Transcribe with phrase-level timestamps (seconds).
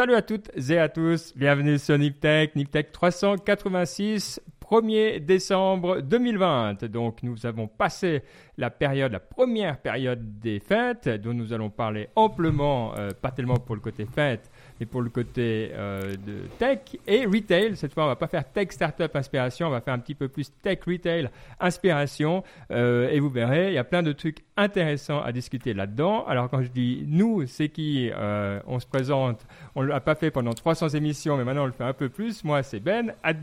[0.00, 4.40] Salut à toutes et à tous, bienvenue sur NipTech, NipTech 386,
[4.70, 6.84] 1er décembre 2020.
[6.86, 8.22] Donc nous avons passé
[8.56, 13.58] la période, la première période des fêtes, dont nous allons parler amplement, euh, pas tellement
[13.58, 14.49] pour le côté fête,
[14.80, 17.76] mais pour le côté euh, de tech et retail.
[17.76, 20.28] Cette fois, on va pas faire tech startup inspiration, on va faire un petit peu
[20.28, 21.28] plus tech retail
[21.60, 22.42] inspiration.
[22.70, 26.24] Euh, et vous verrez, il y a plein de trucs intéressants à discuter là-dedans.
[26.26, 30.30] Alors quand je dis nous, c'est qui euh, On se présente, on l'a pas fait
[30.30, 32.42] pendant 300 émissions, mais maintenant on le fait un peu plus.
[32.42, 33.34] Moi, c'est Ben, at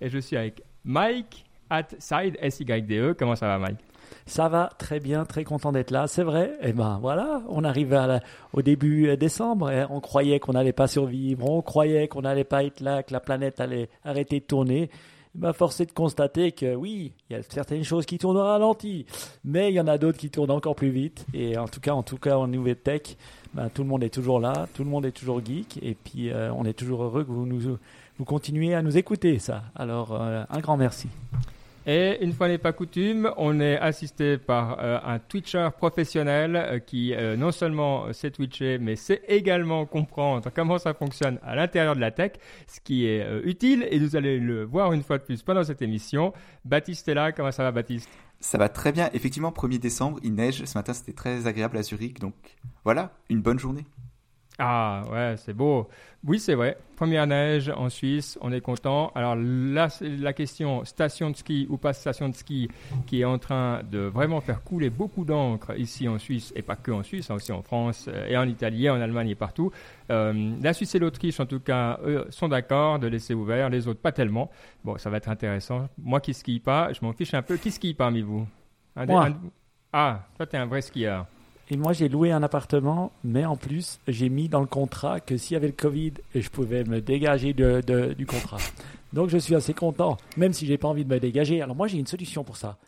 [0.00, 3.14] et je suis avec Mike, at Side, s y d -E.
[3.14, 3.93] Comment ça va, Mike?
[4.26, 6.56] Ça va très bien, très content d'être là, c'est vrai.
[6.60, 7.98] Et eh ben voilà, on arrive
[8.52, 12.64] au début décembre et on croyait qu'on n'allait pas survivre, on croyait qu'on n'allait pas
[12.64, 14.90] être là, que la planète allait arrêter de tourner.
[15.36, 18.36] Eh ben, force est de constater que oui, il y a certaines choses qui tournent
[18.36, 19.04] au ralenti,
[19.44, 21.26] mais il y en a d'autres qui tournent encore plus vite.
[21.34, 23.16] Et en tout cas, en tout cas, en nouvelle tech,
[23.52, 26.30] ben, tout le monde est toujours là, tout le monde est toujours geek, et puis
[26.30, 27.78] euh, on est toujours heureux que vous nous
[28.24, 29.64] continuez à nous écouter, ça.
[29.74, 31.08] Alors, euh, un grand merci.
[31.86, 36.78] Et une fois n'est pas coutume, on est assisté par euh, un Twitcher professionnel euh,
[36.78, 41.94] qui euh, non seulement sait Twitcher, mais sait également comprendre comment ça fonctionne à l'intérieur
[41.94, 42.32] de la tech,
[42.66, 43.86] ce qui est utile.
[43.90, 46.32] Et vous allez le voir une fois de plus pendant cette émission.
[46.64, 47.32] Baptiste est là.
[47.32, 48.08] Comment ça va, Baptiste?
[48.40, 49.10] Ça va très bien.
[49.12, 50.64] Effectivement, 1er décembre, il neige.
[50.64, 52.18] Ce matin, c'était très agréable à Zurich.
[52.18, 52.34] Donc
[52.84, 53.84] voilà, une bonne journée.
[54.58, 55.88] Ah ouais, c'est beau.
[56.24, 56.78] Oui, c'est vrai.
[56.94, 59.10] Première neige en Suisse, on est content.
[59.16, 62.68] Alors là, la question station de ski ou pas station de ski
[63.06, 66.76] qui est en train de vraiment faire couler beaucoup d'encre ici en Suisse et pas
[66.76, 69.72] que en Suisse, hein, aussi en France euh, et en Italie, en Allemagne et partout.
[70.10, 73.70] Euh, la Suisse et l'Autriche, en tout cas, eux, sont d'accord de laisser ouvert.
[73.70, 74.50] Les autres, pas tellement.
[74.84, 75.88] Bon, ça va être intéressant.
[75.98, 77.56] Moi qui skie pas, je m'en fiche un peu.
[77.56, 78.46] Qui skie parmi vous?
[78.96, 79.30] Moi.
[79.92, 81.26] Ah, toi, t'es un vrai skieur.
[81.74, 85.36] Et moi, j'ai loué un appartement, mais en plus, j'ai mis dans le contrat que
[85.36, 88.58] s'il y avait le Covid, je pouvais me dégager de, du contrat.
[89.12, 91.60] Donc, je suis assez content, même si j'ai pas envie de me dégager.
[91.62, 92.78] Alors, moi, j'ai une solution pour ça.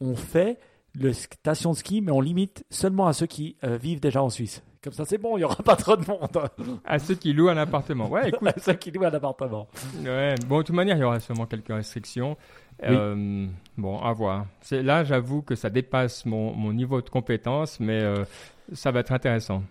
[0.00, 0.58] On fait
[0.98, 4.30] le station de ski, mais on limite seulement à ceux qui euh, vivent déjà en
[4.30, 4.64] Suisse.
[4.82, 6.50] Comme ça, c'est bon, il n'y aura pas trop de monde.
[6.84, 8.08] à ceux qui louent un appartement.
[8.08, 8.48] Ouais, écoute.
[8.48, 9.68] à ceux qui louent un appartement.
[10.04, 12.36] Ouais, bon, de toute manière, il y aura sûrement quelques restrictions.
[12.82, 13.46] Euh,
[13.76, 14.46] bon, à voir.
[14.70, 18.24] Là, j'avoue que ça dépasse mon, mon, niveau de compétence, mais euh,
[18.72, 19.62] ça va être intéressant.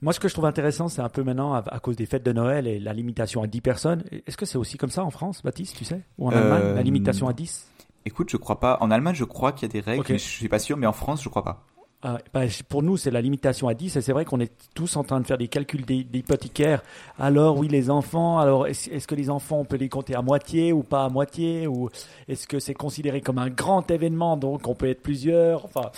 [0.00, 2.32] Moi, ce que je trouve intéressant, c'est un peu maintenant, à, cause des fêtes de
[2.32, 4.04] Noël et la limitation à 10 personnes.
[4.26, 6.82] Est-ce que c'est aussi comme ça en France, Baptiste, tu sais Ou en Allemagne, la
[6.82, 7.68] limitation à 10
[8.04, 8.78] Écoute, je crois pas.
[8.80, 10.86] En Allemagne, je crois qu'il y a des règles, mais je suis pas sûr, mais
[10.86, 11.66] en France, je crois pas.
[12.00, 14.96] Ah, bah, pour nous, c'est la limitation à 10 et c'est vrai qu'on est tous
[14.96, 16.80] en train de faire des calculs d'hypothécaires.
[17.18, 20.72] Alors oui, les enfants, alors est-ce que les enfants, on peut les compter à moitié
[20.72, 21.90] ou pas à moitié Ou
[22.28, 25.90] est-ce que c'est considéré comme un grand événement, donc on peut être plusieurs Enfin,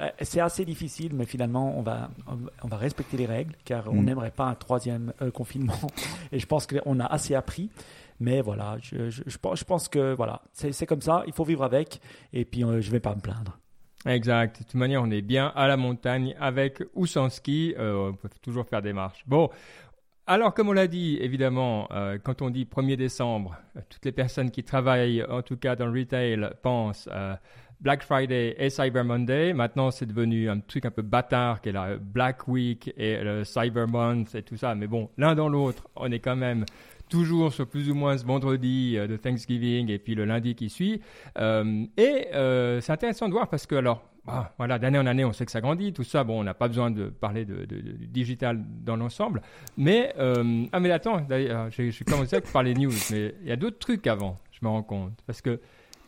[0.00, 2.08] euh, c'est assez difficile, mais finalement, on va,
[2.62, 4.04] on va respecter les règles car on mm.
[4.04, 5.74] n'aimerait pas un troisième euh, confinement.
[6.32, 7.68] Et je pense qu'on a assez appris.
[8.18, 12.00] Mais voilà, je, je, je, pense que voilà, c'est comme ça, il faut vivre avec
[12.32, 13.58] et puis euh, je ne vais pas me plaindre.
[14.06, 14.60] Exact.
[14.60, 17.74] De toute manière, on est bien à la montagne avec ou sans ski.
[17.78, 19.24] Euh, on peut toujours faire des marches.
[19.26, 19.50] Bon.
[20.26, 24.12] Alors, comme on l'a dit, évidemment, euh, quand on dit 1er décembre, euh, toutes les
[24.12, 27.08] personnes qui travaillent, en tout cas dans le retail, pensent
[27.80, 29.52] Black Friday et Cyber Monday.
[29.52, 33.44] Maintenant, c'est devenu un truc un peu bâtard qui est la Black Week et le
[33.44, 34.74] Cyber Month et tout ça.
[34.74, 36.64] Mais bon, l'un dans l'autre, on est quand même
[37.08, 40.68] toujours sur plus ou moins ce vendredi euh, de Thanksgiving et puis le lundi qui
[40.68, 41.00] suit.
[41.38, 45.24] Euh, et euh, c'est intéressant de voir parce que alors bah, voilà, d'année en année,
[45.24, 46.24] on sait que ça grandit, tout ça.
[46.24, 47.66] Bon, on n'a pas besoin de parler de,
[48.06, 49.42] digital dans l'ensemble.
[49.76, 53.78] Mais, ah, mais attends, d'ailleurs, j'ai commencé à parler news, mais il y a d'autres
[53.78, 55.12] trucs avant, je me rends compte.
[55.26, 55.60] Parce que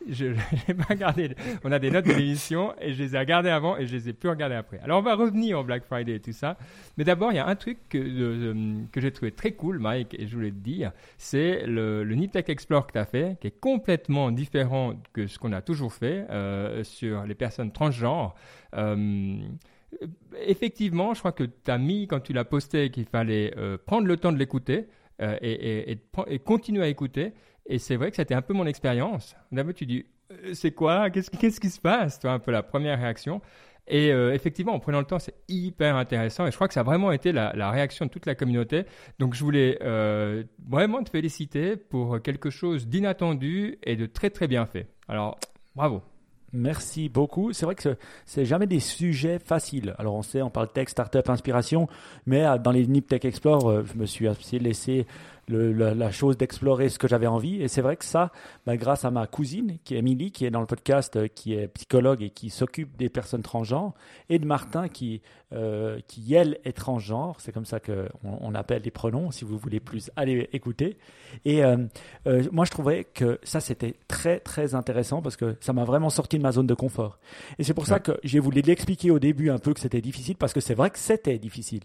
[0.08, 0.26] je
[0.68, 1.34] n'ai pas regardé.
[1.64, 4.08] On a des notes de l'émission et je les ai regardées avant et je les
[4.08, 4.78] ai plus regardées après.
[4.80, 6.56] Alors on va revenir au Black Friday et tout ça.
[6.96, 10.26] Mais d'abord, il y a un truc que, que j'ai trouvé très cool, Mike, et
[10.26, 13.60] je voulais te dire, c'est le, le Niptech Explore que tu as fait, qui est
[13.60, 18.34] complètement différent que ce qu'on a toujours fait euh, sur les personnes transgenres.
[18.74, 19.38] Euh,
[20.40, 24.06] effectivement, je crois que tu as mis, quand tu l'as posté, qu'il fallait euh, prendre
[24.06, 24.86] le temps de l'écouter.
[25.20, 25.98] et,
[26.44, 27.32] continuer à écouter.
[27.68, 29.36] Et c'est vrai que c'était un peu mon expérience.
[29.52, 31.10] D'abord, tu dis, euh, c'est quoi?
[31.10, 32.18] Qu'est-ce qui se passe?
[32.18, 33.40] Toi, un peu la première réaction.
[33.88, 36.46] Et euh, effectivement, en prenant le temps, c'est hyper intéressant.
[36.46, 38.84] Et je crois que ça a vraiment été la, réaction de toute la communauté.
[39.18, 44.48] Donc, je voulais euh, vraiment te féliciter pour quelque chose d'inattendu et de très, très
[44.48, 44.88] bien fait.
[45.08, 45.38] Alors,
[45.74, 46.02] bravo.
[46.52, 47.52] Merci beaucoup.
[47.52, 49.94] C'est vrai que c'est jamais des sujets faciles.
[49.98, 51.86] Alors on sait, on parle tech, startup, inspiration,
[52.24, 54.26] mais dans les NIP Tech Explore, je me suis
[54.58, 55.06] laissé
[55.48, 57.62] le, la, chose d'explorer ce que j'avais envie.
[57.62, 58.32] Et c'est vrai que ça,
[58.66, 61.54] bah, grâce à ma cousine, qui est Émilie, qui est dans le podcast, euh, qui
[61.54, 63.94] est psychologue et qui s'occupe des personnes transgenres,
[64.28, 65.22] et de Martin, qui,
[65.52, 67.36] euh, qui elle, est transgenre.
[67.40, 70.96] C'est comme ça qu'on on appelle les pronoms, si vous voulez plus, allez écouter.
[71.44, 71.76] Et euh,
[72.50, 76.38] moi, je trouvais que ça, c'était très, très intéressant parce que ça m'a vraiment sorti
[76.38, 77.18] de ma zone de confort.
[77.58, 80.36] Et c'est pour ça que j'ai voulu l'expliquer au début un peu que c'était difficile,
[80.36, 81.82] parce que c'est vrai que c'était difficile.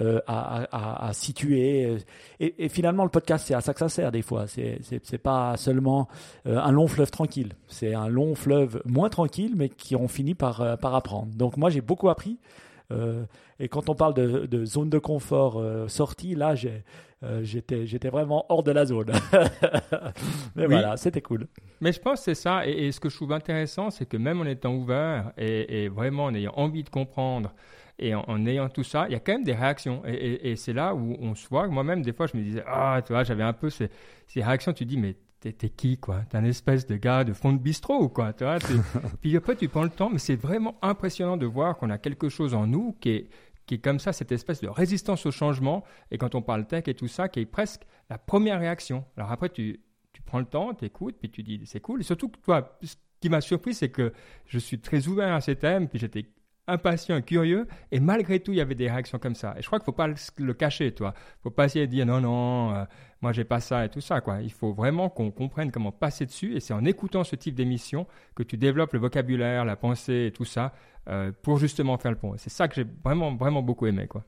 [0.00, 1.98] Euh, à, situer.
[2.40, 4.48] Et, finalement, le podcast, c'est à ça que ça sert des fois.
[4.48, 6.08] C'est, c'est, pas seulement
[6.48, 7.52] euh, un long fleuve tranquille.
[7.68, 11.28] C'est un long fleuve moins tranquille, mais qui ont fini par, euh, par apprendre.
[11.36, 12.38] Donc moi, j'ai beaucoup appris.
[13.60, 18.72] et quand on parle de, zone de confort sortie, là, j'étais, j'étais vraiment hors de
[18.72, 19.12] la zone.
[20.56, 21.46] mais voilà, c'était cool.
[21.80, 22.66] Mais je pense que c'est ça.
[22.66, 26.24] Et, ce que je trouve intéressant, c'est que même en étant ouvert et, et vraiment
[26.24, 27.52] en ayant envie de comprendre,
[27.98, 30.02] et en, ayant tout ça, il y a quand même des réactions.
[30.04, 31.68] Et, c'est là où on se voit.
[31.68, 33.88] Moi-même, des fois, je me disais, ah, tu vois, j'avais un peu ces,
[34.26, 34.72] ces réactions.
[34.72, 36.22] Tu dis, mais t'es, qui, quoi?
[36.28, 38.32] T'es un espèce de gars de fond de bistrot, quoi.
[38.32, 38.58] Tu vois?
[39.20, 40.10] Puis après, tu prends le temps.
[40.10, 43.28] Mais c'est vraiment impressionnant de voir qu'on a quelque chose en nous qui est,
[43.66, 45.84] qui est comme ça, cette espèce de résistance au changement.
[46.10, 49.04] Et quand on parle tech et tout ça, qui est presque la première réaction.
[49.16, 49.80] Alors après, tu,
[50.12, 52.00] tu prends le temps, tu écoutes, puis tu dis, c'est cool.
[52.00, 54.12] Et surtout, toi, ce qui m'a surpris, c'est que
[54.46, 56.26] je suis très ouvert à ces thèmes, puis j'étais
[56.66, 59.54] impatient, curieux, et malgré tout, il y avait des réactions comme ça.
[59.58, 61.14] Et je crois qu'il ne faut pas le, cacher, toi.
[61.16, 62.84] Il faut pas essayer de dire non, non, euh,
[63.20, 64.40] moi j'ai pas ça et tout ça, quoi.
[64.42, 68.06] Il faut vraiment qu'on comprenne comment passer dessus, et c'est en écoutant ce type d'émission
[68.34, 70.74] que tu développes le vocabulaire, la pensée et tout ça,
[71.08, 72.34] euh, pour justement faire le pont.
[72.38, 74.24] C'est ça que j'ai vraiment, vraiment beaucoup aimé, quoi.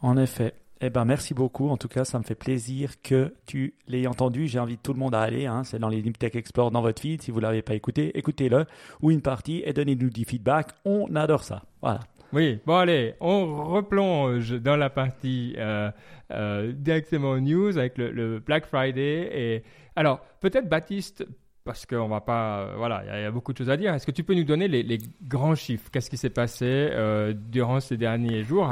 [0.00, 0.54] En effet.
[0.80, 1.68] Eh ben, merci beaucoup.
[1.68, 4.48] En tout cas, ça me fait plaisir que tu l'aies entendu.
[4.48, 5.46] J'invite tout le monde à aller.
[5.46, 5.64] Hein.
[5.64, 7.22] C'est dans les Tech Explore dans votre feed.
[7.22, 8.66] Si vous ne l'avez pas écouté, écoutez-le
[9.00, 10.72] ou une partie et donnez-nous du feedback.
[10.84, 11.62] On adore ça.
[11.80, 12.00] Voilà.
[12.34, 15.88] Oui, bon allez, on replonge dans la partie euh,
[16.32, 19.30] euh, directement news avec le, Black Friday.
[19.32, 19.62] Et
[19.94, 21.24] alors, peut-être Baptiste,
[21.62, 23.94] parce qu'on va pas, voilà, il y, a beaucoup de choses à dire.
[23.94, 25.88] Est-ce que tu peux nous donner les, grands chiffres?
[25.92, 28.68] Qu'est-ce qui s'est passé euh, durant ces derniers jours?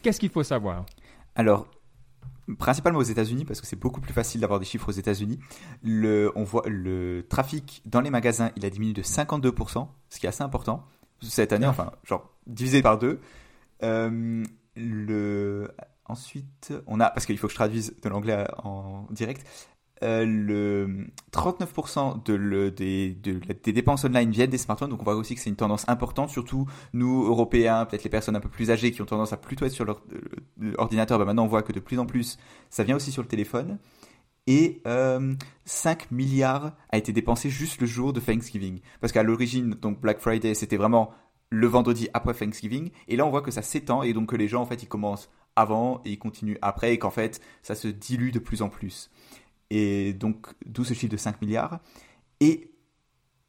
[0.00, 0.86] Qu'est-ce qu'il faut savoir?
[1.38, 1.68] Alors,
[2.58, 5.38] principalement aux États-Unis, parce que c'est beaucoup plus facile d'avoir des chiffres aux États-Unis.
[5.84, 10.26] Le, on voit le trafic dans les magasins, il a diminué de 52%, ce qui
[10.26, 10.84] est assez important
[11.22, 13.20] cette année, enfin, genre divisé par deux.
[13.84, 14.42] Euh,
[14.74, 15.70] le,
[16.06, 19.46] ensuite, on a, parce qu'il faut que je traduise de l'anglais en direct,
[20.02, 25.34] euh, le 39% de des, des, dépenses online viennent des smartphones, donc on voit aussi
[25.34, 28.92] que c'est une tendance importante, surtout nous, Européens, peut-être les personnes un peu plus âgées
[28.92, 31.72] qui ont tendance à plutôt être sur leur euh, ordinateur, bah maintenant on voit que
[31.72, 32.38] de plus en plus
[32.70, 33.78] ça vient aussi sur le téléphone.
[34.46, 38.80] Et 5 euh, milliards a été dépensé juste le jour de Thanksgiving.
[38.98, 41.10] Parce qu'à l'origine, donc Black Friday, c'était vraiment
[41.50, 42.90] le vendredi après Thanksgiving.
[43.08, 44.88] Et là, on voit que ça s'étend et donc que les gens, en fait, ils
[44.88, 48.70] commencent avant et ils continuent après et qu'en fait, ça se dilue de plus en
[48.70, 49.10] plus
[49.70, 51.80] et donc d'où ce chiffre de 5 milliards.
[52.40, 52.70] Et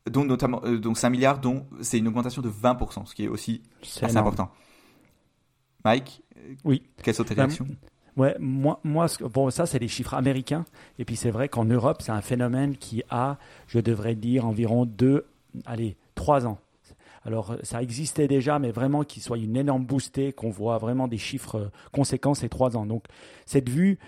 [0.09, 3.27] donc notamment euh, donc 5 milliards dont c'est une augmentation de 20%, ce qui est
[3.27, 3.61] aussi
[4.01, 4.51] assez important.
[5.85, 6.23] Mike,
[6.63, 6.83] oui.
[7.01, 7.67] quelles sont tes ben, réactions?
[8.17, 10.65] Ouais, moi, moi bon, ça, c'est des chiffres américains.
[10.97, 13.37] Et puis, c'est vrai qu'en Europe, c'est un phénomène qui a,
[13.67, 15.25] je devrais dire, environ deux,
[15.65, 16.59] allez, trois ans.
[17.23, 21.17] Alors, ça existait déjà, mais vraiment qu'il soit une énorme boostée, qu'on voit vraiment des
[21.17, 22.85] chiffres euh, conséquents ces trois ans.
[22.85, 23.05] Donc,
[23.45, 23.99] cette vue,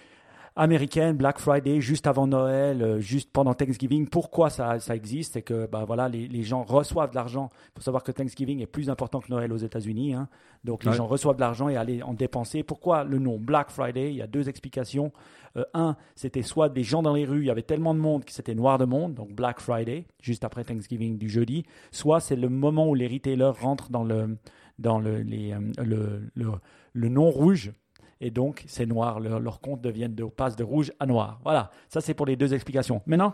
[0.61, 4.07] américaine, Black Friday, juste avant Noël, euh, juste pendant Thanksgiving.
[4.07, 5.33] Pourquoi ça, ça existe?
[5.33, 7.49] C'est que bah, voilà, les, les, gens reçoivent de l'argent.
[7.53, 10.13] Il faut savoir que Thanksgiving est plus important que Noël aux États-Unis.
[10.13, 10.29] Hein.
[10.63, 12.61] Donc les gens reçoivent de l'argent et allaient en dépenser.
[12.61, 14.11] Pourquoi le nom Black Friday?
[14.11, 15.11] Il y a deux explications.
[15.57, 18.23] Euh, un, c'était soit des gens dans les rues, il y avait tellement de monde
[18.23, 21.65] que c'était noir de monde, donc Black Friday, juste après Thanksgiving du jeudi.
[21.91, 24.37] Soit c'est le moment où les retailers rentrent dans le,
[24.79, 26.51] dans le, les, euh, le, le,
[26.93, 27.73] le nom rouge
[28.21, 29.19] et donc c'est noir.
[29.19, 31.39] Leurs comptes deviennent de passe de rouge à noir.
[31.43, 33.01] Voilà, ça c'est pour les deux explications.
[33.07, 33.33] Maintenant,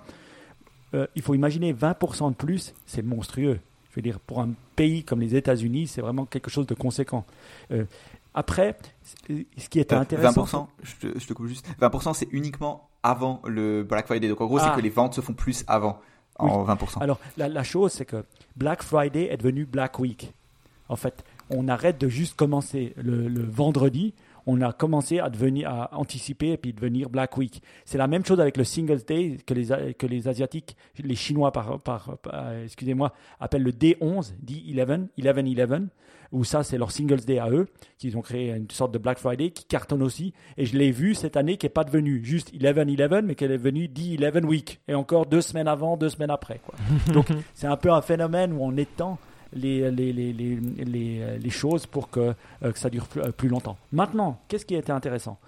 [0.94, 3.60] euh, il faut imaginer 20% de plus, c'est monstrueux.
[3.92, 7.26] Je veux dire, pour un pays comme les États-Unis, c'est vraiment quelque chose de conséquent.
[7.72, 7.86] Euh,
[8.34, 8.78] après,
[9.28, 10.46] ce qui est euh, intéressant.
[10.46, 11.68] 20%, je te, je te coupe juste.
[11.82, 14.30] 20%, c'est uniquement avant le Black Friday.
[14.30, 14.76] Donc en gros, c'est ah.
[14.76, 16.00] que les ventes se font plus avant,
[16.40, 17.02] en 20%.
[17.02, 18.24] Alors la, chose, c'est que
[18.56, 20.32] Black Friday est devenu Black Week.
[20.90, 24.14] En fait, on arrête de juste commencer le vendredi
[24.48, 27.62] on a commencé à devenir à anticiper et puis devenir Black Week.
[27.86, 31.52] C'est la même chose avec le Singles Day que les que les asiatiques, les Chinois
[31.52, 32.18] par, par,
[32.64, 35.88] excusez-moi appellent le D11, D11, 11-11,
[36.32, 39.20] où ça c'est leur Singles Day à eux, qu'ils ont créé une sorte de Black
[39.20, 40.34] Friday qui cartonne aussi.
[40.56, 43.58] Et je l'ai vu cette année qui est pas devenu juste 11-11, mais qu'elle est
[43.58, 46.62] devenue D11 Week et encore deux semaines avant, deux semaines après.
[46.66, 46.76] Quoi.
[47.14, 49.20] Donc c'est un peu un phénomène où on étend
[49.54, 53.50] les, les, les, les, les choses pour que, euh, que ça dure plus, euh, plus,
[53.50, 53.78] longtemps.
[53.92, 55.40] Maintenant, qu'est-ce qui était intéressant?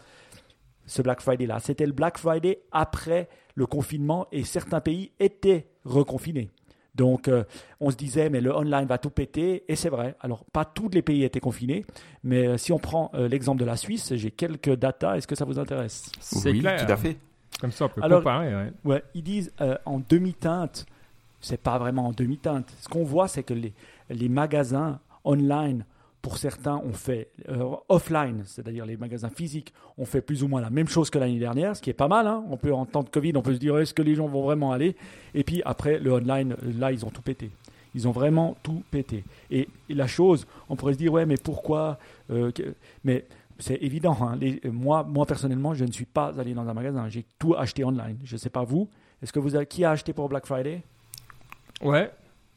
[0.85, 1.59] Ce Black Friday-là.
[1.59, 6.49] C'était le Black Friday après le confinement et certains pays étaient reconfinés.
[6.95, 7.43] Donc, euh,
[7.79, 10.15] on se disait, mais le online va tout péter, et c'est vrai.
[10.19, 11.85] Alors, pas tous les pays étaient confinés,
[12.23, 15.15] mais euh, si on prend euh, l'exemple de la Suisse, j'ai quelques datas.
[15.15, 16.11] Est-ce que ça vous intéresse?
[16.19, 16.85] C'est oui, clair.
[16.85, 17.17] tout à fait.
[17.61, 18.53] Comme ça, on peut Alors- comparer.
[18.55, 18.71] ouais.
[18.83, 19.53] Ouais, ils disent
[19.85, 20.85] en demi-teinte.
[21.41, 22.73] C'est pas vraiment en demi-teinte.
[22.81, 23.73] Ce qu'on voit, c'est que les,
[24.09, 25.85] les magasins online,
[26.21, 30.59] pour certains, ont fait euh, offline, c'est-à-dire les magasins physiques, ont fait plus ou moins
[30.61, 32.27] la même chose que l'année dernière, ce qui est pas mal.
[32.27, 32.43] hein.
[32.49, 34.43] On peut en temps de Covid, on peut se dire est-ce que les gens vont
[34.43, 34.95] vraiment aller?
[35.33, 37.51] Et puis après, le online, là, ils ont tout pété.
[37.95, 39.23] Ils ont vraiment tout pété.
[39.49, 41.97] Et, la chose, on pourrait se dire ouais, mais pourquoi
[42.31, 42.51] euh,
[43.03, 43.25] Mais
[43.57, 44.15] c'est évident.
[44.21, 44.37] hein.
[44.65, 47.07] Moi, moi personnellement, je ne suis pas allé dans un magasin.
[47.09, 48.17] J'ai tout acheté online.
[48.25, 48.89] Je ne sais pas vous.
[49.23, 50.83] Est-ce que vous avez, qui a acheté pour Black Friday?
[51.81, 52.11] Ouais.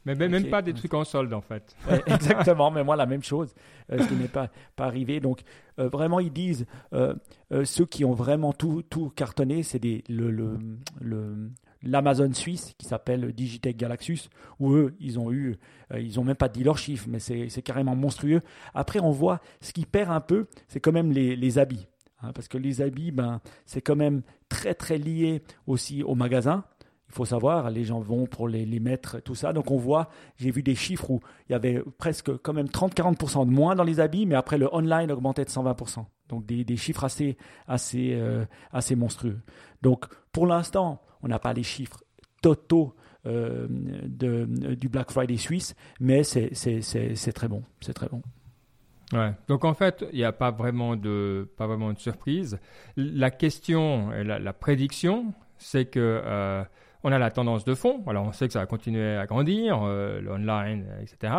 [0.05, 1.75] Mais même, pas des trucs en solde, en fait.
[1.89, 3.53] Ouais, Exactement, mais moi la même chose,
[3.89, 5.21] euh, ce qui n'est pas, pas arrivé.
[5.21, 5.43] Donc
[5.79, 7.15] euh, vraiment, ils disent, euh,
[7.63, 10.57] ceux qui ont vraiment tout, tout cartonné, c'est le, le,
[10.99, 11.51] le-
[11.83, 15.55] l'Amazon suisse qui s'appelle Digitech Galaxus, où eux, ils ont eu,
[15.93, 18.41] euh, ils ont même pas dit leurs chiffres, mais c'est, c'est carrément monstrueux.
[18.73, 21.87] Après, on voit, ce qui perd un peu, c'est quand même les, les habits.
[22.21, 26.63] hein, parce que les habits, ben, c'est quand même très très lié aussi au magasin.
[27.13, 29.53] Il faut savoir, les gens vont pour les, mettre, tout ça.
[29.53, 33.45] Donc on voit, j'ai vu des chiffres où il y avait presque quand même 30-40%
[33.45, 36.05] de moins dans les habits, mais après le online augmentait de 120%.
[36.29, 39.39] Donc des, des chiffres assez, assez, euh, assez monstrueux.
[39.83, 42.03] Donc pour l'instant, on n'a pas les chiffres
[42.41, 42.95] totaux
[43.27, 46.49] euh, de, du Black Friday suisse, mais c'est
[47.35, 47.61] très bon.
[47.79, 48.23] C'est très bon.
[49.11, 49.33] Ouais.
[49.47, 52.57] Donc en fait, il n'y a pas vraiment de pas vraiment de surprise.
[52.97, 55.31] La question, la, la prédiction,
[55.63, 56.63] c'est que euh,
[57.03, 58.03] on a la tendance de fond.
[58.07, 61.33] Alors on sait que ça va continuer à grandir, euh, le online, etc.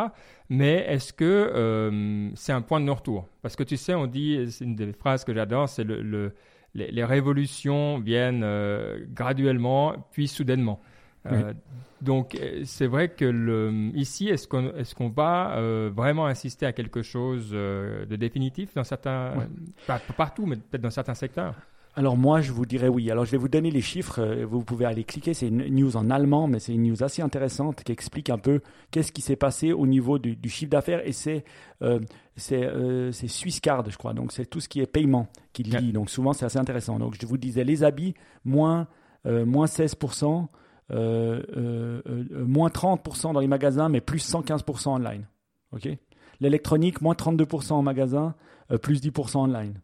[0.49, 3.27] Mais est-ce que euh, c'est un point de non-retour?
[3.43, 6.33] Parce que tu sais, on dit, c'est une des phrases que j'adore, c'est le, le-
[6.75, 10.81] les, les révolutions viennent euh, graduellement puis soudainement.
[11.27, 11.55] Euh,
[12.03, 16.73] donc euh, c'est vrai que le, ici, est-ce qu'on est va euh, vraiment insister à
[16.75, 19.47] quelque chose euh, de définitif dans certains, Ouais.
[19.87, 21.55] pas, pas partout, mais peut-être dans certains secteurs?
[21.97, 23.09] Alors moi, je vous dirais oui.
[23.11, 24.19] Alors je vais vous donner les chiffres.
[24.21, 25.33] euh, Vous pouvez aller cliquer.
[25.33, 28.61] C'est une news en allemand, mais c'est une news assez intéressante qui explique un peu
[28.91, 31.07] qu'est-ce qui s'est passé au niveau du, du chiffre d'affaires.
[31.07, 31.45] Et c'est
[31.83, 32.01] euh,
[32.37, 34.13] c'est euh, Swisscard, je crois.
[34.13, 35.81] Donc c'est tout ce qui est paiement qui Ouais.
[35.81, 35.93] lit.
[35.93, 36.99] Donc souvent c'est assez intéressant.
[36.99, 38.89] Donc je vous disais les habits moins
[39.27, 40.47] euh, moins 16%
[40.91, 45.27] euh, euh, euh, moins 30% dans les magasins, mais plus 115% online.
[45.73, 45.89] Ok?
[46.41, 48.35] L'électronique moins 32% en magasin,
[48.73, 49.81] euh, plus 10% online.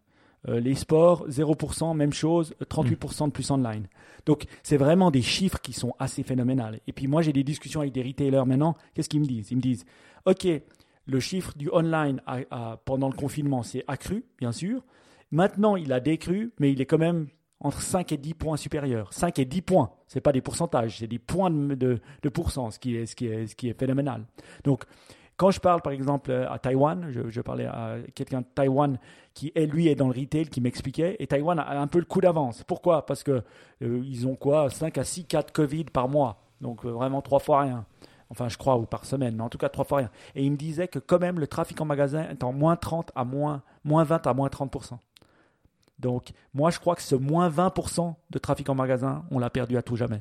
[0.49, 3.87] Euh, les sports, 0%, même chose, euh, 38% de plus online.
[4.25, 6.81] Donc, c'est vraiment des chiffres qui sont assez phénoménales.
[6.87, 8.75] Et puis, moi, j'ai des discussions avec des retailers maintenant.
[8.95, 9.51] Qu'est-ce qu'ils me disent?
[9.51, 9.85] Ils me disent
[10.25, 10.47] OK,
[11.07, 12.21] le chiffre du online
[12.85, 14.83] pendant le confinement s'est accru, bien sûr.
[15.31, 17.29] Maintenant, il a décru, mais il est quand même
[17.61, 19.13] entre 5 et 10 points supérieur.
[19.13, 19.91] 5 et 10 points.
[20.09, 23.07] Ce n'est pas des pourcentages, c'est des points de, de, de pourcent, ce qui, est,
[23.07, 24.25] ce, qui est, ce qui est phénoménal.
[24.65, 24.85] Donc,
[25.41, 28.99] quand je parle par exemple à Taïwan, je, parlais à quelqu'un de Taïwan
[29.33, 32.05] qui est, lui est dans le retail qui m'expliquait et Taïwan a un peu le
[32.05, 32.63] coup d'avance.
[32.63, 33.07] Pourquoi?
[33.07, 33.43] Parce que
[33.81, 34.69] euh, ils ont quoi?
[34.69, 36.43] 5 à 6 cas de Covid par mois.
[36.61, 37.87] Donc euh, vraiment trois fois rien.
[38.29, 40.11] Enfin, je crois, ou par semaine, mais en tout cas trois fois rien.
[40.35, 43.11] Et il me disait que quand même le trafic en magasin est en moins 30
[43.15, 44.99] à moins, moins 20 à moins 30%.
[46.01, 49.79] Donc moi je crois que ce moins 20% de trafic en magasin, on l'a perdu
[49.79, 50.21] à tout jamais.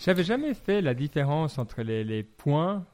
[0.00, 2.84] J'avais jamais fait la différence entre les points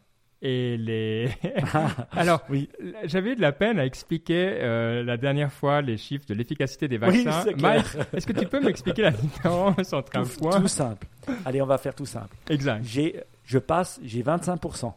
[0.43, 1.29] et les.
[2.13, 2.69] Alors, Oui.
[3.05, 6.89] j'avais eu de la peine à expliquer euh, la dernière fois les chiffres de l'efficacité
[6.89, 7.43] des Oui, vaccins.
[7.45, 7.85] c'est clair.
[7.97, 11.07] Mike, est-ce que tu peux m'expliquer la différence entre un Tout, point tout simple.
[11.45, 12.35] Allez, on va faire tout simple.
[12.49, 14.93] Exact, J'ai, je passe, j'ai 25%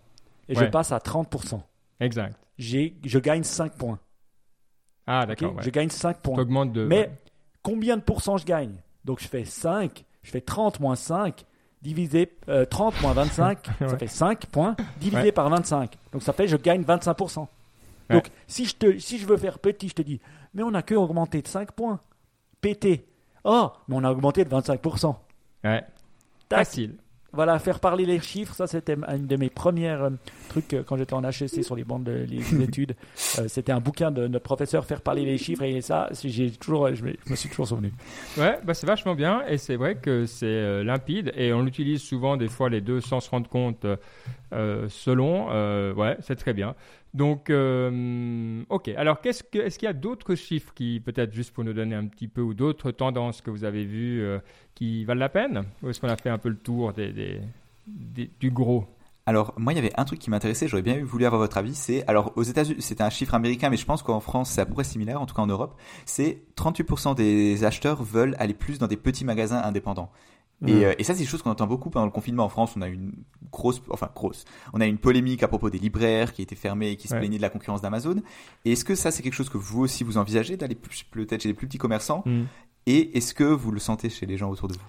[0.49, 1.59] et je passe à 30%.
[1.99, 2.35] exact.
[2.57, 3.97] J'ai, je gagne 5 points.
[5.07, 5.55] Ah, d'accord.
[5.61, 6.65] Je gagne 5 points.
[6.65, 6.85] De.
[6.85, 7.09] Mais
[7.61, 8.75] combien de pourcents je gagne?
[9.05, 11.43] Donc je fais 5, je fais 30 moins 5,
[11.83, 15.31] divisé euh, 30 moins 25, ça fait 5 points, divisé Ouais.
[15.31, 15.95] par 25.
[16.11, 17.39] Donc ça fait je gagne 25%.
[17.39, 17.47] Ouais.
[18.09, 20.19] Donc si je, te, si je veux faire petit, je te dis,
[20.53, 21.99] mais on n'a que augmenté de 5 points.
[22.61, 23.05] PT.
[23.43, 25.15] Oh, mais on a augmenté de 25%.
[25.65, 25.83] Ouais.
[26.49, 26.95] Facile.
[27.35, 30.09] Voilà, faire parler les chiffres, ça c'était une de mes premières euh,
[30.49, 32.95] trucs euh, quand j'étais en HEC sur les bandes de les études.
[33.39, 36.93] Euh, c'était un bouquin de notre professeur, faire parler les chiffres, et ça, j'ai toujours,
[36.93, 37.91] je me, je me suis toujours souvenu.
[38.37, 42.37] Ouais, bah c'est vachement bien et c'est vrai que c'est limpide et on l'utilise souvent
[42.37, 43.85] des fois les deux sans se rendre compte
[44.51, 45.93] selon.
[45.95, 46.75] ouais, c'est très bien.
[47.13, 48.89] Donc, euh, ok.
[48.97, 49.43] Alors, est-ce
[49.77, 52.53] qu'il y a d'autres chiffres qui, peut-être juste pour nous donner un petit peu, ou
[52.53, 54.39] d'autres tendances que vous avez vues euh,
[54.73, 55.63] qui valent la peine?
[55.83, 57.41] Ou est-ce qu'on a fait un peu le tour des-
[58.39, 58.85] du gros?
[59.25, 61.75] Alors, moi, il y avait un truc qui m'intéressait, j'aurais bien voulu avoir votre avis,
[61.75, 64.65] c'est, alors, aux États-Unis, c'était un chiffre américain, mais je pense qu'en France, c'est à
[64.65, 68.79] peu près similaire, en tout cas en Europe, c'est 38% des acheteurs veulent aller plus
[68.79, 70.11] dans des petits magasins indépendants.
[70.67, 72.73] Et, euh, et ça, c'est des choses qu'on entend beaucoup pendant le confinement en France.
[72.77, 73.11] On a une
[73.51, 76.95] grosse, enfin grosse, on a une polémique à propos des libraires qui étaient fermés et
[76.95, 77.19] qui se Ouais.
[77.19, 78.21] plaignaient de la concurrence d'Amazon.
[78.65, 81.47] Et est-ce que ça, c'est quelque chose que vous aussi vous envisagez d'aller peut-être chez
[81.49, 82.43] les plus petits commerçants Hmm.
[82.85, 84.79] Et est-ce que vous le sentez chez les gens autour de vous?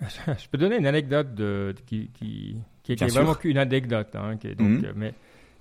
[0.38, 4.14] Je peux donner une anecdote de, de- qui, qui, qui est vraiment qu'une anecdote.
[4.14, 5.14] hein, qui est donc, mais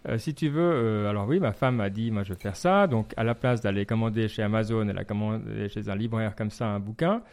[0.07, 2.55] euh, si tu veux, euh, alors oui, ma femme m'a dit, moi je vais faire
[2.55, 2.87] ça.
[2.87, 6.51] Donc à la place d'aller commander chez Amazon, elle a commandé chez un libraire comme
[6.51, 7.23] ça un bouquin.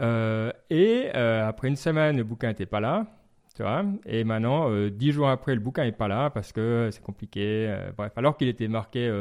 [0.00, 3.06] Euh, et après une semaine, le bouquin n'était pas là.
[3.54, 7.02] Tu vois et maintenant, dix jours après, le bouquin n'est pas là parce que c'est
[7.02, 7.76] compliqué.
[7.98, 9.12] bref, alors qu'il était marqué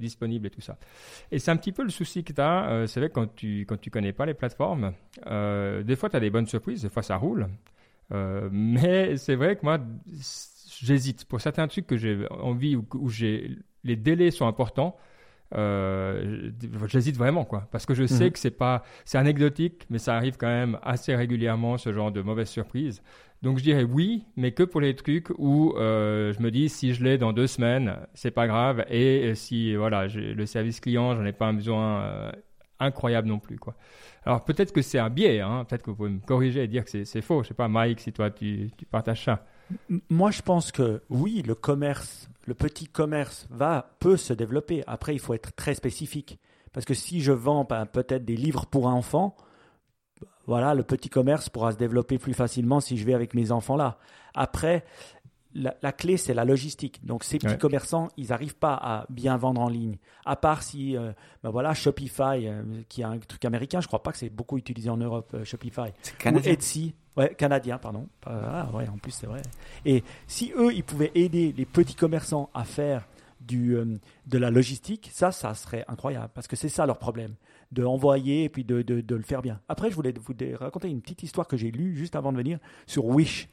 [0.00, 0.76] disponible et tout ça.
[1.30, 2.88] Et c'est un petit peu le souci que tu as.
[2.88, 4.92] c'est vrai que quand tu quand tu connais pas les plateformes,
[5.24, 7.46] des fois tu as des bonnes surprises, des fois ça roule.
[8.50, 9.78] Mais c'est vrai que moi,
[10.82, 11.24] j'hésite.
[11.26, 14.96] Pour certains trucs que j'ai envie ou où j'ai les délais sont importants,
[15.54, 16.50] euh,
[16.86, 17.68] j'hésite vraiment quoi.
[17.70, 18.30] Parce que je sais Mhm.
[18.32, 22.20] que c'est pas, c'est anecdotique, mais ça arrive quand même assez régulièrement ce genre de
[22.22, 23.02] mauvaise surprise.
[23.42, 26.94] Donc je dirais oui, mais que pour les trucs où euh, je me dis si
[26.94, 28.84] je l'ai dans deux semaines, c'est pas grave.
[28.90, 32.32] Et si voilà, le service client, j'en ai pas un besoin euh,
[32.80, 33.74] incroyable non plus quoi.
[34.24, 35.64] Alors peut-être que c'est un biais, hein.
[35.64, 37.42] peut-être que vous pouvez me corriger et dire que c'est- c'est faux.
[37.44, 39.44] Je sais pas, Mike, si toi tu, tu partages ça.
[40.10, 44.84] Moi, je pense que oui, le commerce, le petit commerce va peut se développer.
[44.86, 46.38] Après, il faut être très spécifique
[46.72, 49.34] parce que si je vends ben, peut-être des livres pour un enfant,
[50.46, 53.76] voilà, le petit commerce pourra se développer plus facilement si je vais avec mes enfants
[53.76, 53.98] là.
[54.34, 54.84] Après,
[55.56, 57.04] la, la clé c'est la logistique.
[57.04, 57.58] Donc ces petits Ouais.
[57.58, 59.96] commerçants, ils n'arrivent pas à bien vendre en ligne.
[60.24, 64.02] À part si, euh, ben voilà, Shopify, euh, qui est un truc américain, je crois
[64.02, 65.92] pas que c'est beaucoup utilisé en Europe, euh, Shopify.
[66.02, 66.50] C'est canadien.
[66.50, 68.06] Ou Etsy, ouais, canadien, pardon.
[68.26, 69.42] Ah, ouais, en plus, c'est vrai.
[69.84, 73.06] Et si eux, ils pouvaient aider les petits commerçants à faire
[73.40, 76.30] du, euh, de la logistique, ça, ça serait incroyable.
[76.34, 77.34] Parce que c'est ça leur problème,
[77.70, 79.60] de envoyer et puis de, de, de le faire bien.
[79.68, 82.58] Après, je voulais vous raconter une petite histoire que j'ai lue juste avant de venir
[82.86, 83.48] sur Wish.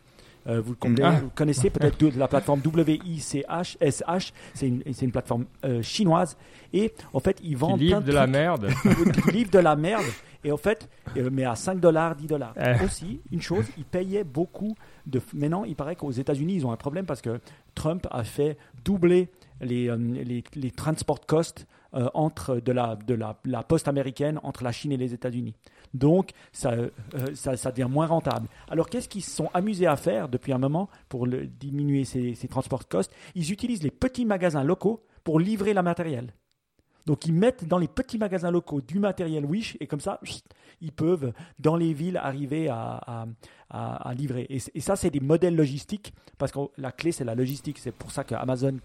[0.47, 1.19] Euh, vous, le connaissez- Ah.
[1.21, 6.37] vous connaissez peut-être de la plateforme WICH, SH, c'est une, une plateforme euh, chinoise.
[6.73, 8.69] Et en fait, ils vendent livre plein de la merde.
[9.25, 10.03] qui livrent de la merde.
[10.43, 12.53] Et en fait, euh, mais à 5 dollars, 10 dollars.
[12.59, 12.83] Eh.
[12.83, 14.75] Aussi, une chose, ils payaient beaucoup
[15.05, 15.21] de.
[15.33, 17.39] Maintenant, il paraît qu'aux États-Unis, ils ont un problème parce que
[17.75, 19.29] Trump a fait doubler
[19.61, 21.65] les, les, les transport costs
[22.15, 25.53] entre de, la, de la, la poste américaine entre la Chine et les États-Unis.
[25.93, 26.89] Donc, ça, euh,
[27.35, 28.47] ça, devient moins rentable.
[28.69, 32.47] Alors, qu'est-ce qu'ils se sont amusés à faire depuis un moment pour diminuer ces, ces
[32.47, 36.33] transport costs Ils utilisent les petits magasins locaux pour livrer la matériel.
[37.05, 40.19] Donc ils mettent dans les petits magasins locaux du matériel Wish et comme ça,
[40.81, 43.25] ils peuvent dans les villes arriver à,
[44.15, 44.45] livrer.
[44.49, 47.79] Et, ça, c'est des modèles logistiques parce que la clé, c'est la logistique.
[47.79, 48.77] C'est pour ça qu'Amazon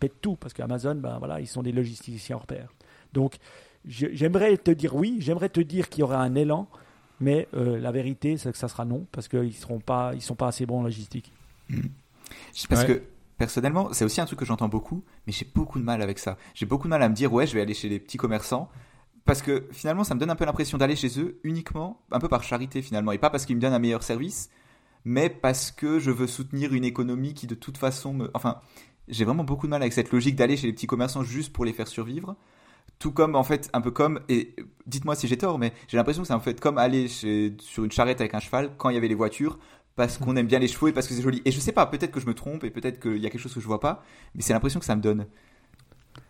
[0.00, 2.68] pète tout parce qu'Amazon, ben voilà, ils sont des logisticiens hors pair.
[3.12, 3.36] Donc
[3.86, 6.68] j'aimerais te dire oui, j'aimerais te dire qu'il y aura un élan,
[7.20, 10.34] mais euh, la vérité, c'est que ça sera non parce qu'ils seront pas, ils sont
[10.34, 11.32] pas assez bons en logistique.
[12.68, 12.86] Parce Ouais.
[12.86, 13.02] que
[13.38, 16.36] personnellement, c'est aussi un truc que j'entends beaucoup, mais j'ai beaucoup de mal avec ça.
[16.54, 18.68] J'ai beaucoup de mal à me dire ouais, je vais aller chez les petits commerçants.
[19.24, 22.28] Parce que finalement, ça me donne un peu l'impression d'aller chez eux uniquement, un peu
[22.28, 24.50] par charité finalement, et pas parce qu'ils me donnent un meilleur service,
[25.04, 28.30] mais parce que je veux soutenir une économie qui de toute façon me...
[28.34, 28.60] Enfin,
[29.08, 31.64] j'ai vraiment beaucoup de mal avec cette logique d'aller chez les petits commerçants juste pour
[31.64, 32.36] les faire survivre.
[32.98, 34.54] Tout comme, en fait, un peu comme, et
[34.86, 37.84] dites-moi si j'ai tort, mais j'ai l'impression que c'est en fait comme aller chez- sur
[37.84, 39.58] une charrette avec un cheval quand il y avait les voitures,
[39.96, 41.42] parce qu'on aime bien les chevaux et parce que c'est joli.
[41.44, 43.40] Et je sais pas, peut-être que je me trompe et peut-être qu'il y a quelque
[43.40, 44.02] chose que je vois pas,
[44.34, 45.26] mais c'est l'impression que ça me donne.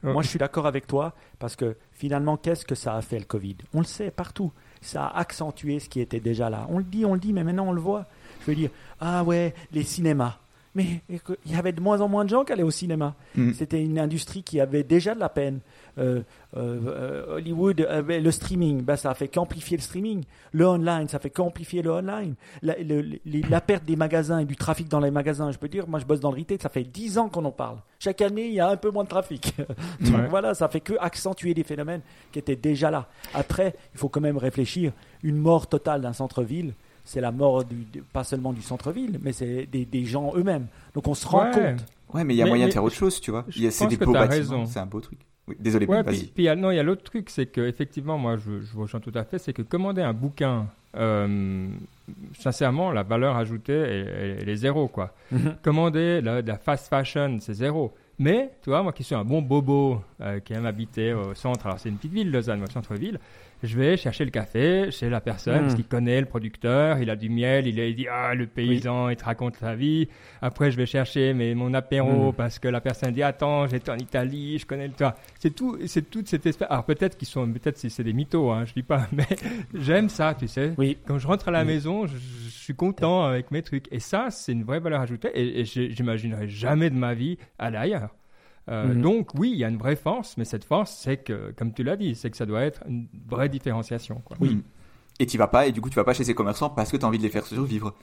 [0.02, 0.12] Ouais.
[0.12, 3.24] Moi, je suis d'accord avec toi parce que finalement, qu'est-ce que ça a fait le
[3.24, 3.56] Covid?
[3.72, 4.52] On le sait partout.
[4.80, 6.66] Ça a accentué ce qui était déjà là.
[6.68, 8.06] On le dit, on le dit, mais maintenant on le voit.
[8.40, 10.38] Je veux dire, ah ouais, les cinémas.
[10.76, 13.14] Mais il y avait de moins en moins de gens qui allaient au cinéma.
[13.34, 13.52] Mm.
[13.54, 15.60] C'était une industrie qui avait déjà de la peine.
[15.98, 16.20] Euh,
[16.56, 20.24] euh, Hollywood, avait le streaming, ben, ça a fait qu'amplifier le streaming.
[20.52, 22.34] Le online, ça fait qu'amplifier le online.
[22.62, 25.68] La, le- les- la perte des magasins et du trafic dans les magasins, je peux
[25.68, 27.78] dire, moi je bosse dans le retail, ça fait 10 ans qu'on en parle.
[27.98, 29.54] Chaque année, il y a un peu moins de trafic.
[30.00, 30.28] Donc Ouais.
[30.28, 33.08] voilà, ça fait que accentuer des phénomènes qui étaient déjà là.
[33.32, 34.92] Après, il faut quand même réfléchir.
[35.22, 36.74] Une mort totale d'un centre-ville,
[37.06, 40.66] c'est la mort du, de- pas seulement du centre-ville, mais c'est des, des gens eux-mêmes.
[40.94, 41.50] Donc on se rend Ouais.
[41.52, 41.84] compte.
[42.12, 43.44] Ouais, mais il y a Mais- moyen mais de faire autre chose, tu vois.
[43.48, 45.18] je Il y a- C'est des que beaux bâtiments, c'est un beau truc.
[45.48, 46.18] Oui, désolé, Ouais, vas-y.
[46.18, 48.36] puis, puis il y a- non, il y a l'autre truc, c'est que effectivement, moi,
[48.36, 50.66] je, je vous rejoins tout à fait, c'est que commander un bouquin,
[50.96, 51.68] euh,
[52.38, 55.14] sincèrement, la valeur ajoutée, elle, est zéro, quoi.
[55.62, 57.94] Commander la, de la fast fashion, c'est zéro.
[58.18, 61.66] Mais, tu vois, moi qui suis un bon bobo, euh, qui aime habiter au centre,
[61.66, 63.18] alors c'est une petite ville, Lausanne, au centre-ville,
[63.62, 65.76] je vais chercher le café chez la personne, parce Mm.
[65.76, 69.08] qu'il connaît le producteur, il a du miel, il, a- il dit Ah, le paysan,
[69.08, 70.08] il te raconte sa vie.
[70.42, 72.34] Après, je vais chercher mais, mon apéro, Mm.
[72.34, 75.14] parce que la personne dit Attends, j'étais en Italie, je connais le toi.
[75.38, 76.68] C'est tout, c'est toute cette espèce.
[76.70, 79.26] Alors peut-être qu'ils sont, peut-être si c'est des mythos, hein, je dis pas, mais
[79.74, 80.72] j'aime ça, tu sais.
[80.78, 80.98] Oui.
[81.06, 81.66] Quand je rentre à la Oui.
[81.66, 83.86] maison, je, je suis content avec mes trucs.
[83.92, 85.30] Et ça, c'est une vraie valeur ajoutée.
[85.34, 88.10] Et, et j'imaginerais jamais de ma vie aller ailleurs.
[88.68, 89.00] Euh, Mhm.
[89.02, 91.82] Donc oui, il y a une vraie force, mais cette force, c'est que, comme tu
[91.84, 94.20] l'as dit, c'est que ça doit être une vraie différenciation.
[94.24, 94.36] Quoi.
[94.40, 94.62] Oui.
[95.20, 96.96] Et tu vas pas, et du coup, tu vas pas chez ces commerçants parce que
[96.96, 97.94] tu as envie de les faire survivre.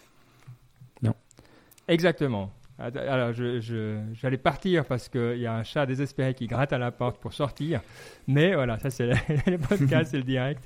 [1.88, 2.50] Exactement.
[2.80, 6.72] Att- Alors, je, je- j'allais partir parce qu'il y a un chat désespéré qui gratte
[6.74, 7.82] à la porte pour sortir.
[8.28, 9.16] Mais voilà, ça, c'est le,
[9.52, 10.64] le podcast, c'est le direct.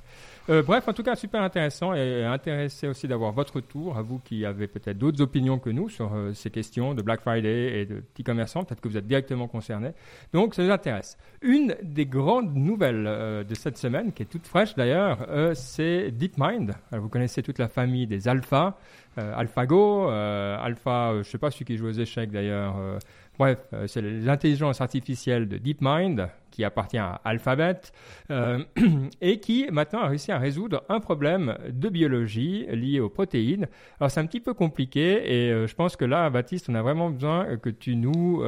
[0.50, 4.18] Euh, bref, en tout cas, super intéressant et intéressé aussi d'avoir votre retour, à vous
[4.18, 7.84] qui avez peut-être d'autres opinions que nous sur euh, ces questions de Black Friday et
[7.84, 8.64] de petits commerçants.
[8.64, 9.92] Peut-être que vous êtes directement concernés.
[10.32, 11.18] Donc, ça nous intéresse.
[11.42, 16.72] Une des grandes nouvelles euh, de cette semaine, qui est toute fraîche d'ailleurs, c'est DeepMind.
[16.92, 18.78] Vous connaissez toute la famille des alphas.
[19.16, 22.76] AlphaGo, Alpha, je sais pas celui qui joue aux échecs d'ailleurs.
[23.38, 27.80] Bref, euh, c'est l'intelligence artificielle de DeepMind qui appartient à Alphabet
[28.30, 28.64] euh,
[29.20, 33.68] et qui maintenant a réussi à résoudre un problème de biologie lié aux protéines.
[34.00, 36.82] Alors c'est un petit peu compliqué et euh, je pense que là, Baptiste, on a
[36.82, 38.42] vraiment besoin que tu nous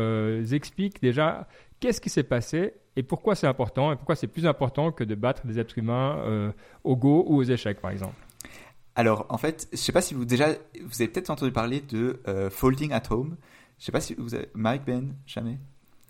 [0.53, 1.46] expliques déjà
[1.79, 5.14] qu'est-ce qui s'est passé et pourquoi c'est important et pourquoi c'est plus important que de
[5.14, 6.53] battre des êtres humains
[6.85, 8.14] au Go ou aux échecs par exemple.
[8.96, 10.48] Alors, en fait, je sais pas si vous déjà,
[10.85, 13.37] vous avez peut-être entendu parler de Folding at Home.
[13.81, 15.59] Je sais pas si vous avez, Mike Ben, jamais?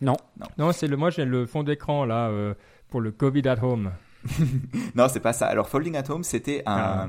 [0.02, 0.16] Non.
[0.59, 2.52] Non, c'est le, moi j'ai le fond d'écran là euh,
[2.90, 3.92] pour le Covid at home.
[4.94, 5.46] Non, c'est pas ça.
[5.46, 7.09] Alors, Folding at Home, c'était un, Ah.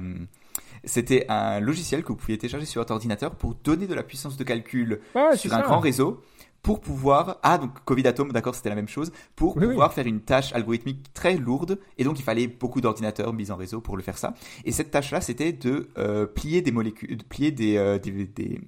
[0.85, 4.37] c'était un logiciel que vous pouviez télécharger sur votre ordinateur pour donner de la puissance
[4.37, 5.63] de calcul Ouais, sur un ça.
[5.63, 6.23] grand réseau
[6.63, 10.05] pour pouvoir ah donc Covid Atom d'accord c'était la même chose pour Oui, pouvoir faire
[10.05, 13.97] une tâche algorithmique très lourde et donc il fallait beaucoup d'ordinateurs mis en réseau pour
[13.97, 14.33] le faire ça.
[14.65, 18.25] Et cette tâche là c'était de euh, plier des molécules de plier des euh, des
[18.25, 18.61] des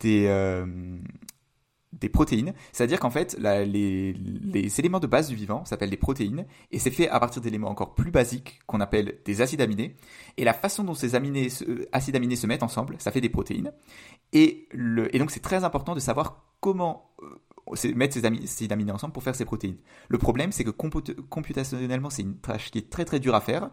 [0.00, 0.66] des, euh,
[2.00, 6.46] des protéines, c'est-à-dire qu'en fait, les, les éléments de base du vivant s'appellent des protéines,
[6.70, 9.96] et c'est fait à partir d'éléments encore plus basiques qu'on appelle des acides aminés.
[10.36, 13.28] Et la façon dont ces aminés, euh, acides aminés se mettent ensemble, ça fait des
[13.28, 13.72] protéines.
[14.32, 18.92] Et, le, et donc c'est très important de savoir comment euh, mettre ces, acides aminés
[18.92, 19.78] ensemble pour faire ces protéines.
[20.08, 23.40] Le problème, c'est que comput- computationnellement, c'est une tâche qui est très très dure à
[23.40, 23.70] faire.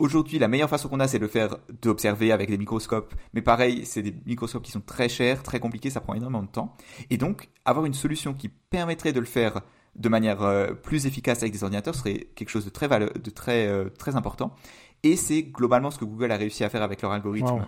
[0.00, 3.14] Aujourd'hui, la meilleure façon qu'on a, c'est de le faire, d'observer avec des microscopes.
[3.34, 6.48] Mais pareil, c'est des microscopes qui sont très chers, très compliqués, ça prend énormément de
[6.48, 6.74] temps.
[7.10, 9.60] Et donc, avoir une solution qui permettrait de le faire
[9.96, 13.66] de manière euh, plus efficace avec des ordinateurs serait quelque chose de très, de très,
[13.66, 14.54] euh, très important.
[15.02, 17.60] Et c'est globalement ce que Google a réussi à faire avec leur algorithme Wow.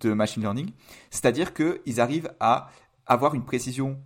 [0.00, 0.72] de machine learning.
[1.10, 2.70] C'est-à-dire qu'ils arrivent à
[3.06, 3.96] avoir une précision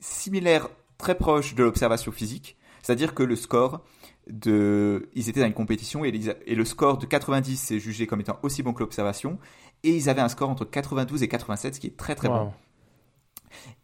[0.00, 2.56] similaire, très proche de l'observation physique.
[2.82, 3.82] C'est-à-dire que le score
[4.30, 8.06] de, ils étaient dans une compétition et, les- et le score de 90 c'est jugé
[8.06, 9.38] comme étant aussi bon que l'observation.
[9.82, 12.34] Et ils avaient un score entre 92 et 87, ce qui est très très bon.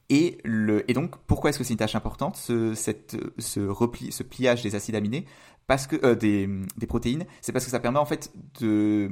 [0.09, 4.13] Et, le, et donc, pourquoi est-ce que c'est une tâche importante, ce, cette, ce, repli,
[4.13, 5.27] ce pliage des acides aminés,
[5.67, 9.11] parce que, euh, des, des protéines C'est parce que ça permet en fait de,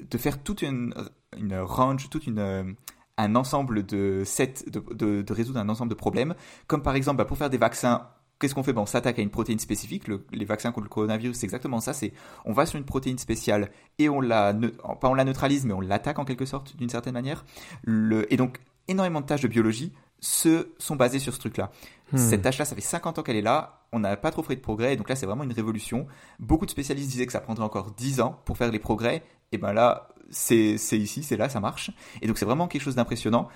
[0.00, 0.94] de faire toute une,
[1.38, 2.74] une range, toute une,
[3.18, 6.34] un ensemble de sets, de, de, de résoudre un ensemble de problèmes.
[6.66, 8.08] Comme par exemple, bah, pour faire des vaccins,
[8.42, 8.72] qu'est-ce qu'on fait?
[8.74, 10.06] Bon, On s'attaque à une protéine spécifique.
[10.08, 11.94] Le- les vaccins contre le coronavirus, c'est exactement ça.
[11.94, 12.12] C'est
[12.44, 15.72] on va sur une protéine spéciale et on la, ne- pas on la neutralise, mais
[15.72, 17.44] on l'attaque en quelque sorte d'une certaine manière.
[17.84, 21.70] Le, et donc, énormément de tâches de biologie se sont basées sur ce truc-là.
[22.12, 22.18] Hmm.
[22.18, 24.60] Cette tâche-là, ça fait 50 ans qu'elle est là, on n'a pas trop fait de
[24.60, 26.06] progrès, et donc là, c'est vraiment une révolution.
[26.38, 29.58] Beaucoup de spécialistes disaient que ça prendrait encore 10 ans pour faire les progrès, et
[29.58, 31.90] ben là, c'est c'est ici, c'est là, ça marche.
[32.22, 33.48] Et donc, c'est vraiment quelque chose d'impressionnant.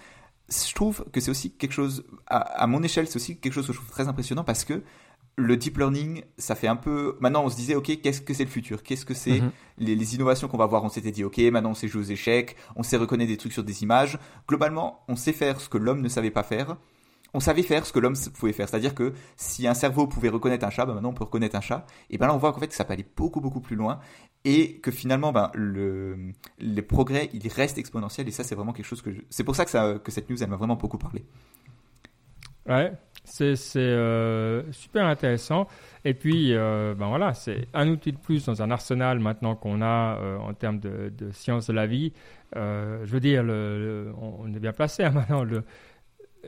[0.48, 3.66] Je trouve que c'est aussi quelque chose, à, à mon échelle, c'est aussi quelque chose
[3.66, 4.82] que je trouve très impressionnant parce que
[5.38, 7.16] le deep learning, ça fait un peu.
[7.20, 8.82] Maintenant, on se disait, ok, qu'est-ce que c'est le futur?
[8.82, 9.50] Qu'est-ce que c'est Mhm.
[9.78, 10.82] les, les innovations qu'on va voir?
[10.84, 13.52] On s'était dit, ok, maintenant on sait jouer aux échecs, on sait reconnaître des trucs
[13.52, 14.18] sur des images.
[14.48, 16.76] Globalement, on sait faire ce que l'homme ne savait pas faire.
[17.34, 18.68] On savait faire ce que l'homme pouvait faire.
[18.68, 21.60] C'est-à-dire que si un cerveau pouvait reconnaître un chat, ben maintenant on peut reconnaître un
[21.60, 21.86] chat.
[22.10, 23.98] Et ben là, on voit qu'en fait, ça peut aller beaucoup, beaucoup plus loin.
[24.44, 28.28] Et que finalement, ben, le, les progrès, il reste exponentiel.
[28.28, 29.20] Et ça, c'est vraiment quelque chose que je...
[29.28, 31.24] C'est pour ça que, cette news, elle m'a vraiment beaucoup parlé.
[32.68, 32.92] Ouais,
[33.24, 35.66] c'est euh, super intéressant.
[36.04, 39.82] Et puis, euh, ben voilà, c'est un outil de plus dans un arsenal maintenant qu'on
[39.82, 42.12] a euh, en termes de, de sciences de la vie.
[42.54, 45.44] Je veux dire, on est bien placé hein, maintenant.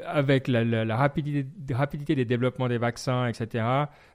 [0.07, 3.65] Avec la, la- la rapidité, rapidité des développements des vaccins, etc.,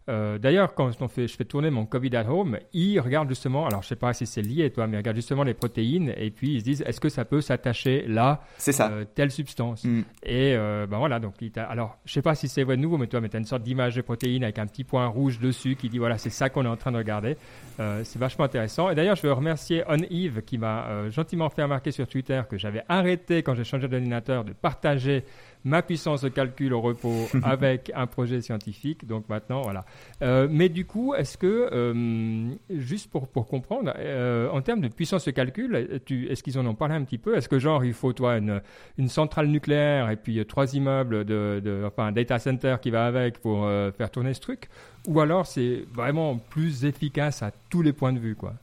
[0.09, 3.65] Euh, D'ailleurs, quand on fait, je fais tourner mon COVID at home, ils regardent justement,
[3.67, 6.29] alors je sais pas si c'est lié, toi, mais ils regardent justement les protéines et
[6.29, 8.41] puis ils se disent, est-ce que ça peut s'attacher là,
[8.73, 8.89] ça.
[8.91, 10.01] euh, telle substance Mm.
[10.23, 13.07] Et euh, ben voilà, donc alors je sais pas si c'est vrai de nouveau, mais
[13.07, 15.75] toi, mais tu as une sorte d'image de protéines avec un petit point rouge dessus
[15.75, 17.37] qui dit voilà, c'est ça qu'on est en train de regarder.
[17.77, 18.89] C'est vachement intéressant.
[18.89, 22.83] Et d'ailleurs, je veux remercier On qui m'a gentiment fait remarquer sur Twitter que j'avais
[22.87, 25.23] arrêté quand j'ai changé d'ordinateur de partager
[25.63, 29.07] ma puissance de calcul au repos avec un projet scientifique.
[29.07, 29.85] Donc maintenant, voilà.
[30.21, 34.87] Euh, mais du coup, est-ce que, euh, juste pour, pour comprendre, euh, en termes de
[34.87, 37.35] puissance de calcul, est-ce qu'ils en ont parlé un petit peu?
[37.35, 38.61] Est-ce que genre, il faut, toi, une,
[38.97, 43.39] une centrale nucléaire et puis trois immeubles, de, enfin un data center qui va avec
[43.39, 44.69] pour faire tourner ce truc?
[45.07, 48.53] Ou alors c'est vraiment plus efficace à tous les points de vue, quoi?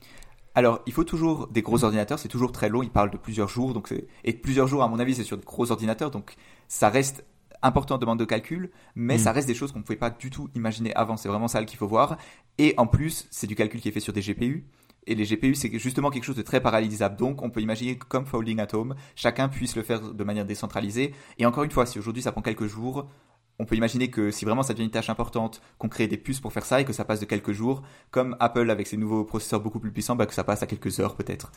[0.55, 3.49] Alors, il faut toujours des gros ordinateurs, c'est toujours très long, il parle de plusieurs
[3.49, 6.35] jours, donc et plusieurs jours, à mon avis, c'est sur de gros ordinateurs, donc
[6.67, 7.25] ça reste
[7.63, 9.19] important en demande de calcul, mais Mm.
[9.19, 11.65] ça reste des choses qu'on ne pouvait pas du tout imaginer avant, c'est vraiment ça
[11.65, 12.17] qu'il faut voir.
[12.59, 14.67] Et en plus, c'est du calcul qui est fait sur des GPU,
[15.07, 18.05] et les GPU, c'est justement quelque chose de très parallélisable, donc on peut imaginer que
[18.05, 21.99] comme Folding Atom, chacun puisse le faire de manière décentralisée, et encore une fois, si
[21.99, 23.09] aujourd'hui ça prend quelques jours,
[23.59, 26.41] on peut imaginer que si vraiment ça devient une tâche importante, qu'on crée des puces
[26.41, 29.23] pour faire ça et que ça passe de quelques jours, comme Apple avec ses nouveaux
[29.25, 31.53] processeurs beaucoup plus puissants, bah, que ça passe à quelques heures peut-être.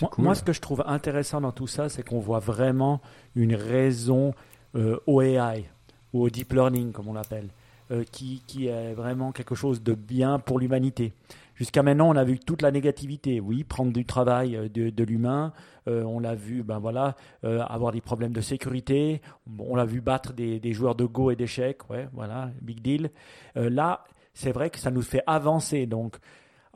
[0.00, 0.24] Moi, cool.
[0.24, 3.00] moi, ce que je trouve intéressant dans tout ça, c'est qu'on voit vraiment
[3.34, 4.34] une raison
[4.74, 5.64] euh, au AI,
[6.12, 7.48] ou au deep learning, comme on l'appelle,
[7.90, 11.12] euh, qui, qui est vraiment quelque chose de bien pour l'humanité.
[11.54, 13.40] Jusqu'à maintenant, on a vu toute la négativité.
[13.40, 15.52] Oui, prendre du travail euh, de, de l'humain.
[15.88, 19.22] Euh, on l'a vu, ben voilà, euh, avoir des problèmes de sécurité.
[19.58, 21.88] On l'a vu battre des, des joueurs de Go et d'échecs.
[21.88, 23.10] Ouais, voilà, big deal.
[23.56, 25.86] Euh, là, c'est vrai que ça nous fait avancer.
[25.86, 26.16] Donc,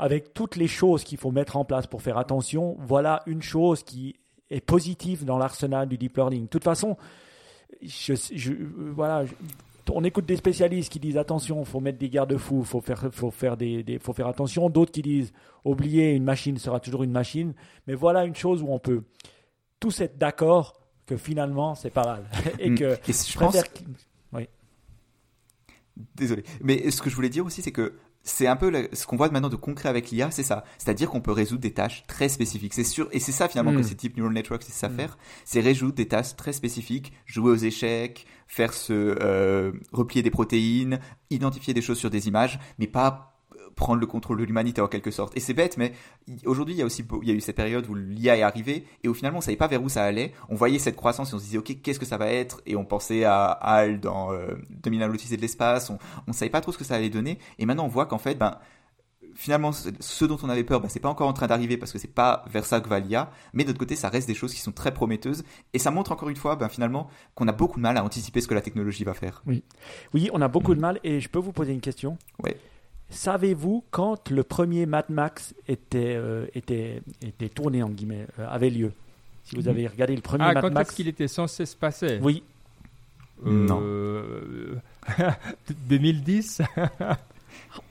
[0.00, 3.82] avec toutes les choses qu'il faut mettre en place pour faire attention, voilà une chose
[3.82, 4.16] qui
[4.50, 6.44] est positive dans l'arsenal du deep learning.
[6.44, 6.96] De toute façon,
[7.82, 8.52] je, je-
[8.94, 9.32] voilà, je-
[9.92, 13.56] on écoute des spécialistes qui disent attention, faut mettre des garde-fous, faut faire, faut faire
[13.56, 14.70] des, des- faut faire attention.
[14.70, 15.32] D'autres qui disent
[15.64, 17.54] oubliez, une machine sera toujours une machine.
[17.86, 19.02] Mais voilà une chose où on peut
[19.80, 22.24] tous être d'accord que finalement c'est pas mal
[22.58, 22.74] et Mm.
[22.78, 23.64] que Et je pense préfère.
[26.14, 26.44] Désolé.
[26.62, 29.30] Mais ce que je voulais dire aussi, c'est que c'est un peu ce qu'on voit
[29.30, 30.64] maintenant de concret avec l'IA, c'est ça.
[30.78, 32.74] C'est-à-dire qu'on peut résoudre des tâches très spécifiques.
[32.74, 33.76] C'est sûr, et c'est ça finalement Mm.
[33.78, 34.96] que ces types neural networks c'est ça Mm.
[34.96, 35.18] faire.
[35.44, 41.00] C'est résoudre des tâches très spécifiques, jouer aux échecs, faire se euh, replier des protéines,
[41.30, 43.29] identifier des choses sur des images, mais pas
[43.76, 45.36] prendre le contrôle de l'humanité en quelque sorte.
[45.36, 45.92] Et c'est bête, mais
[46.44, 48.86] aujourd'hui il y a aussi il y a eu cette période où l'IA est arrivée
[49.02, 50.32] et où finalement on savait pas vers où ça allait.
[50.48, 52.60] On voyait cette croissance et on se disait ok qu'est-ce que ça va être?
[52.66, 55.90] Et on pensait à HAL dans euh, 2001 l'Odyssée de l'espace.
[55.90, 58.18] On, on savait pas trop ce que ça allait donner et maintenant on voit qu'en
[58.18, 58.58] fait ben
[59.34, 61.98] finalement ce dont on avait peur ben, c'est pas encore en train d'arriver parce que
[61.98, 64.60] c'est pas vers ça que va l'IA mais d'autre côté ça reste des choses qui
[64.60, 67.82] sont très prometteuses et ça montre encore une fois ben, finalement qu'on a beaucoup de
[67.82, 69.42] mal à anticiper ce que la technologie va faire.
[69.46, 72.18] Oui, on a beaucoup de mal et je peux vous poser une question?
[72.42, 72.56] Ouais.
[73.10, 78.70] Savez-vous quand le premier Mad Max était, euh, était, était tourné, en guillemets, euh, avait
[78.70, 78.92] lieu?
[79.44, 80.88] Si vous avez regardé le premier Ah, Mad quand Max.
[80.90, 82.18] est-ce qu'il était censé se passer?
[82.22, 82.42] Oui,
[83.44, 83.80] Non.
[83.82, 84.74] Euh,
[85.88, 86.60] 2010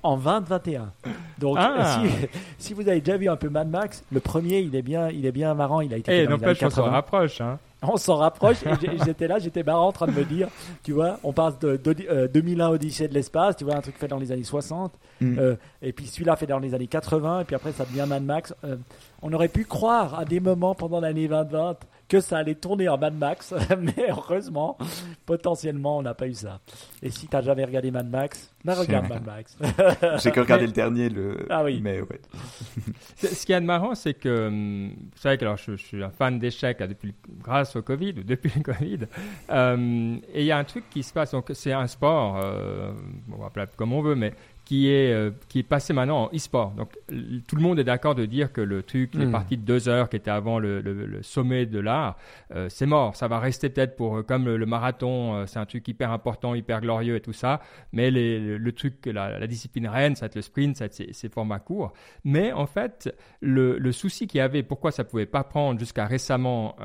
[0.04, 0.92] en 2021.
[1.40, 2.02] Donc, Ah.
[2.60, 5.10] si, si vous avez déjà vu un peu Mad Max, le premier, il est bien,
[5.10, 5.82] il est bien marrant.
[5.82, 6.92] Il a été Eh, fait dans les années n'empêche, on s'en 80.
[6.92, 7.42] rapproche.
[7.42, 7.60] Hein.
[7.82, 8.58] On s'en rapproche.
[8.63, 10.50] et j'étais là, j'étais marrant en train de me dire,
[10.84, 13.98] tu vois, on passe de, de- euh, 2001 Odyssée de l'espace, tu vois, un truc
[13.98, 15.38] fait dans les années 60, Mm.
[15.38, 18.24] euh, et puis celui-là fait dans les années 80, et puis après ça devient Mad
[18.24, 18.54] Max.
[18.63, 18.78] Euh,
[19.22, 21.76] on aurait pu croire à des moments pendant l'année 2020
[22.10, 24.78] que ça allait tourner en Mad Max, mais heureusement,
[25.26, 26.60] potentiellement, on n'a pas eu ça.
[27.04, 29.58] Et si t'as jamais regardé Mad Max, bah regarde Mad Max.
[30.24, 31.80] J'ai que regardé le dernier le Ah oui.
[31.82, 32.19] mais ouais.
[33.15, 36.04] Ce qui est de marrant, c'est que, hum, vous savez que alors, je, je suis
[36.04, 39.00] un fan d'échecs depuis, grâce au Covid ou depuis le Covid.
[39.52, 42.91] Euh, et il y a un truc qui se passe, donc c'est un sport, euh,
[43.32, 44.34] on va appeler comme on veut, mais
[44.70, 46.74] qui est, euh, qui est passé maintenant en e-sport.
[46.78, 46.92] Donc
[47.48, 49.32] tout le monde est d'accord de dire que le truc, les Mm.
[49.32, 52.18] parties de deux heures qui étaient avant le, le- le sommet de l'art,
[52.54, 53.16] euh, c'est mort.
[53.16, 56.12] Ça va rester peut-être pour, euh, comme le, le marathon, euh, c'est un truc hyper
[56.12, 57.62] important, hyper glorieux et tout ça.
[57.94, 60.86] Mais les- le, truc, la, la discipline reine, ça va être le sprint, ça va
[60.86, 61.92] être ces, ces formats courts.
[62.24, 66.76] Mais en fait, le, souci qu'il y avait, pourquoi ça pouvait pas prendre jusqu'à récemment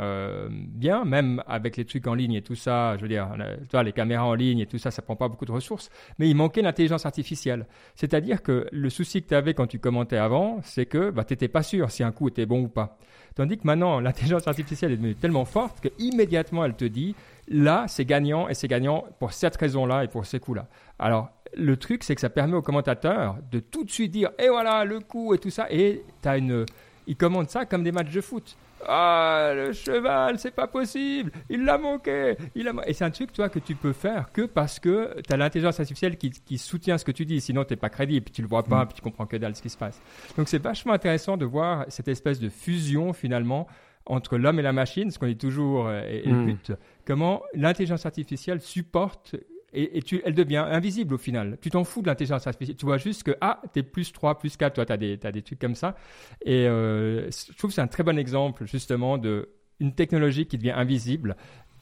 [0.51, 3.29] bien, même avec les trucs en ligne et tout ça, je veux dire,
[3.70, 6.31] vois, les caméras en ligne et tout ça, ça prend pas beaucoup de ressources, mais
[6.31, 7.66] il manquait l'intelligence artificielle.
[7.94, 11.32] C'est-à-dire que le souci que tu avais quand tu commentais avant, c'est que bah, tu
[11.32, 12.98] n'étais pas sûr si un coup était bon ou pas.
[13.34, 17.14] Tandis que maintenant, l'intelligence artificielle est devenue tellement forte que immédiatement elle te dit
[17.48, 20.68] là, c'est gagnant et c'est gagnant pour cette raison-là et pour ces coups-là.
[20.98, 24.48] Alors, le truc, c'est que ça permet aux commentateurs de tout de suite dire et
[24.48, 25.66] voilà le coup et tout ça.
[25.70, 26.64] Et tu une.
[27.06, 28.56] Ils commentent ça comme des matchs de foot.
[28.87, 31.31] Ah, le cheval, c'est pas possible.
[31.49, 32.37] Il l'a manqué.
[32.55, 32.73] Il a...
[32.87, 35.81] Et c'est un truc, toi, que tu peux faire que parce que tu as l'intelligence
[35.81, 37.40] artificielle qui, qui, soutient ce que tu dis.
[37.40, 38.88] Sinon, t'es pas crédible, puis tu le vois pas, mm.
[38.88, 40.01] puis tu comprends que dalle ce qui se passe.
[40.37, 43.66] Donc, c'est vachement intéressant de voir cette espèce de fusion, finalement,
[44.07, 46.47] entre l'homme et la machine, ce qu'on dit toujours, euh, et, le mm.
[46.47, 46.73] but.
[47.07, 49.37] Comment l'intelligence artificielle supporte
[49.74, 51.58] et, tu, elle devient invisible au final.
[51.60, 52.76] Tu t'en fous de l'intelligence artificielle.
[52.76, 55.42] Tu vois juste que, ah, t'es plus 3, plus 4, toi, t'as des, as des
[55.42, 55.96] trucs comme ça.
[56.44, 59.48] Et euh, je trouve que c'est un très bon exemple, justement, de
[59.80, 61.37] une technologie qui devient invisible.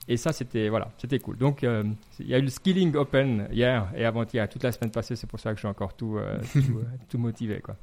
[0.09, 1.37] Et ça, c'était voilà, c'était cool.
[1.37, 1.85] Donc, euh,
[2.19, 5.15] il y a eu le Skilling Open hier et avant-hier, toute la semaine passée.
[5.15, 6.39] C'est pour ça que je suis encore tout, euh,
[7.09, 7.61] tout, motivé.
[7.61, 7.77] Quoi.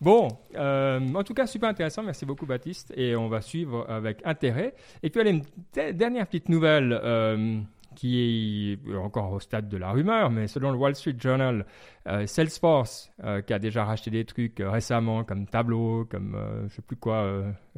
[0.00, 2.02] Bon, en tout cas, super intéressant.
[2.02, 2.92] Merci beaucoup, Baptiste.
[2.96, 4.74] Et on va suivre avec intérêt.
[5.02, 7.66] Et puis, allez, une dernière petite nouvelle
[7.98, 11.66] qui est encore au stade de la rumeur, mais selon le Wall Street Journal,
[12.06, 16.36] euh, Salesforce, euh, qui a déjà racheté des trucs euh, récemment, comme Tableau, comme
[16.68, 17.28] je sais plus quoi,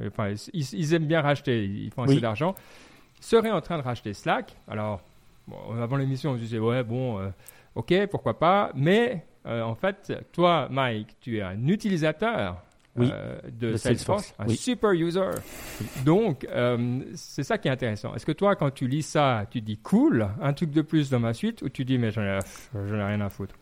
[0.06, 2.54] enfin, ils, aiment bien racheter, ils font assez d'argent,
[3.18, 4.54] serait en train de racheter Slack.
[4.68, 5.00] Alors,
[5.80, 7.18] avant l'émission, on se disait, ouais, bon,
[7.74, 12.62] ok, pourquoi pas, mais en fait, toi, Mike, tu es un utilisateur
[12.98, 15.30] euh, de, Salesforce, un super user.
[16.04, 18.14] Donc, euh, c'est ça qui est intéressant.
[18.14, 21.20] Est-ce que toi, quand tu lis ça, tu dis cool, un truc de plus dans
[21.20, 22.38] ma suite, ou tu dis mais j'en ai,
[22.74, 23.54] rien à foutre?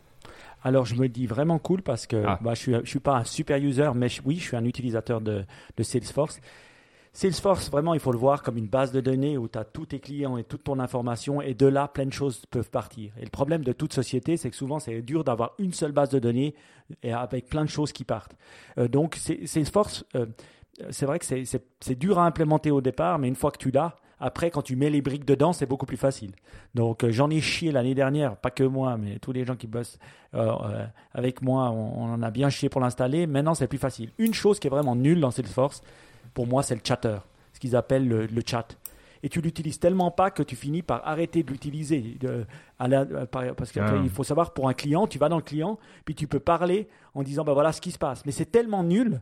[0.64, 2.38] Alors je me dis vraiment cool parce que ah.
[2.42, 5.20] bah, je ne suis, suis, pas un super user, mais oui, je suis un utilisateur
[5.20, 5.44] de,
[5.76, 6.40] de Salesforce.
[7.18, 9.86] Salesforce, vraiment, il faut le voir comme une base de données où tu as tous
[9.86, 13.12] tes clients et toute ton information, et de là, plein de choses peuvent partir.
[13.18, 16.10] Et le problème de toute société, c'est que souvent, c'est dur d'avoir une seule base
[16.10, 16.54] de données
[17.02, 18.36] et avec plein de choses qui partent.
[18.78, 20.26] Euh, donc, Salesforce, euh,
[20.90, 23.96] c'est vrai que c'est dur à implémenter au départ, mais une fois que tu l'as,
[24.20, 26.30] après, quand tu mets les briques dedans, c'est beaucoup plus facile.
[26.76, 29.66] Donc, euh, j'en ai chié l'année dernière, pas que moi, mais tous les gens qui
[29.66, 29.98] bossent
[31.14, 33.26] avec moi, on, on, en a bien chié pour l'installer.
[33.26, 34.12] Maintenant, c'est plus facile.
[34.18, 35.82] Une chose qui est vraiment nulle dans Salesforce,
[36.34, 37.18] pour moi, c'est le chatter,
[37.52, 38.76] ce qu'ils appellent le, chat.
[39.22, 42.18] Et tu l'utilises tellement pas que tu finis par arrêter de l'utiliser.
[42.78, 44.02] Parce qu'il ah.
[44.12, 47.22] faut savoir, pour un client, tu vas dans le client, puis tu peux parler en
[47.22, 48.24] disant, ben voilà ce qui se passe.
[48.26, 49.20] Mais c'est tellement nul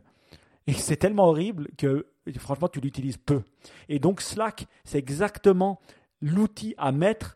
[0.67, 2.05] et c'est tellement horrible que
[2.37, 3.41] franchement, tu l'utilises peu.
[3.89, 5.79] Et donc Slack, c'est exactement
[6.21, 7.33] l'outil à mettre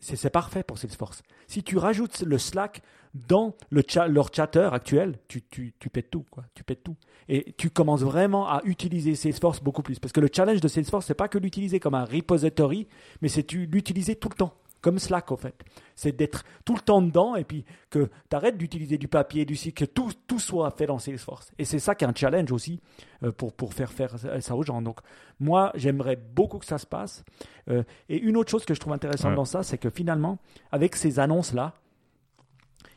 [0.00, 1.22] C'est parfait pour Salesforce.
[1.46, 2.82] Si tu rajoutes le Slack
[3.14, 5.40] dans le leur chatter actuel, tu,
[5.90, 6.24] pètes tout.
[6.54, 6.96] Tu pètes tout
[7.28, 9.98] et tu commences vraiment à utiliser Salesforce beaucoup plus.
[9.98, 12.86] Parce que le challenge de Salesforce, c'est pas que l'utiliser comme un repository,
[13.20, 15.54] mais c'est l'utiliser tout le temps, comme Slack en fait.
[15.94, 19.56] C'est d'être tout le temps dedans et puis que tu arrêtes d'utiliser du papier, du
[19.56, 21.52] site, que tout, tout soit fait dans Salesforce.
[21.58, 22.80] Et c'est ça qui est un challenge aussi
[23.22, 24.82] euh, pour, pour faire faire ça aux gens.
[24.82, 25.00] Donc
[25.40, 27.24] moi, j'aimerais beaucoup que ça se passe.
[27.68, 30.38] Euh, et une autre chose que je trouve intéressante dans ça, c'est que finalement,
[30.72, 31.74] avec ces annonces-là,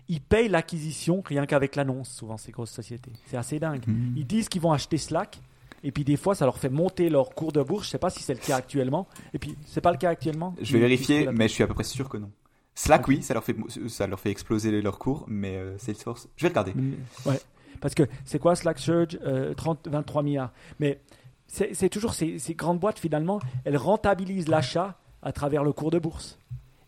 [0.10, 3.14] ils payent l'acquisition rien qu'avec l'annonce, souvent ces grosses sociétés.
[3.26, 3.88] C'est assez dingue.
[3.88, 4.16] Mhm.
[4.18, 5.40] Ils disent qu'ils vont acheter Slack,
[5.84, 7.84] et puis des fois, ça leur fait monter leur cours de bourse.
[7.84, 9.08] Je ne sais pas si c'est le cas actuellement.
[9.34, 10.56] Et puis, c'est pas le cas actuellement?
[10.62, 12.32] Je vais vérifier, mais je suis à peu près sûr que non.
[12.76, 13.56] Slack, oui, ça leur fait,
[13.88, 16.74] ça leur fait exploser leur cours, mais euh, Salesforce, je vais regarder.
[17.26, 17.40] Ouais,
[17.82, 19.20] parce que c'est quoi Slack Surge
[19.58, 20.54] 30, euh, 23 milliards?
[20.80, 21.02] Mais
[21.48, 26.00] c'est toujours ces, ces, grandes boîtes, finalement, elles rentabilisent l'achat à travers le cours de
[26.00, 26.40] bourse.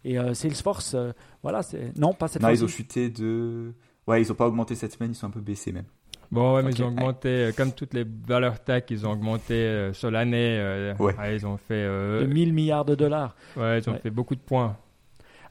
[0.04, 1.12] Et euh, Salesforce, euh,
[1.43, 2.41] voilà, c'est non, pas cette.
[2.41, 3.73] Non, ils ont chuté de.
[4.08, 5.86] Ouais, ils n'ont pas augmenté cette semaine, ils sont un peu baissés même.
[6.31, 9.89] Bon, ouais, mais ils ont augmenté, euh, comme toutes les valeurs tech, ils ont augmenté
[9.93, 10.93] sur l'année.
[10.99, 11.35] ouais.
[11.35, 11.83] ils ont fait.
[11.85, 13.35] de 1000 milliards de dollars.
[13.57, 14.77] Ouais, ils ont fait beaucoup de points.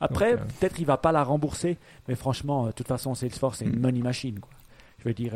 [0.00, 1.76] Après, peut-être il va pas la rembourser,
[2.08, 3.82] mais franchement, de toute façon, Salesforce, c'est une mm.
[3.82, 4.40] money machine.
[4.40, 4.50] Quoi.
[4.98, 5.34] Je veux dire,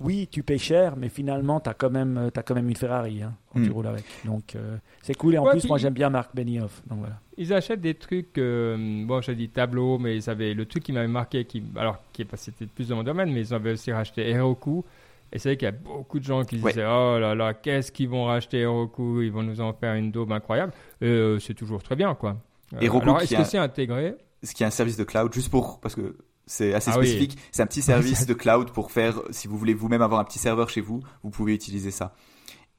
[0.00, 3.22] oui, tu payes cher, mais finalement, tu as, quand même, as quand même une Ferrari
[3.22, 3.72] hein, quand tu hmm.
[3.72, 4.04] roules avec.
[4.24, 5.34] Donc, euh, c'est cool.
[5.34, 6.82] Et en plus, moi, j'aime bien Marc Benioff.
[6.86, 7.20] Donc, voilà.
[7.36, 10.92] Ils achètent des trucs, euh, bon, j'ai dit tableau, mais ils avaient le truc qui
[10.92, 14.28] m'avait marqué, qui, alors, qui c'était plus dans mon domaine, mais ils avaient aussi racheté
[14.30, 14.84] Heroku.
[15.32, 17.92] Et c'est vrai qu'il y a beaucoup de gens qui disaient Oh là là, qu'est-ce
[17.92, 19.20] qu'ils vont racheter Heroku?
[19.22, 20.72] Ils vont nous en faire une daube incroyable.
[21.02, 22.36] Euh, c'est toujours très bien, quoi.
[22.80, 24.14] Heroku, alors, est-ce que c'est intégré?
[24.42, 25.78] Ce qui est un service de cloud, juste pour.
[25.80, 26.16] Parce que
[26.50, 27.38] c'est assez ah spécifique.
[27.52, 30.40] C'est un petit service de cloud pour faire, si vous voulez vous-même avoir un petit
[30.40, 32.12] serveur chez vous, vous pouvez utiliser ça.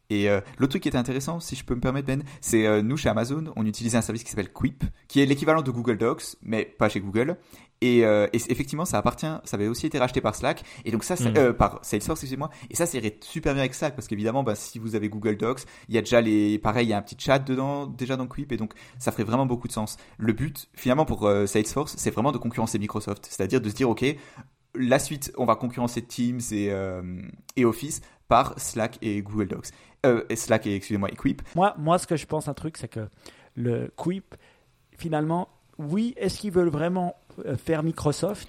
[0.09, 2.81] Et euh, l'autre truc qui est intéressant, si je peux me permettre Ben, c'est euh,
[2.81, 5.97] nous chez Amazon, on utilise un service qui s'appelle Quip, qui est l'équivalent de Google
[5.97, 7.37] Docs, mais pas chez Google.
[7.81, 11.15] Et, euh, effectivement, ça appartient, ça avait aussi été racheté par Slack, et donc ça,
[11.15, 11.53] mm.
[11.53, 12.49] par Salesforce, excusez-moi.
[12.69, 15.63] Et ça, c'est super bien avec Slack parce qu'évidemment, bah, si vous avez Google Docs,
[15.89, 18.27] il y a déjà les, pareil, il y a un petit chat dedans, déjà dans
[18.27, 19.97] Quip, et donc ça ferait vraiment beaucoup de sens.
[20.17, 24.05] Le but, finalement, pour Salesforce, c'est vraiment de concurrencer Microsoft, c'est-à-dire de se dire, ok,
[24.75, 26.71] la suite, on va concurrencer Teams et,
[27.55, 29.71] et Office par Slack et Google Docs.
[30.05, 31.41] Euh, Slack et, excusez-moi, Quip.
[31.53, 33.07] Moi, moi, ce que je pense, un truc, c'est que
[33.55, 34.35] le Quip,
[34.97, 35.49] finalement,
[35.89, 37.15] oui, est-ce qu'ils veulent vraiment
[37.45, 38.47] euh, faire Microsoft?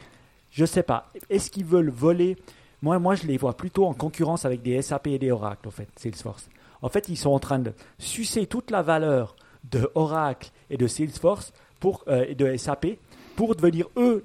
[0.50, 1.10] Je ne sais pas.
[1.30, 2.36] Est-ce qu'ils veulent voler?
[2.82, 5.70] Moi, moi, je les vois plutôt en concurrence avec des SAP et des Oracle, en
[5.70, 6.48] fait, Salesforce.
[6.82, 9.36] En fait, ils sont en train de sucer toute la valeur
[9.70, 12.98] de Oracle et de Salesforce pour, euh, et de SAP
[13.36, 14.22] pour devenir eux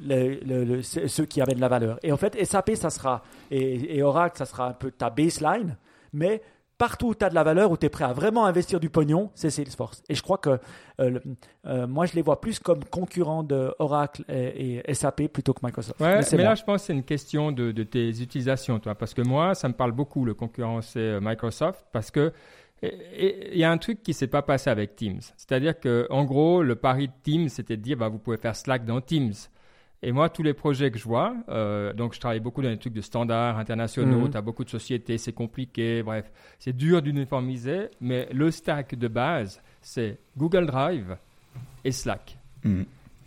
[0.84, 1.98] ceux qui amènent la valeur.
[2.04, 5.78] Et en fait, SAP, ça sera, et Oracle, ça sera un peu ta baseline,
[6.12, 6.42] mais
[6.78, 8.90] partout où tu as de la valeur, où tu es prêt à vraiment investir du
[8.90, 10.04] pognon, c'est Salesforce.
[10.10, 10.50] Et je crois que
[11.00, 11.22] euh, le-
[11.66, 15.66] euh, moi, je les vois plus comme concurrents de Oracle et, et SAP plutôt que
[15.66, 16.00] Microsoft.
[16.00, 18.96] Ouais, mais, c'est là, je pense que c'est une question de, de tes utilisations, toi.
[18.96, 22.32] Parce que moi, ça me parle beaucoup, le concurrencer euh, Microsoft, parce que
[22.84, 25.20] il y a un truc qui s'est pas passé avec Teams.
[25.36, 28.56] C'est-à-dire que, en gros, le pari de Teams, c'était de dire, bah, vous pouvez faire
[28.56, 29.34] Slack dans Teams.
[30.04, 32.78] Et moi, tous les projets que je vois, euh, donc je travaille beaucoup dans des
[32.78, 34.32] trucs de standards internationaux, Mhm.
[34.32, 39.08] tu as beaucoup de sociétés, c'est compliqué, bref, c'est dur d'uniformiser, mais le stack de
[39.08, 41.18] base, c'est Google Drive
[41.84, 42.38] et Slack.
[42.64, 42.84] Mm.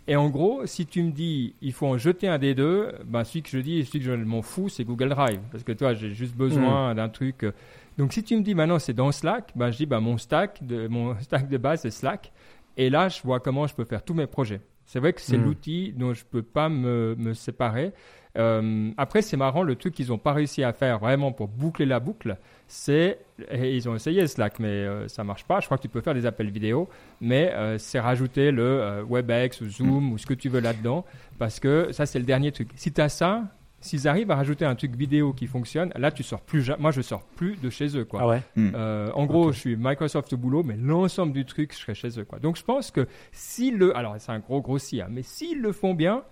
[0.06, 3.22] Et en gros, si tu me dis il faut en jeter un des deux, ben
[3.24, 5.40] celui que je dis, celui que je m'en fous, c'est Google Drive.
[5.52, 7.44] Parce que toi, j'ai juste besoin d'un truc.
[7.44, 7.52] euh.
[7.98, 10.64] Donc si tu me dis maintenant c'est dans Slack, ben je dis ben, mon, stack
[10.66, 12.32] de, mon stack de base c'est Slack.
[12.76, 14.60] Et là, je vois comment je peux faire tous mes projets.
[14.92, 15.44] C'est vrai que c'est Mm.
[15.44, 17.92] l'outil dont je peux pas me, me séparer.
[18.36, 21.86] Euh, après, c'est marrant, le truc qu'ils n'ont pas réussi à faire vraiment pour boucler
[21.86, 22.36] la boucle,
[22.66, 23.18] c'est,
[23.52, 25.60] et ils ont essayé Slack, mais euh, ça marche pas.
[25.60, 26.88] Je crois que tu peux faire des appels vidéo,
[27.20, 31.04] mais euh, c'est rajouter le euh, WebEx ou Zoom ou ce que tu veux là-dedans,
[31.38, 32.70] parce que ça, c'est le dernier truc.
[32.74, 33.44] Si tu as ça,
[33.80, 36.62] s'ils arrivent à rajouter un truc vidéo qui fonctionne, là, tu sors plus.
[36.62, 38.20] ja- Moi, je sors plus de chez eux, quoi.
[38.22, 38.42] Ah ouais?
[38.58, 42.18] Euh, en gros, je suis Microsoft au boulot, mais l'ensemble du truc, je serai chez
[42.20, 42.24] eux.
[42.24, 42.38] Quoi.
[42.38, 43.96] Donc, je pense que si le.
[43.96, 46.22] Alors, c'est un gros grossier, hein, mais s'ils le font bien,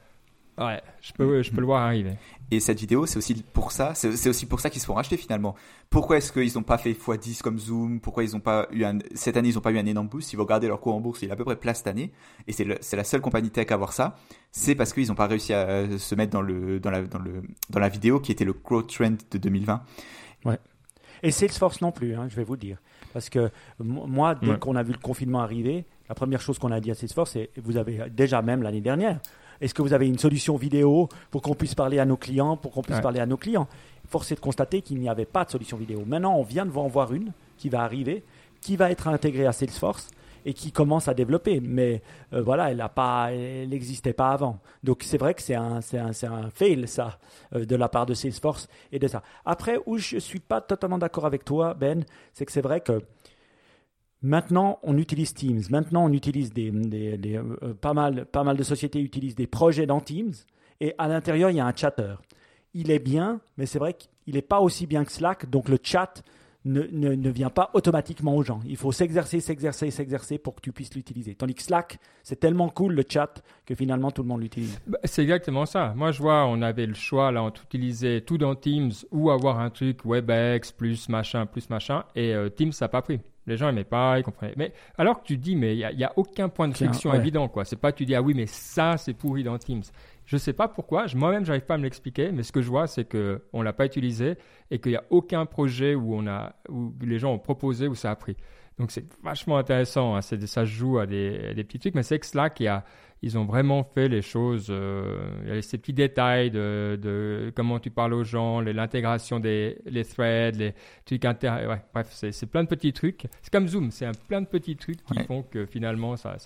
[0.58, 2.12] ouais, je peux, je peux le voir arriver.
[2.50, 5.16] Et cette vidéo, c'est aussi pour ça, c'est aussi pour ça qu'ils se font racheter
[5.18, 5.54] finalement.
[5.90, 8.00] Pourquoi est-ce qu'ils n'ont pas fait x10 comme Zoom?
[8.00, 10.30] Pourquoi ils ont pas eu un, cette année, ils n'ont pas eu un énorme boost?
[10.30, 12.10] Si vous regardez leur cours en bourse, il est à peu près plat cette année,
[12.46, 14.16] et c'est la seule compagnie tech à avoir ça.
[14.50, 17.18] C'est parce qu'ils n'ont pas réussi à euh, se mettre dans le dans la dans
[17.18, 19.82] le dans la vidéo qui était le growth trend de 2020.
[21.24, 22.78] Et Salesforce non plus, hein, je vais vous le dire.
[23.12, 23.50] Parce que
[23.80, 24.58] moi, dès Ouais.
[24.58, 27.50] qu'on a vu le confinement arriver, la première chose qu'on a dit à Salesforce, c'est
[27.56, 29.18] vous avez déjà même l'année dernière,
[29.60, 32.72] est-ce que vous avez une solution vidéo pour qu'on puisse parler à nos clients, pour
[32.72, 33.02] qu'on puisse Ouais.
[33.02, 33.66] parler à nos clients?
[34.08, 36.02] Force est de constater qu'il n'y avait pas de solution vidéo.
[36.06, 38.22] Maintenant, on vient de en voir une qui va arriver,
[38.60, 40.08] qui va être intégrée à Salesforce
[40.46, 41.60] et qui commence à développer.
[41.60, 42.00] Mais
[42.32, 44.60] euh, voilà, elle n'existait pas avant.
[44.82, 47.18] Donc c'est vrai que c'est un, c'est un, un fail, ça,
[47.54, 49.22] euh, de la part de Salesforce et de ça.
[49.44, 52.80] Après, où je ne suis pas totalement d'accord avec toi, Ben, c'est que c'est vrai
[52.80, 53.02] que
[54.22, 55.62] maintenant, on utilise Teams.
[55.70, 60.00] Maintenant, on utilise des, euh, pas, mal, pas mal de sociétés utilisent des projets dans
[60.00, 60.32] Teams.
[60.80, 62.14] Et à l'intérieur, il y a un chatter.
[62.74, 65.48] Il est bien, mais c'est vrai qu'il n'est pas aussi bien que Slack.
[65.50, 66.22] Donc le chat
[66.64, 68.60] ne, ne- ne vient pas automatiquement aux gens.
[68.66, 71.34] Il faut s'exercer, s'exercer, s'exercer pour que tu puisses l'utiliser.
[71.34, 74.78] Tandis que Slack, c'est tellement cool le chat que finalement tout le monde l'utilise.
[74.86, 75.94] Bah, c'est exactement ça.
[75.96, 79.58] Moi, je vois, on avait le choix là entre utiliser tout dans Teams ou avoir
[79.60, 83.18] un truc WebEx plus machin plus machin, et euh, Teams ça n'a pas pris.
[83.48, 84.54] Les gens n'aimaient pas, ils comprenaient.
[84.56, 86.74] Mais alors que tu dis, mais il n'y a, il y a aucun point de
[86.74, 87.16] friction ouais.
[87.16, 87.64] évident, quoi.
[87.64, 89.82] C'est pas tu dis ah oui, mais ça c'est pourri dans Teams.
[90.26, 91.06] Je sais pas pourquoi.
[91.06, 93.62] je- Moi-même, j'arrive pas à me l'expliquer, mais ce que je vois, c'est que on
[93.62, 94.36] l'a pas utilisé
[94.70, 97.94] et qu'il n'y a aucun projet où on a, où les gens ont proposé où
[97.94, 98.36] ça a pris.
[98.78, 100.14] Donc c'est vachement intéressant.
[100.14, 100.20] hein.
[100.20, 102.68] C'est- ça se joue à des, à des petits trucs, mais c'est que Slack, y
[102.68, 102.84] a,
[103.22, 104.68] ils ont vraiment fait les choses.
[104.70, 109.40] euh, il y a ces petits détails de, de comment tu parles aux gens, l'intégration
[109.40, 111.48] des les threads, les trucs inter.
[111.68, 113.26] Ouais, bref, c'est plein de petits trucs.
[113.42, 115.24] C'est comme Zoom, c'est plein de petits trucs qui Ouais.
[115.24, 116.36] font que finalement ça.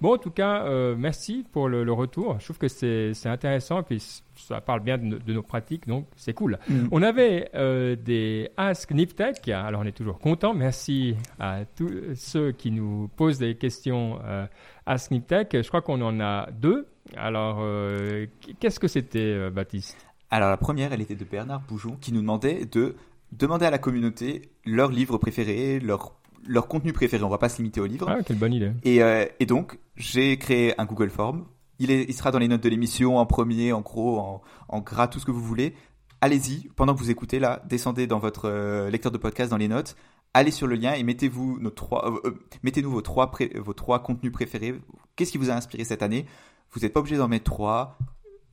[0.00, 2.36] Bon, en tout cas, euh, merci pour le, le retour.
[2.40, 4.02] Je trouve que c'est c'est intéressant et puis
[4.36, 6.58] ça parle bien de, nos- de nos pratiques, donc c'est cool.
[6.68, 6.88] Mm.
[6.90, 10.54] On avait euh, des Ask Niptech, alors on est toujours content.
[10.54, 14.46] Merci à tous ceux qui nous posent des questions euh,
[14.86, 15.48] Ask Niptech.
[15.62, 16.86] Je crois qu'on en a deux.
[17.16, 18.26] Alors, euh,
[18.60, 19.96] qu'est-ce que c'était, euh, Baptiste?
[20.30, 22.94] Alors la première, elle était de Bernard Boujon qui nous demandait de
[23.32, 26.14] demander à la communauté leurs livres préférés, leur
[26.46, 27.22] leur contenu préféré.
[27.24, 28.08] On va pas se limiter aux livres.
[28.08, 28.72] Ah, quelle bonne idée.
[28.84, 31.44] Et, euh, et donc, j'ai créé un Google Form.
[31.78, 34.80] Il, est, il sera dans les notes de l'émission, en premier, en gros, en, en
[34.80, 35.74] gras, tout ce que vous voulez.
[36.20, 39.66] Allez-y, pendant que vous écoutez là, descendez dans votre euh, lecteur de podcast, dans les
[39.66, 39.96] notes,
[40.34, 44.02] allez sur le lien et mettez-vous nos trois, euh, mettez-nous vos trois, pré- vos trois
[44.04, 44.80] contenus préférés.
[45.16, 46.26] Qu'est-ce qui vous a inspiré cette année?
[46.70, 47.98] Vous n'êtes pas obligé d'en mettre trois.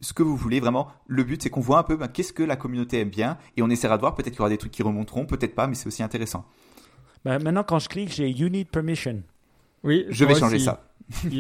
[0.02, 0.88] Ce que vous voulez, vraiment.
[1.08, 3.62] Le but, c'est qu'on voit un peu ben, qu'est-ce que la communauté aime bien et
[3.62, 4.16] on essaiera de voir.
[4.16, 6.46] Peut-être qu'il y aura des trucs qui remonteront, peut-être pas, mais c'est aussi intéressant.
[7.26, 9.22] Ben, maintenant, quand je clique, j'ai You Need Permission.
[9.84, 10.66] Oui, Je vais changer aussi.
[10.66, 10.84] ça.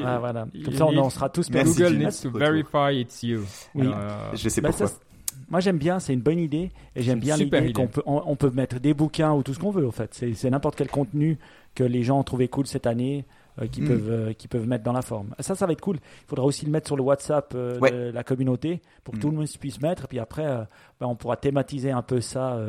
[0.03, 0.47] Ah, voilà.
[0.53, 3.41] il- Comme ça, on il- en sera tous Merci, Google needs to verify it's you.
[3.75, 3.85] Oui.
[3.87, 4.87] Euh, Je sais Ben, pourquoi.
[4.87, 4.95] ça,
[5.49, 7.73] moi j'aime bien, c'est une bonne idée et j'aime bien l'idée idée.
[7.73, 10.23] qu'on peut, on, on peut mettre des bouquins ou tout ce qu'on veut en fait.
[10.33, 11.37] C'est n'importe quel contenu
[11.75, 13.25] que les gens ont trouvé cool cette année
[13.61, 13.87] euh, qui, Mm.
[13.87, 15.35] peuvent, euh, qui peuvent mettre dans la forme.
[15.39, 15.97] Ça, ça va être cool.
[15.97, 17.91] Il faudra aussi le mettre sur le WhatsApp euh, Ouais.
[17.91, 19.21] de la communauté pour que Mm.
[19.21, 20.05] tout le monde puisse mettre.
[20.05, 20.63] Et puis après, euh,
[20.99, 22.59] ben, on pourra thématiser un peu ça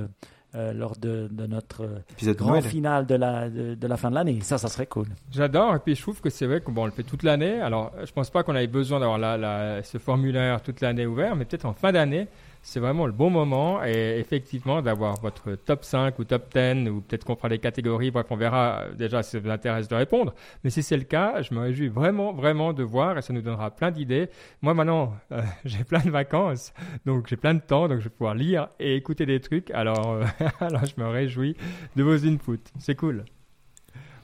[0.55, 2.65] euh, euh, lors de, de notre Épisode de grand Noël.
[2.65, 4.41] final de la, de, de la fin de l'année.
[4.43, 5.07] Ça, ça serait cool.
[5.31, 7.61] J'adore, et puis je trouve que c'est vrai qu'on bon, on le fait toute l'année.
[7.61, 11.37] Alors, je pense pas qu'on avait besoin d'avoir la, la- ce formulaire toute l'année ouvert,
[11.37, 12.27] mais peut-être en fin d'année,
[12.63, 13.85] c'est vraiment le bon moment.
[13.85, 18.11] Et effectivement, d'avoir votre top 5 ou top 10, ou peut-être qu'on fera des catégories.
[18.11, 20.35] Bref, on verra euh, déjà si ça vous intéresse de répondre.
[20.65, 23.43] Mais si c'est le cas, je me réjouis vraiment, vraiment de voir, et ça nous
[23.43, 24.29] donnera plein d'idées.
[24.63, 26.73] Moi, maintenant, euh, j'ai plein de vacances,
[27.07, 29.71] donc j'ai plein de temps, donc je vais pouvoir lire et écouter des trucs.
[29.71, 30.25] Alors, euh,
[30.61, 31.57] alors je me réjouis
[31.97, 32.61] de vos inputs.
[32.79, 33.25] C'est cool.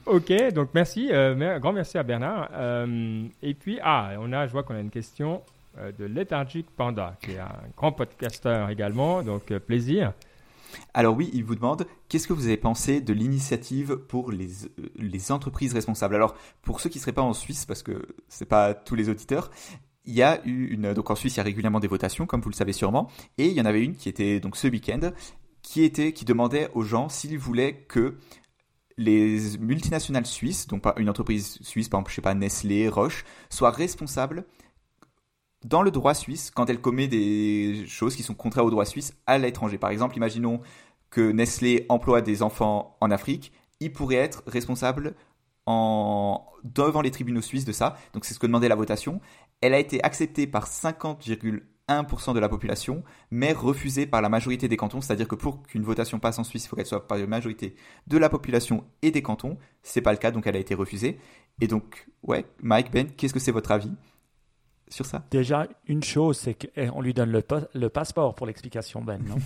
[0.05, 2.49] Ok, donc merci, mer- grand merci à Bernard.
[3.41, 5.41] Et puis, ah, on a, je vois qu'on a une question
[5.97, 10.13] de Lethargic Panda, qui est un grand podcasteur également, donc euh, plaisir.
[10.93, 14.89] Alors oui, il vous demande qu'est-ce que vous avez pensé de l'initiative pour les, euh,
[14.95, 16.15] les entreprises responsables?
[16.15, 19.09] Alors pour ceux qui ne seraient pas en Suisse, parce que c'est pas tous les
[19.09, 19.49] auditeurs,
[20.05, 22.41] il y a eu une donc en Suisse il y a régulièrement des votations, comme
[22.41, 25.11] vous le savez sûrement, et il y en avait une qui était donc ce week-end,
[25.61, 28.17] qui était qui demandait aux gens s'ils voulaient que
[28.97, 33.25] les multinationales suisses, donc pas une entreprise suisse, par exemple je sais pas Nestlé, Roche,
[33.49, 34.45] soient responsables
[35.65, 39.15] dans le droit suisse quand elle commet des choses qui sont contraires au droit suisse
[39.25, 39.77] à l'étranger.
[39.77, 40.61] Par exemple, imaginons
[41.09, 45.15] que Nestlé emploie des enfants en Afrique, il pourrait être responsable
[45.65, 47.97] devant les tribunaux suisses de ça.
[48.13, 49.19] Donc c'est ce que demandait la votation.
[49.61, 54.77] Elle a été acceptée par 50,1% de la population, mais refusée par la majorité des
[54.77, 55.01] cantons.
[55.01, 57.75] C'est-à-dire que pour qu'une votation passe en Suisse, il faut qu'elle soit par la majorité
[58.07, 59.57] de la population et des cantons.
[59.81, 61.19] C'est pas le cas, donc elle a été refusée.
[61.59, 63.91] Et donc, ouais, Mike, Ben, qu'est-ce que c'est votre avis?
[64.89, 65.23] Sur ça?
[65.31, 69.37] Déjà, une chose, c'est qu'on lui donne le, le passeport pour l'explication, Ben, non?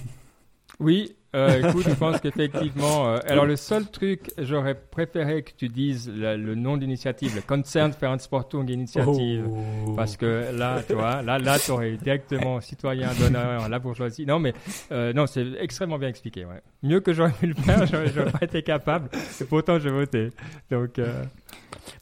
[0.79, 3.07] Oui, euh, écoute, je pense qu'effectivement.
[3.07, 7.41] euh, alors, le seul truc, j'aurais préféré que tu dises le, le nom d'initiative, le
[7.41, 9.47] Concern Verantwortung Initiative.
[9.49, 9.93] Oh.
[9.95, 14.25] Parce que là, tu vois, là, là, tu aurais directement citoyen d'honneur, la bourgeoisie.
[14.25, 14.53] Non, mais
[14.91, 16.43] euh, non, c'est extrêmement bien expliqué.
[16.43, 16.61] Ouais.
[16.83, 19.09] Mieux que j'aurais pu le faire, j'aurais pas été capable.
[19.39, 20.31] Et pourtant, j'ai voté.
[20.69, 21.23] Donc, euh,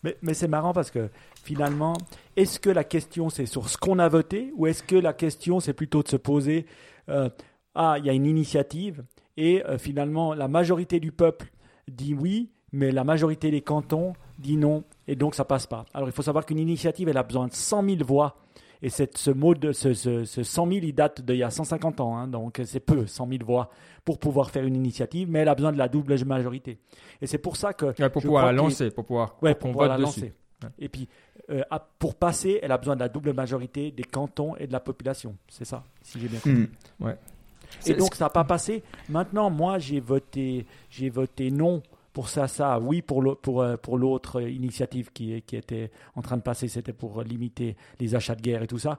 [0.04, 1.10] Mais, mais c'est marrant parce que
[1.44, 1.94] finalement,
[2.36, 5.60] est-ce que la question c'est sur ce qu'on a voté ou est-ce que la question
[5.60, 6.66] c'est plutôt de se poser
[7.76, 9.04] ah il y a une initiative
[9.40, 11.52] et euh, finalement la majorité du peuple
[11.88, 15.86] dit oui mais la majorité des cantons dit non et donc ça passe pas.
[15.94, 18.36] Alors il faut savoir qu'une initiative elle a besoin de 100 000 voix
[18.82, 21.50] et cette- ce mot de ce, ce, ce 100 000 il date d'il y a
[21.50, 23.70] 150 ans hein, donc c'est peu 100 000 voix
[24.06, 26.78] pour pouvoir faire une initiative mais elle a besoin de la double majorité
[27.22, 29.90] et c'est pour ça que ouais, pour pouvoir la lancer, pour pouvoir Ouais, pour pouvoir
[29.90, 30.22] la dessus.
[30.22, 30.34] lancer.
[30.78, 31.08] Et puis,
[31.50, 34.74] euh, à- pour passer, elle a besoin de la double majorité des cantons et de
[34.74, 35.38] la population.
[35.48, 36.68] C'est ça, si j'ai bien compris.
[37.00, 37.14] Hmm.
[37.86, 38.84] Et donc, ça n'a pas passé.
[39.10, 41.82] Maintenant, moi, j'ai voté, j'ai voté non
[42.14, 42.80] pour ça, ça.
[42.80, 43.24] Oui, pour
[43.62, 48.16] euh, pour l'autre initiative qui, qui était en train de passer, c'était pour limiter les
[48.16, 48.98] achats de guerre et tout ça.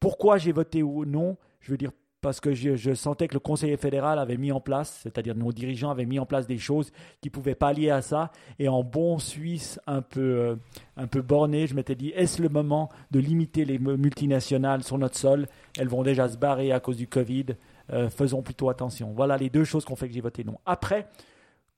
[0.00, 1.36] Pourquoi j'ai voté ou non?
[1.60, 1.90] Je veux dire,
[2.20, 5.52] parce que je, je sentais que le conseiller fédéral avait mis en place, c'est-à-dire nos
[5.52, 6.90] dirigeants avaient mis en place des choses
[7.20, 8.32] qui pouvaient pallier à ça.
[8.58, 10.56] Et en bon Suisse, un peu, euh,
[10.96, 14.98] un peu borné, je m'étais dit, est-ce le moment de limiter les mu- multinationales sur
[14.98, 15.46] notre sol?
[15.78, 17.46] Elles vont déjà se barrer à cause du Covid.
[17.92, 19.12] Euh, faisons plutôt attention.
[19.14, 20.58] Voilà les deux choses qui ont fait que j'ai voté non.
[20.66, 21.06] Après,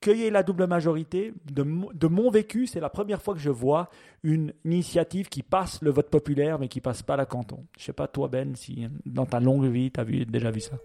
[0.01, 3.49] cueillir la double majorité, de, mo- de mon vécu, c'est la première fois que je
[3.49, 3.89] vois
[4.23, 7.65] une initiative qui passe le vote populaire, mais qui passe pas la canton.
[7.77, 10.61] Je sais pas toi, Ben, si dans ta longue vie, tu as vu, déjà vu
[10.61, 10.77] ça.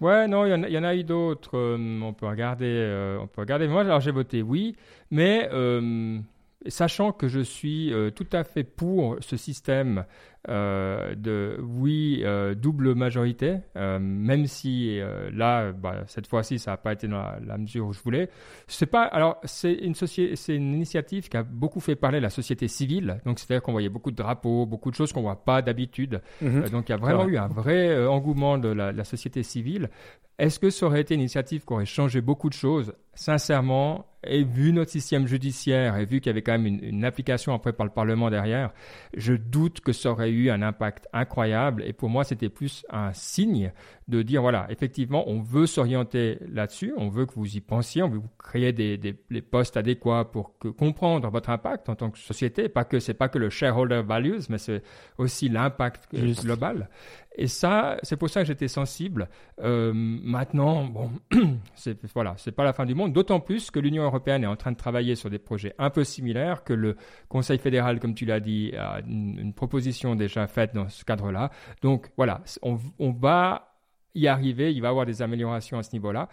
[0.00, 1.58] Ouais, non, il y en a- eu d'autres.
[1.58, 2.64] euh, on peut regarder.
[2.66, 3.66] euh, on peut regarder.
[3.68, 4.76] Moi, j'ai voté oui,
[5.10, 5.48] mais
[6.68, 10.04] sachant que je suis tout à fait pour ce système
[10.48, 14.98] euh, de oui euh, double majorité, euh, même si
[15.32, 18.30] là, bah, cette fois-ci, ça n'a pas été dans la, la mesure où je voulais.
[18.66, 19.04] C'est pas.
[19.04, 23.20] Alors, c'est une société, c'est une initiative qui a beaucoup fait parler la société civile.
[23.24, 26.20] Donc, c'est-à-dire qu'on voyait beaucoup de drapeaux, beaucoup de choses qu'on voit pas d'habitude.
[26.42, 27.32] Euh, donc il y a vraiment vrai.
[27.32, 29.90] eu un vrai engouement de la, de la société civile.
[30.38, 32.94] Est-ce que ça aurait été une initiative qui aurait changé beaucoup de choses?
[33.12, 37.04] Sincèrement, et vu notre système judiciaire et vu qu'il y avait quand même une, une
[37.04, 38.72] application après par le Parlement derrière,
[39.14, 41.82] je doute que ça aurait eu un impact incroyable.
[41.84, 43.72] Et pour moi, c'était plus un signe
[44.10, 48.08] de dire voilà, effectivement, on veut s'orienter là-dessus, on veut que vous y pensiez, on
[48.08, 52.18] veut vous créer des, des, postes adéquats pour que, comprendre votre impact en tant que
[52.18, 52.68] société.
[52.68, 54.82] Pas que c'est pas que le shareholder values, mais c'est
[55.16, 56.88] aussi l'impact euh, global.
[57.36, 59.28] Et ça, c'est pour ça que j'étais sensible.
[59.62, 61.10] Euh, maintenant, bon,
[61.74, 63.12] c'est voilà, c'est pas la fin du monde.
[63.12, 66.02] D'autant plus que l'Union européenne est en train de travailler sur des projets un peu
[66.02, 66.96] similaires, que le
[67.28, 71.50] Conseil fédéral, comme tu l'as dit, a une, une proposition déjà faite dans ce cadre-là.
[71.80, 73.69] Donc voilà, on, on va
[74.14, 74.72] y arriver.
[74.72, 76.28] Il va y avoir des améliorations à ce niveau-là.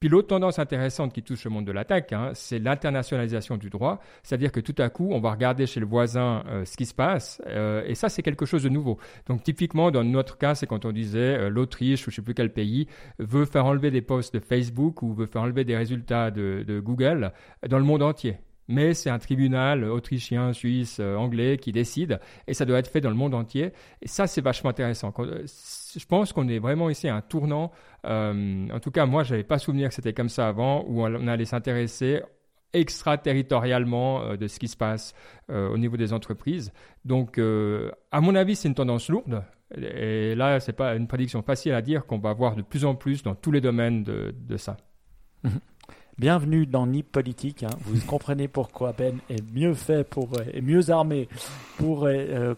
[0.00, 3.70] Puis l'autre tendance intéressante qui touche le monde de la tech, hein, c'est l'internationalisation du
[3.70, 4.00] droit.
[4.22, 6.94] C'est-à-dire que tout à coup, on va regarder chez le voisin euh, ce qui se
[6.94, 7.40] passe.
[7.46, 8.98] Euh, et ça, c'est quelque chose de nouveau.
[9.26, 12.22] Donc typiquement, dans notre cas, c'est quand on disait euh, l'Autriche ou je ne sais
[12.22, 12.88] plus quel pays
[13.18, 17.32] veut faire enlever des posts de Facebook ou veut faire enlever des résultats de Google
[17.66, 18.38] dans le monde entier
[18.68, 23.10] mais c'est un tribunal autrichien, suisse, anglais qui décide, et ça doit être fait dans
[23.10, 23.72] le monde entier.
[24.02, 25.12] Et ça, c'est vachement intéressant
[25.98, 27.70] je pense qu'on est vraiment ici à un tournant.
[28.04, 31.02] Euh, en tout cas, moi, je n'avais pas souvenir que c'était comme ça avant, où
[31.02, 32.22] on allait s'intéresser
[32.72, 35.14] extraterritorialement euh, de ce qui se passe
[35.50, 36.72] euh, au niveau des entreprises.
[37.04, 39.42] Donc, à mon avis, c'est une tendance lourde.
[39.76, 42.84] Et là, ce n'est pas une prédiction facile à dire qu'on va voir de plus
[42.84, 44.76] en plus dans tous les domaines de, ça.
[46.18, 47.62] Bienvenue dans NIP Politique.
[47.62, 47.76] Hein.
[47.80, 51.28] Vous comprenez pourquoi Ben est mieux fait pour, est mieux armé
[51.78, 52.08] pour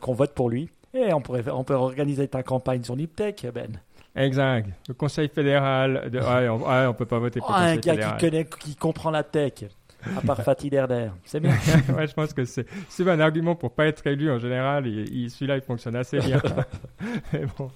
[0.01, 0.69] qu'on vote pour lui.
[0.95, 3.81] Et on, pourrait, on peut organiser ta campagne sur Niptech, Ben.
[4.17, 4.69] Exact.
[4.89, 6.11] Le Conseil fédéral.
[6.11, 6.19] De...
[6.19, 9.11] Ouais, on, ne peut pas voter pour le Conseil Un gars qui, connaît, qui comprend
[9.11, 9.65] la tech.
[10.17, 11.09] À part Fatih Derder.
[11.25, 11.51] C'est bien.
[11.97, 14.87] ouais, je pense que c'est, c'est un argument pour pas être élu en général.
[14.87, 16.41] Il, celui-là, il fonctionne assez bien.
[17.59, 17.71] bon.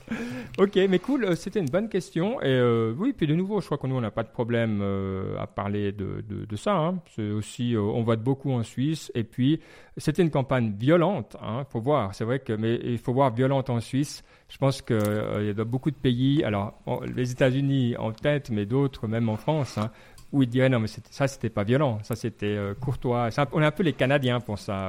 [0.59, 1.25] Ok, mais cool.
[1.25, 2.41] Euh, c'était une bonne question.
[2.43, 4.81] Et euh, oui, puis de nouveau, je crois que nous, on n'a pas de problème
[4.83, 6.77] euh, à parler de, de, de ça.
[6.77, 6.99] Hein.
[7.15, 9.11] C'est aussi, on vote beaucoup en Suisse.
[9.15, 9.61] Et puis,
[9.97, 11.37] c'était une campagne violente.
[11.41, 12.15] Il hein, faut voir.
[12.15, 14.23] C'est vrai que, mais il faut voir violente en Suisse.
[14.49, 16.75] Je pense qu'il y a beaucoup de pays, alors
[17.17, 19.91] les États-Unis en tête, mais d'autres, même en France, hein,
[20.33, 23.29] où ils diraient non mais ça c'était pas violent, ça c'était euh, courtois.
[23.53, 24.89] on est un peu les Canadiens pour ça.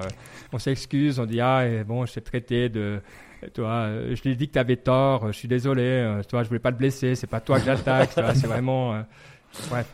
[0.52, 3.02] On s'excuse, on dit ah bon je t'ai traité de
[3.54, 6.44] toi, euh, je lui ai dit que tu avais tort, je suis désolé, euh, toi
[6.44, 9.04] je voulais pas te blesser, c'est pas toi que j'attaque, c'est vraiment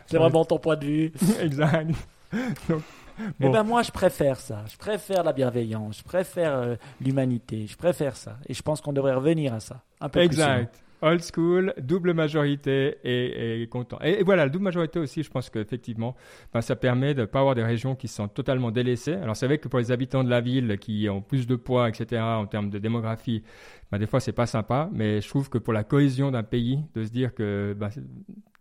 [0.06, 1.12] C'est vraiment ton point de vue.
[1.42, 1.90] exact.
[2.32, 8.16] Eh ben moi je préfère ça, je préfère la bienveillance, je préfère l'humanité, je préfère
[8.16, 10.80] ça et je pense qu'on devrait revenir à ça un peu exact.
[11.02, 13.98] Old school, double majorité et, content.
[14.02, 16.14] Et, voilà, la double majorité aussi, je pense qu'effectivement,
[16.52, 19.14] ben, ça permet de ne pas avoir des régions qui sont totalement délaissées.
[19.14, 21.88] Alors c'est vrai que pour les habitants de la ville qui ont plus de poids,
[21.88, 23.42] etc., en termes de démographie,
[23.90, 26.80] ben, des fois c'est pas sympa, mais je trouve que pour la cohésion d'un pays,
[26.94, 27.90] de se dire que ben,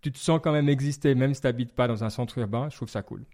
[0.02, 2.70] tu te sens quand même exister, même si tu n'habites pas dans un centre urbain,
[2.70, 3.26] je trouve ça cool.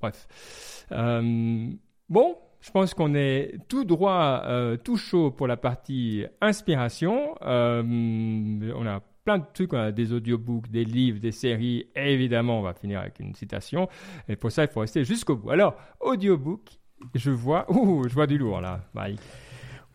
[0.00, 0.86] Bref.
[0.92, 1.70] Euh,
[2.08, 7.34] bon, je pense qu'on est tout droit, euh, tout chaud pour la partie inspiration.
[7.42, 7.82] Euh,
[8.76, 11.86] on a plein de trucs, on a des audiobooks, des livres, des séries.
[11.94, 13.88] évidemment, on va finir avec une citation.
[14.28, 15.50] Et pour ça, il faut rester jusqu'au bout.
[15.50, 16.80] Alors, audiobook,
[17.14, 19.20] je vois, ouh, je vois du lourd là, Mike.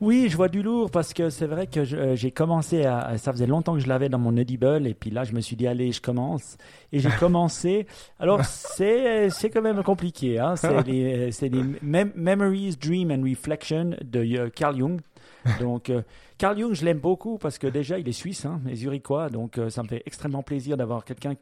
[0.01, 3.17] Oui, je vois du lourd parce que c'est vrai que euh, j'ai commencé à.
[3.17, 5.55] Ça faisait longtemps que je l'avais dans mon Audible et puis là, je me suis
[5.55, 6.57] dit, allez, je commence.
[6.91, 7.87] Et j'ai commencé.
[8.19, 10.37] Alors, c'est quand même compliqué.
[10.37, 10.55] Hein.
[10.57, 14.99] C'est les, les Memories, Dream and Reflection de euh, Carl Jung.
[15.61, 16.01] Donc, euh,
[16.37, 19.29] Carl Jung, je l'aime beaucoup parce que déjà, il est suisse, hein, et zurichois.
[19.29, 21.35] Donc, ça me fait extrêmement plaisir d'avoir quelqu'un.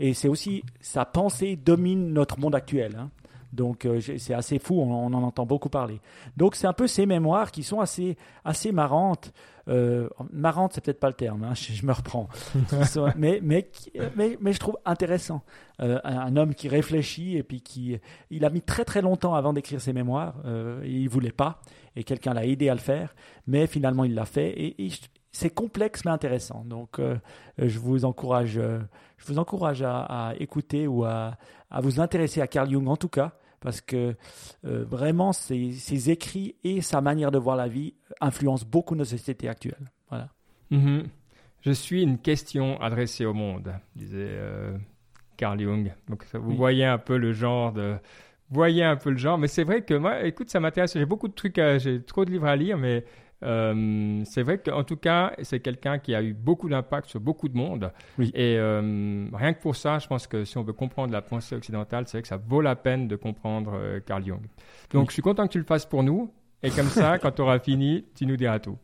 [0.00, 2.96] Et c'est aussi sa pensée domine notre monde actuel.
[2.98, 3.10] Hein.
[3.52, 6.00] Donc euh, c'est assez fou, on, en entend beaucoup parler.
[6.36, 9.32] Donc c'est un peu ces mémoires qui sont assez, assez marrantes.
[9.68, 12.28] Euh, marrantes, c'est peut-être pas le terme, hein, je, me reprends.
[13.16, 13.70] mais, mais,
[14.16, 15.42] mais, mais, je trouve intéressant.
[15.80, 17.98] Euh, un, homme qui réfléchit et puis qui.
[18.30, 20.34] Il a mis très très longtemps avant d'écrire ses mémoires.
[20.44, 21.60] Euh, il voulait pas
[21.96, 23.14] et quelqu'un l'a aidé à le faire.
[23.46, 24.50] Mais finalement, il l'a fait.
[24.58, 24.90] Et,
[25.32, 26.64] c'est complexe mais intéressant.
[26.64, 27.00] Donc,
[27.56, 31.36] je vous encourage, je vous encourage à, à écouter ou à,
[31.70, 34.14] à, vous intéresser à Carl Jung en tout cas, parce que
[34.64, 39.48] euh, vraiment ses, écrits et sa manière de voir la vie influencent beaucoup nos sociétés
[39.48, 39.90] actuelles.
[40.08, 40.28] Voilà.
[40.70, 41.04] Mhm.
[41.62, 44.76] Je suis une question adressée au monde, disait euh,
[45.36, 45.92] Carl Jung.
[46.08, 47.96] Donc vous voyez un peu le genre de
[48.50, 50.94] voyez un peu le genre, mais c'est vrai que moi, écoute, ça m'intéresse.
[50.94, 53.04] J'ai beaucoup de trucs, j'ai trop de livres à lire, mais
[53.42, 57.48] euh, c'est vrai qu'en tout cas, c'est quelqu'un qui a eu beaucoup d'impact sur beaucoup
[57.48, 57.92] de monde.
[58.18, 61.54] Et euh, rien que pour ça, je pense que si on veut comprendre la pensée
[61.54, 64.42] occidentale, c'est vrai que ça vaut la peine de comprendre euh, Carl Jung.
[64.90, 66.32] Donc, je suis content que tu le fasses pour nous.
[66.62, 68.76] Et comme ça, quand tu auras fini, tu nous diras tout.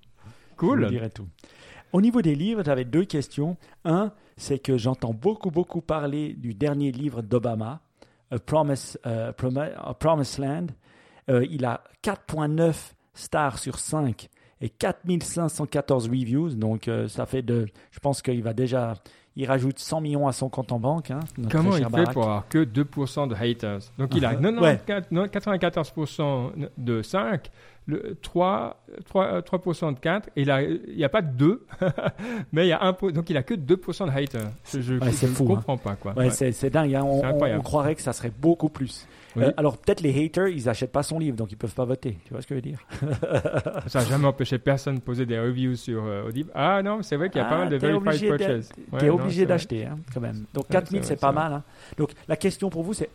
[0.56, 0.84] Cool.
[0.84, 1.28] Je dirai tout.
[1.92, 3.56] Au niveau des livres, j'avais deux questions.
[3.84, 7.80] Un, c'est que j'entends beaucoup, beaucoup parler du dernier livre d'Obama,
[8.30, 8.98] A Promise,
[9.98, 10.66] Promise Land.
[11.28, 14.28] il a 4.9 stars sur 5
[14.60, 16.50] et 4514 reviews.
[16.50, 17.66] Donc, euh, ça fait de.
[17.90, 18.94] Je pense qu'il va déjà.
[19.38, 21.10] Il rajoute 100 millions à son compte en banque.
[21.10, 23.80] Hein, Comment il fait pour avoir que 2% de haters?
[23.98, 27.50] Donc, il a 94% de 5.
[27.88, 31.66] le 3, 3, 3% de 4, et il n'y a pas de 2,
[32.52, 34.50] mais il y a 1, donc il a que 2% de haters.
[34.72, 35.94] Je ne Ouais, fou, comprends pas.
[35.94, 36.12] Quoi.
[36.14, 36.52] Ouais, Ouais.
[36.52, 36.94] c'est dingue.
[36.94, 37.04] hein.
[37.04, 39.06] On, on- on croirait que ça serait beaucoup plus.
[39.36, 39.44] Oui.
[39.44, 42.18] Euh, alors peut-être les haters, ils achètent pas son livre, donc ils peuvent pas voter.
[42.24, 42.78] Tu vois ce que je veux dire?
[43.86, 46.50] Ça n'a jamais empêché personne de poser des reviews sur euh, Audible.
[46.54, 48.36] Ah non, c'est vrai qu'il y a Ah, pas mal de t'es verified obligé de-
[48.36, 48.72] purchase.
[48.92, 50.44] Ouais, T'es non, obligé d'acheter, hein, quand même.
[50.54, 51.52] Donc Ouais, 4000, c'est pas mal.
[51.52, 51.62] hein.
[51.98, 53.10] Donc la question pour vous, c'est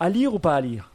[0.00, 0.90] à lire ou pas à lire?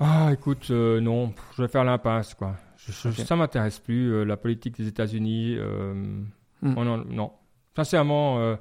[0.00, 2.54] Ah, écoute, euh, non, je vais faire l'impasse, quoi.
[2.78, 3.22] Je, je-.
[3.24, 5.58] Ça m'intéresse plus, euh, la politique des États-Unis.
[5.60, 7.32] oh non, non.
[7.74, 8.56] Sincèrement,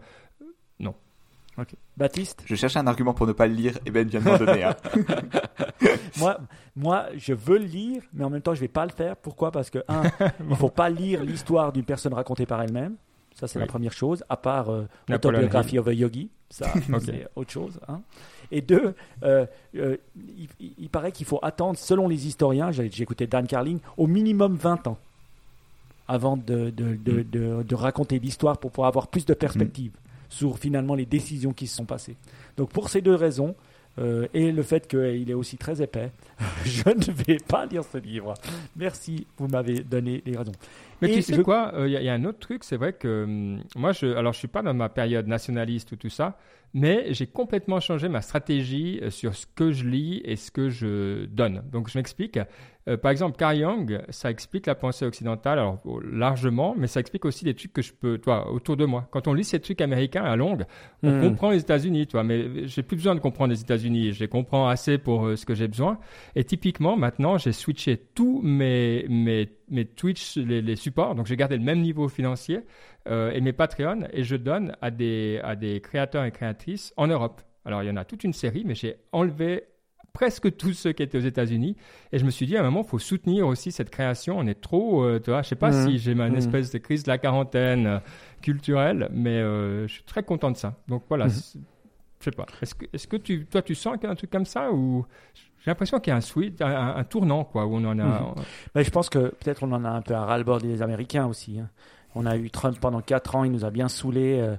[1.98, 4.38] Baptiste Je cherchais un argument pour ne pas le lire et Ben vient de m'en
[4.38, 4.76] donner un.
[6.18, 6.40] moi,
[6.76, 9.16] moi, je veux le lire, mais en même temps, je vais pas le faire.
[9.16, 9.52] Pourquoi?
[9.52, 10.04] Parce que, un,
[10.50, 12.96] il faut pas lire l'histoire d'une personne racontée par elle-même.
[13.34, 16.30] Ça, c'est la première chose, à part euh, Autobiography of a Yogi.
[16.50, 16.68] Ça,
[17.04, 17.80] c'est autre chose.
[17.90, 18.02] hein.
[18.52, 18.94] Et deux,
[19.24, 19.46] euh,
[19.76, 19.98] euh,
[20.60, 24.88] il, paraît qu'il faut attendre, selon les historiens, j'ai écouté Dan Carling, au minimum 20
[24.88, 24.98] ans
[26.08, 29.92] avant de, de, de, de- de raconter l'histoire pour pouvoir avoir plus de perspectives
[30.36, 32.18] sur finalement les décisions qui se sont passées.
[32.58, 33.56] Donc pour ces deux raisons,
[33.98, 36.12] euh, et le fait qu'il est aussi très épais,
[36.66, 38.34] je ne vais pas lire ce livre.
[38.76, 40.52] Merci, vous m'avez donné les raisons.
[41.02, 43.24] Mais Et tu sais je- quoi, il y, a un autre truc, c'est vrai que
[43.24, 46.38] hum, moi, je, alors je suis pas dans ma période nationaliste ou tout ça,
[46.76, 50.70] mais j'ai complètement changé ma stratégie euh, sur ce que je lis et ce que
[50.70, 51.64] je donne.
[51.72, 52.38] Donc je m'explique.
[52.88, 57.00] Euh, par exemple, Carl Jung, ça explique la pensée occidentale, alors oh, largement, mais ça
[57.00, 59.08] explique aussi des trucs que je peux, toi, autour de moi.
[59.10, 60.66] Quand on lit ces trucs américains à longue,
[61.02, 61.22] on Hmm.
[61.22, 64.12] comprend les États-Unis, toi, mais j'ai plus besoin de comprendre les États-Unis.
[64.12, 65.98] Je les comprends assez pour euh, ce que j'ai besoin.
[66.36, 71.16] Et typiquement, maintenant, j'ai switché tous mes, mes, mes Twitch, les, les supports.
[71.16, 72.60] Donc, j'ai gardé le même niveau financier
[73.08, 77.08] euh, et mes Patreon et je donne à des, à des créateurs et créatrices en
[77.08, 77.42] Europe.
[77.66, 79.64] Alors, il y en a toute une série, mais j'ai enlevé
[80.14, 81.76] presque tous ceux qui étaient aux États-Unis.
[82.14, 84.38] Et je me suis dit, à un moment, il faut soutenir aussi cette création.
[84.38, 85.88] On est trop, euh, tu vois, je sais pas Mhm.
[85.90, 86.36] si j'ai une Mhm.
[86.36, 88.00] espèce de crise de la quarantaine euh,
[88.42, 90.76] culturelle, mais euh, je suis très content de ça.
[90.88, 91.60] Donc voilà, c'est-
[92.20, 92.46] je sais pas.
[92.62, 94.72] Est-ce que, est-ce que tu, toi, tu sens qu'il y a un truc comme ça
[94.72, 95.06] ou
[95.64, 98.04] j'ai l'impression qu'il y a un switch, un, tournant, quoi, où on en a.
[98.22, 98.36] Mhm.
[98.76, 101.60] Mais je pense que peut-être on en a un peu un ras-le-bol des Américains aussi.
[101.60, 101.70] hein.
[102.16, 104.40] On a eu Trump pendant 4 ans, il nous a bien saoulés.
[104.42, 104.56] euh,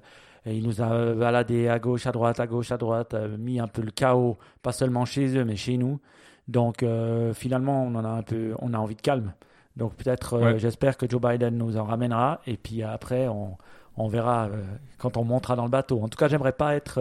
[0.48, 3.58] et il nous a baladé à gauche, à droite, à gauche, à droite, euh, mis
[3.58, 5.98] un peu le chaos, pas seulement chez eux, mais chez nous.
[6.46, 9.32] Donc euh, finalement, on en a un peu, on a envie de calme.
[9.76, 10.58] Donc peut-être, euh, Ouais.
[10.60, 12.40] j'espère que Joe Biden nous en ramènera.
[12.46, 13.56] Et puis après, on,
[13.96, 14.62] on verra euh,
[14.98, 16.00] quand on montera dans le bateau.
[16.00, 16.98] En tout cas, j'aimerais pas être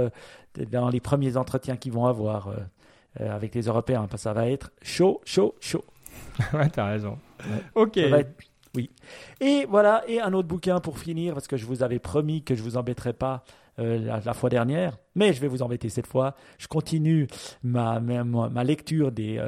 [0.58, 2.56] euh, dans les premiers entretiens qu'ils vont avoir euh,
[3.22, 5.86] euh, avec les Européens, parce que ça va être chaud, chaud, chaud.
[6.54, 7.20] ouais, t'as raison.
[7.42, 7.62] Ouais.
[7.76, 7.94] Ok.
[7.96, 8.34] Ça va être-
[8.76, 8.90] Oui.
[9.42, 12.56] Et voilà, et un autre bouquin pour finir, parce que je vous avais promis que
[12.56, 13.44] je vous embêterais pas
[13.78, 16.34] euh, la, la fois dernière, mais je vais vous embêter cette fois.
[16.58, 17.28] Je continue
[17.62, 19.42] ma, ma, ma lecture des euh,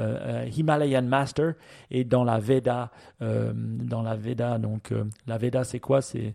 [0.44, 1.54] euh, Himalayan Master
[1.90, 2.90] et dans la Veda,
[3.22, 4.92] euh, dans la Veda, donc
[5.26, 6.02] la Veda c'est quoi?
[6.02, 6.34] C'est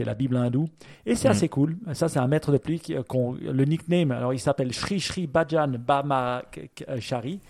[0.00, 0.66] la Bible hindoue
[1.04, 1.32] et c'est Mhm.
[1.32, 1.76] assez cool.
[1.92, 4.10] Ça c'est un maître de pluie qui- qu'on le nickname.
[4.10, 7.40] Alors il s'appelle Shri Shri Bhajan Bhamachari.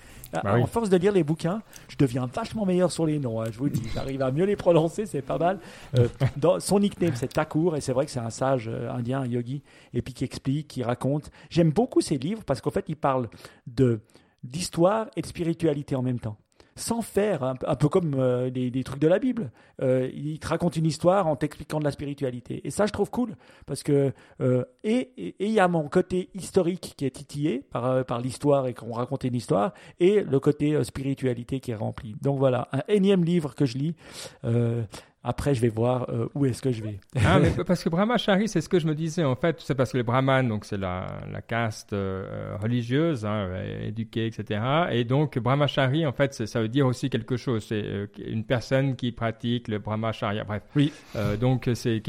[0.43, 0.62] Bah oui.
[0.62, 3.41] En force de lire les bouquins, je deviens vachement meilleur sur les noms.
[3.41, 5.59] hein, je vous le dis, j'arrive à mieux les prononcer, c'est pas mal.
[5.99, 9.20] Euh, dans, son nickname, c'est Thakur, et c'est vrai que c'est un sage euh, indien,
[9.20, 9.62] un yogi,
[9.93, 11.30] et puis qui explique, qui raconte.
[11.51, 13.28] J'aime beaucoup ses livres parce qu'en fait, il parle
[13.66, 14.01] de
[14.43, 16.37] d'histoire et de spiritualité en même temps.
[16.77, 19.51] Sans faire, un, peu- comme euh, des, trucs de la Bible.
[19.81, 22.61] Euh, il te raconte une histoire en t'expliquant de la spiritualité.
[22.66, 23.37] Et ça, je trouve cool.
[23.66, 28.20] Parce que, euh, et il y a mon côté historique qui est titillé par, par
[28.20, 32.16] l'histoire et qu'on raconte une histoire, et le côté spiritualité qui est rempli.
[32.20, 33.95] Donc voilà, un énième livre que je lis.
[35.27, 37.01] Après, je vais voir euh, où est-ce que je vais.
[37.25, 39.57] Ah, mais parce que Brahmachari, c'est ce que je me disais en fait.
[39.61, 43.49] C'est parce que les brahmanes, donc c'est la, la caste euh, religieuse, hein,
[43.83, 44.61] éduquée, etc.
[44.93, 47.64] Et donc Brahmachari, en fait, ça veut dire aussi quelque chose.
[47.66, 50.45] C'est euh, une personne qui pratique le Brahmacharya.
[50.45, 50.62] Bref.
[50.77, 50.93] Oui.
[51.41, 52.03] Donc c'est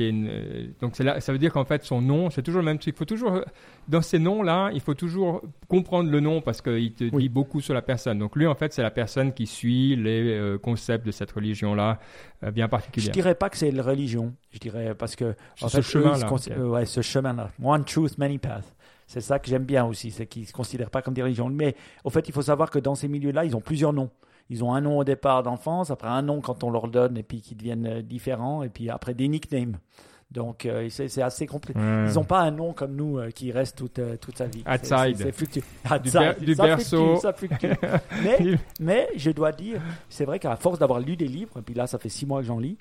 [0.82, 2.96] donc c'est là, ça veut dire qu'en fait son nom, c'est toujours le même truc.
[2.96, 3.40] Il faut toujours
[3.88, 7.24] dans ces noms-là, il faut toujours comprendre le nom parce qu'il te Oui.
[7.24, 8.20] dit beaucoup sur la personne.
[8.20, 12.00] Donc lui, en fait, c'est la personne qui suit les euh, concepts de cette religion-là
[12.44, 13.12] euh, bien Je particulière.
[13.14, 14.34] dirais pas que c'est une religion.
[14.52, 17.52] Je dirais parce que en ce chemin-là, euh, ouais, ce chemin-là.
[17.64, 18.74] One truth, many paths.
[19.08, 21.50] C'est ça que j'aime bien aussi, c'est qu'ils se considèrent pas comme des religions.
[21.50, 24.10] Mais au fait, il faut savoir que dans ces milieux-là, ils ont plusieurs noms.
[24.50, 27.24] Ils ont un nom au départ d'enfance, après un nom quand on leur donne, et
[27.24, 29.78] puis qui deviennent différents, et puis après des nicknames.
[30.36, 31.80] Donc euh, c'est assez compliqué.
[31.80, 32.06] Ouais.
[32.10, 34.64] Ils n'ont pas un nom comme nous euh, qui reste toute, euh, toute sa vie.
[34.72, 35.16] Outside.
[35.18, 35.64] c'est- fluctuant.
[36.04, 37.18] Du ber- du Ça berceau.
[37.18, 37.68] fluctue, ça fluctue.
[38.24, 41.74] mais, mais je dois dire, c'est vrai qu'à force d'avoir lu des livres, et puis
[41.74, 42.78] là ça fait six mois que j'en lis,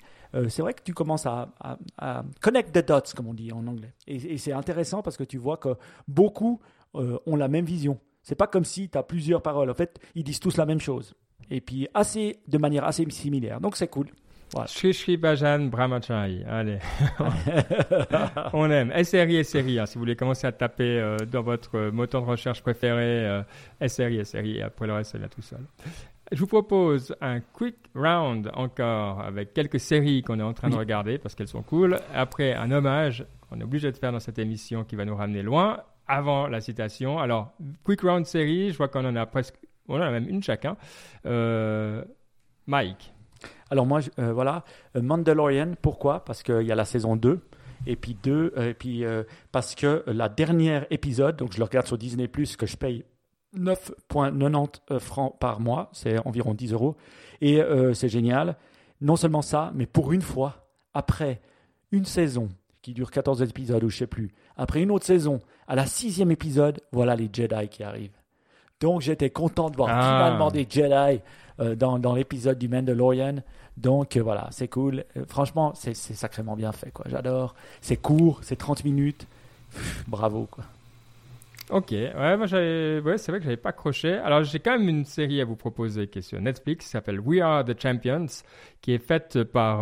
[0.49, 3.65] c'est vrai que tu commences à, à- à connect the dots, comme on dit en
[3.67, 3.93] anglais.
[4.05, 5.69] Et, et c'est intéressant parce que tu vois que
[6.07, 6.59] beaucoup
[6.93, 7.97] ont la même vision.
[8.21, 9.69] C'est pas comme si tu as plusieurs paroles.
[9.69, 11.13] En fait, ils disent tous la même chose.
[11.51, 13.61] et puis assez de manière assez similaire.
[13.61, 14.07] Donc c'est cool.
[14.53, 14.67] Voilà.
[14.67, 16.43] Shri Shri Bhajan Brahmachari.
[16.47, 16.79] Allez.
[18.53, 18.91] On aime.
[19.03, 19.79] SRI, SRI.
[19.79, 23.41] Hein, si vous voulez commencer à taper euh, dans votre moteur de recherche préféré, euh,
[23.85, 24.57] SRI, SRI.
[24.57, 25.59] Et après le reste, ça vient tout seul.
[26.31, 30.75] Je vous propose un quick round encore avec quelques séries qu'on est en train de
[30.75, 31.99] regarder parce qu'elles sont cool.
[32.13, 35.43] Après, un hommage qu'on est obligé de faire dans cette émission qui va nous ramener
[35.43, 37.19] loin avant la citation.
[37.19, 39.55] Alors, quick round série, je vois qu'on en a presque,
[39.87, 40.77] on en a même une chacun.
[41.25, 42.03] Euh,
[42.65, 43.13] Mike.
[43.71, 44.63] Alors moi, euh, voilà,
[44.95, 46.23] euh, Mandalorian, pourquoi?
[46.23, 47.39] Parce qu'il y a la saison 2.
[47.87, 49.03] Et puis, deux, et puis
[49.51, 53.03] parce que la dernière épisode, donc je le regarde sur Disney⁇ que je paye
[53.55, 56.95] 9,90 francs par mois, c'est environ 10 euros.
[57.41, 57.61] Et
[57.93, 58.55] c'est génial.
[59.01, 61.41] Non seulement ça, mais pour une fois, après
[61.91, 62.49] une saison
[62.81, 66.31] qui dure 14 épisodes ou je sais plus, après une autre saison, à la sixième
[66.31, 68.17] épisode, voilà les Jedi qui arrivent.
[68.81, 70.01] Donc j'étais content de voir ah.
[70.01, 71.17] finalement des Jedi euh,
[71.59, 73.41] dans, dans l'épisode du Mandalorian.
[73.77, 75.03] Donc euh, voilà, c'est cool.
[75.17, 76.91] Euh, franchement, c'est sacrément bien fait.
[76.91, 77.05] quoi.
[77.09, 77.55] J'adore.
[77.81, 79.27] C'est court, c'est 30 minutes.
[80.07, 80.47] bravo.
[80.49, 80.63] quoi.
[81.71, 84.13] Ok, ouais, moi ouais, c'est vrai que j'avais pas accroché.
[84.13, 87.19] Alors j'ai quand même une série à vous proposer qui est sur Netflix, qui s'appelle
[87.19, 88.27] We Are the Champions,
[88.81, 89.81] qui est faite par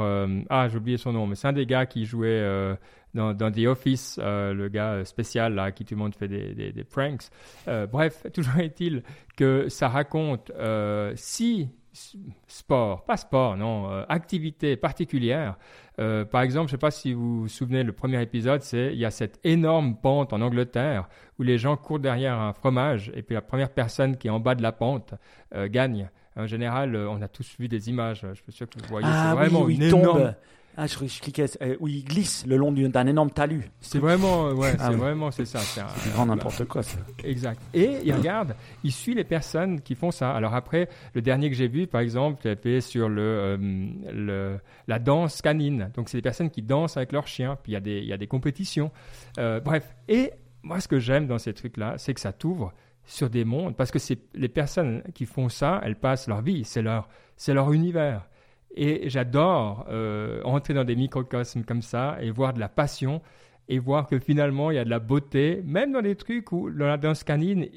[0.50, 2.42] ah j'ai oublié son nom, mais c'est un des gars qui jouait
[3.14, 6.54] dans, dans The Office, euh, le gars spécial là, qui tout le monde fait des,
[6.54, 7.30] des, des pranks.
[7.68, 9.04] Euh, bref, toujours est-il
[9.36, 11.70] que ça raconte euh, six
[12.48, 15.58] sports, pas sport, non, euh, activités particulières.
[16.00, 18.94] Euh, par exemple, je ne sais pas si vous vous souvenez, le premier épisode, c'est
[18.94, 21.08] il y a cette énorme pente en Angleterre
[21.38, 24.40] où les gens courent derrière un fromage et puis la première personne qui est en
[24.40, 25.14] bas de la pente
[25.56, 26.10] gagne.
[26.36, 28.26] En général, on a tous vu des images.
[28.28, 29.08] Je suis sûr que vous voyez.
[29.08, 30.34] Ah, c'est vraiment une énorme.
[30.76, 33.70] Ah, je, cliquais euh, où il glisse le long d'un énorme talus.
[33.80, 35.60] C'est vraiment, euh, ouais, ah c'est vraiment, c'est ça.
[35.60, 36.98] C'est grand n'importe quoi, ça.
[37.24, 37.62] Exact.
[37.74, 40.32] Et il regarde, il suit les personnes qui font ça.
[40.32, 43.58] Alors après, le dernier que j'ai vu, par exemple, c'était sur le, euh,
[44.12, 45.92] le, la danse canine.
[45.96, 47.56] Donc c'est des personnes qui dansent avec leurs chiens.
[47.62, 48.92] Puis il y a des, il y a des compétitions.
[49.38, 49.96] bref.
[50.08, 50.32] Et
[50.64, 52.74] moi, ce que j'aime dans ces trucs-là, c'est que ça t'ouvre
[53.06, 56.64] sur des mondes parce que c'est les personnes qui font ça, elles passent leur vie,
[56.64, 58.28] c'est leur, c'est leur univers.
[58.76, 63.22] Et j'adore euh, entrer dans des microcosmes comme ça et voir de la passion
[63.70, 66.70] et voir que finalement il y a de la beauté, même dans des trucs où
[66.70, 67.68] dans la danse canine,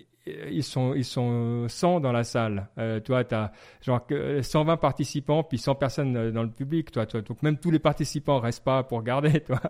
[0.51, 2.69] ils sont, ils sont 100 dans la salle.
[2.79, 4.07] Euh, toi, tu as genre
[4.43, 6.91] 120 participants, puis 100 personnes euh, dans le public.
[6.91, 7.21] Toi, toi.
[7.21, 9.41] Donc même tous les participants restent pas pour regarder.
[9.47, 9.61] Toi.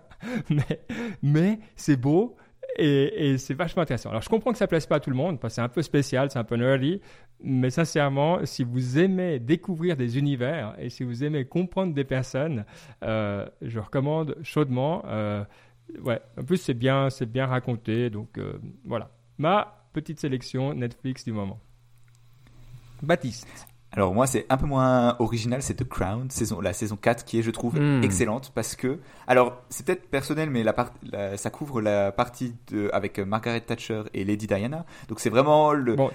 [0.49, 0.81] mais
[1.23, 2.37] mais c'est beau.
[2.79, 4.11] Et, c'est vachement intéressant.
[4.11, 5.69] Alors, je comprends que ça plaise pas à tout le monde, parce que c'est un
[5.69, 7.01] peu spécial, c'est un peu nerdy,
[7.41, 12.65] mais sincèrement, si vous aimez découvrir des univers et si vous aimez comprendre des personnes,
[13.03, 15.03] euh, je recommande chaudement.
[15.07, 15.45] Euh,
[16.01, 19.11] ouais, en plus c'est bien, c'est bien raconté, donc euh, voilà.
[19.39, 21.61] Ma petite sélection Netflix du moment.
[23.03, 23.67] Baptiste.
[23.97, 27.39] Alors moi, c'est un peu moins original, c'est The Crown, saison, la saison 4, qui
[27.39, 28.03] est, je trouve, hmm.
[28.05, 30.75] excellente parce que, alors c'est peut-être personnel, mais la,
[31.37, 34.85] ça couvre la partie de, avec Margaret Thatcher et Lady Diana.
[35.09, 35.97] Donc c'est vraiment le.
[35.97, 36.11] Bon,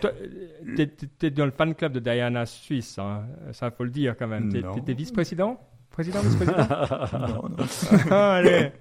[1.20, 3.24] t'es, dans le fan club de Diana suisse, hein.
[3.52, 4.54] ça faut le dire quand même.
[4.86, 5.60] T'es, vice-président,
[5.90, 6.58] président, vice-président?
[7.20, 7.66] non, non.
[8.12, 8.72] Ah, allez.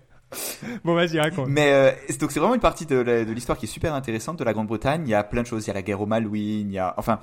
[0.85, 1.49] Bon, vas-y, raconte.
[1.49, 1.91] Mais euh,
[2.21, 5.03] donc c'est vraiment une partie de, de l'histoire qui est super intéressante de la Grande-Bretagne.
[5.07, 5.65] Il y a plein de choses.
[5.65, 6.71] Il y a la guerre au Malouine.
[6.71, 7.19] Il y a, enfin,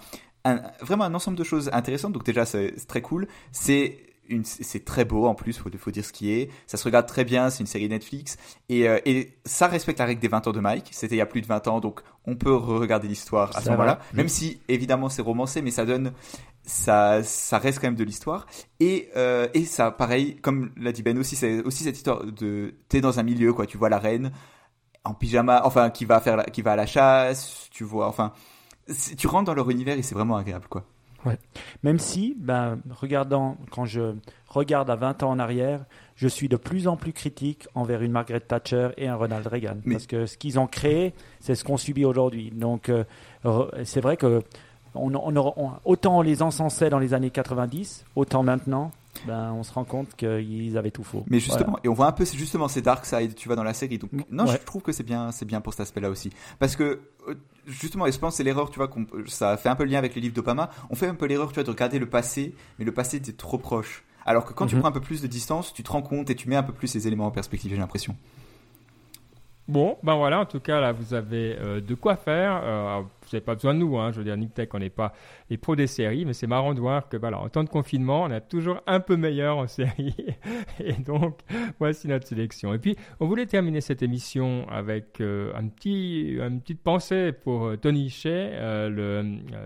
[0.82, 2.14] vraiment un ensemble de choses intéressantes.
[2.14, 3.28] Donc déjà, c'est très cool.
[3.52, 4.08] C'est
[4.44, 6.50] c'est très beau en plus, faut, faut dire ce qui est.
[6.66, 8.38] Ça se regarde très bien, c'est une série Netflix.
[8.70, 10.90] Et, euh, et ça respecte la règle des 20 ans de Mike.
[10.92, 13.70] C'était il y a plus de 20 ans, donc on peut regarder l'histoire à ce
[13.70, 14.00] moment-là.
[14.14, 16.12] Même si, évidemment, c'est romancé, mais ça donne,
[16.64, 18.48] ça, ça reste quand même de l'histoire.
[18.80, 22.76] Et, euh, et ça, pareil, comme l'a dit Ben aussi, c'est aussi cette histoire de,
[22.90, 23.66] t'es dans un milieu, quoi.
[23.66, 24.32] Tu vois la reine
[25.04, 28.34] en pyjama, enfin, qui va faire, qui va à la chasse, tu vois, enfin,
[29.18, 30.84] tu rentres dans leur univers et c'est vraiment agréable, quoi.
[31.26, 31.38] Ouais.
[31.84, 34.14] Même si, ben, regardant, quand je
[34.48, 35.86] regarde à 20 ans en arrière,
[36.16, 39.78] je suis de plus en plus critique envers une Margaret Thatcher et un Ronald Reagan.
[39.90, 42.52] Parce que ce qu'ils ont créé, c'est ce qu'on subit aujourd'hui.
[42.52, 43.04] Donc, euh,
[43.84, 44.44] c'est vrai que
[44.96, 48.92] on, on, autant on les encensait dans les années 90, autant maintenant,
[49.26, 51.24] ben, on se rend compte qu'ils avaient tout faux.
[51.28, 53.64] Mais justement, et on voit un peu, c'est justement ces dark side, tu vois, dans
[53.64, 53.98] la série.
[53.98, 56.32] Donc, non, je trouve que c'est bien, c'est bien pour cet aspect-là aussi.
[56.60, 58.90] Parce que, euh, justement, et je pense c'est l'erreur, tu vois,
[59.28, 60.70] ça fait un peu le lien avec le livre d'Obama.
[60.90, 63.38] On fait un peu l'erreur, tu vois, de regarder le passé, mais le passé est
[63.38, 64.04] trop proche.
[64.26, 64.82] Alors que quand tu mhm.
[64.82, 66.74] prends un peu plus de distance, tu te rends compte et tu mets un peu
[66.74, 68.16] plus ces éléments en perspective, j'ai l'impression.
[69.68, 72.62] Bon, ben voilà, en tout cas, là, vous avez euh, de quoi faire.
[72.64, 74.14] Euh, vous n'avez pas besoin de nous, hein.
[74.14, 75.12] je veux dire, Niptech, on n'est pas
[75.50, 78.24] les pros des séries, mais c'est marrant de voir que, voilà, en temps de confinement,
[78.24, 80.16] on est toujours un peu meilleur en série.
[80.80, 81.40] Et donc,
[81.80, 82.74] voici notre sélection.
[82.74, 87.78] Et puis, on voulait terminer cette émission avec euh, un petit, une petite pensée pour
[87.82, 88.88] Tony Shea,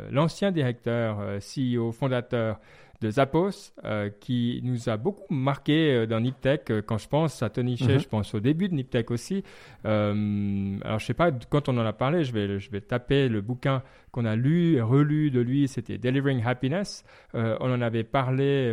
[0.10, 2.60] l'ancien directeur, CEO, fondateur
[3.02, 6.70] de Zappos, euh, qui nous a beaucoup marqué euh, dans Niptech.
[6.70, 8.00] Euh, quand je pense à Tony Shea, mhm.
[8.00, 9.44] je pense au début de Niptech aussi.
[9.84, 13.42] alors, je sais pas, quand on en a parlé, je vais, je vais taper le
[13.42, 13.82] bouquin
[14.12, 17.04] qu'on a lu et relu de lui, c'était Delivering Happiness.
[17.34, 18.70] on en avait parlé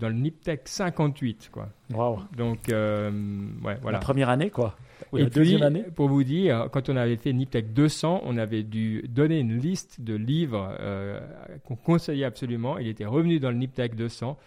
[0.00, 1.68] dans le Niptech 58, quoi.
[1.94, 2.20] Wow.
[2.36, 3.92] Donc, ouais, voilà.
[3.92, 4.76] La première année, quoi
[5.16, 5.58] et puis,
[5.94, 10.00] pour vous dire, quand on avait fait Niptech 200, on avait dû donner une liste
[10.00, 11.20] de livres euh,
[11.64, 12.78] qu'on conseillait absolument.
[12.78, 14.38] Il était revenu dans le Niptech 200.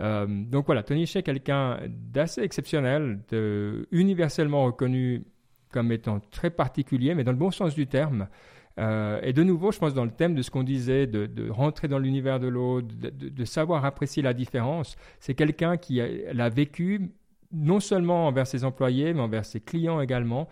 [0.00, 5.24] Euh, donc voilà, Tony Shea, quelqu'un d'assez exceptionnel, de, universellement reconnu
[5.70, 8.28] comme étant très particulier, mais dans le bon sens du terme.
[8.78, 11.50] Euh, et de nouveau, je pense dans le thème de ce qu'on disait, de, de,
[11.50, 14.96] rentrer dans l'univers de l'autre, de, de, savoir apprécier la différence.
[15.20, 16.00] C'est quelqu'un qui
[16.32, 17.10] l'a vécu,
[17.52, 20.48] non seulement envers ses employés, mais envers ses clients également.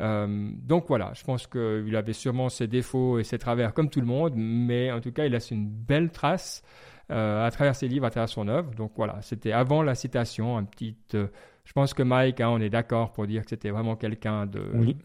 [0.00, 4.00] Euh, donc voilà, je pense qu'il avait sûrement ses défauts et ses travers comme tout
[4.00, 6.62] le monde, mais en tout cas, il laisse une belle trace
[7.10, 8.74] euh, à travers ses livres, à travers son œuvre.
[8.74, 10.96] Donc voilà, c'était avant la citation, un petit.
[11.64, 14.62] Je pense que Mike, hein, on est d'accord pour dire que c'était vraiment quelqu'un de.
[14.74, 14.96] Oui.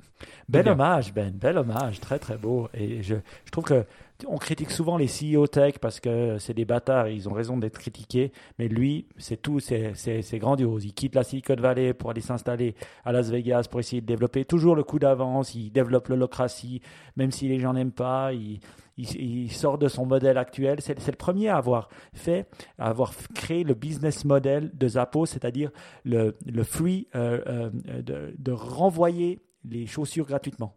[0.50, 2.68] Bel hommage, Ben, bel hommage, très très beau.
[2.74, 3.86] Et je, je trouve que
[4.28, 7.80] on critique souvent les CEO tech parce que c'est des bâtards, ils ont raison d'être
[7.80, 10.86] critiqués, mais lui, c'est tout, c'est grandiose.
[10.86, 14.44] Il quitte la Silicon Valley pour aller s'installer à Las Vegas pour essayer de développer
[14.46, 16.82] toujours le coup d'avance, il développe l'holocratie,
[17.16, 18.60] même si les gens n'aiment pas, il,
[19.00, 20.80] il, sort de son modèle actuel.
[20.82, 22.48] C'est le premier à avoir fait,
[22.78, 25.72] à avoir créé le business model de Zappos, c'est-à-dire
[26.04, 30.76] le, le free, euh, euh, de, de renvoyer les chaussures gratuitement.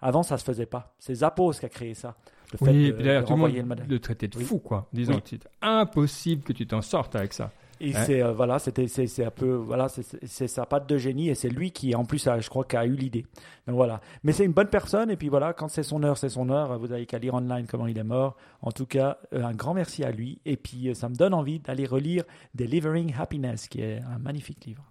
[0.00, 0.94] Avant, ça ne se faisait pas.
[0.98, 2.16] C'est Zappos qui a créé ça.
[2.52, 4.88] Le oui, fait d'ailleurs, tout le monde le, traitait de fou, quoi.
[4.92, 7.50] Disons, c'est impossible que tu t'en sortes avec ça.
[7.80, 11.34] Et c'est euh, voilà, c'était c'est un peu voilà, c'est sa patte de génie et
[11.34, 13.26] c'est lui qui en plus a, je crois qui a eu l'idée.
[13.66, 14.00] Donc voilà.
[14.22, 16.78] Mais c'est une bonne personne et puis voilà, quand c'est son heure, c'est son heure.
[16.78, 18.36] Vous avez qu'à lire online comment il est mort.
[18.62, 21.34] En tout cas, euh, un grand merci à lui et puis euh, ça me donne
[21.34, 22.24] envie d'aller relire
[22.54, 24.84] Delivering Happiness qui est un magnifique livre.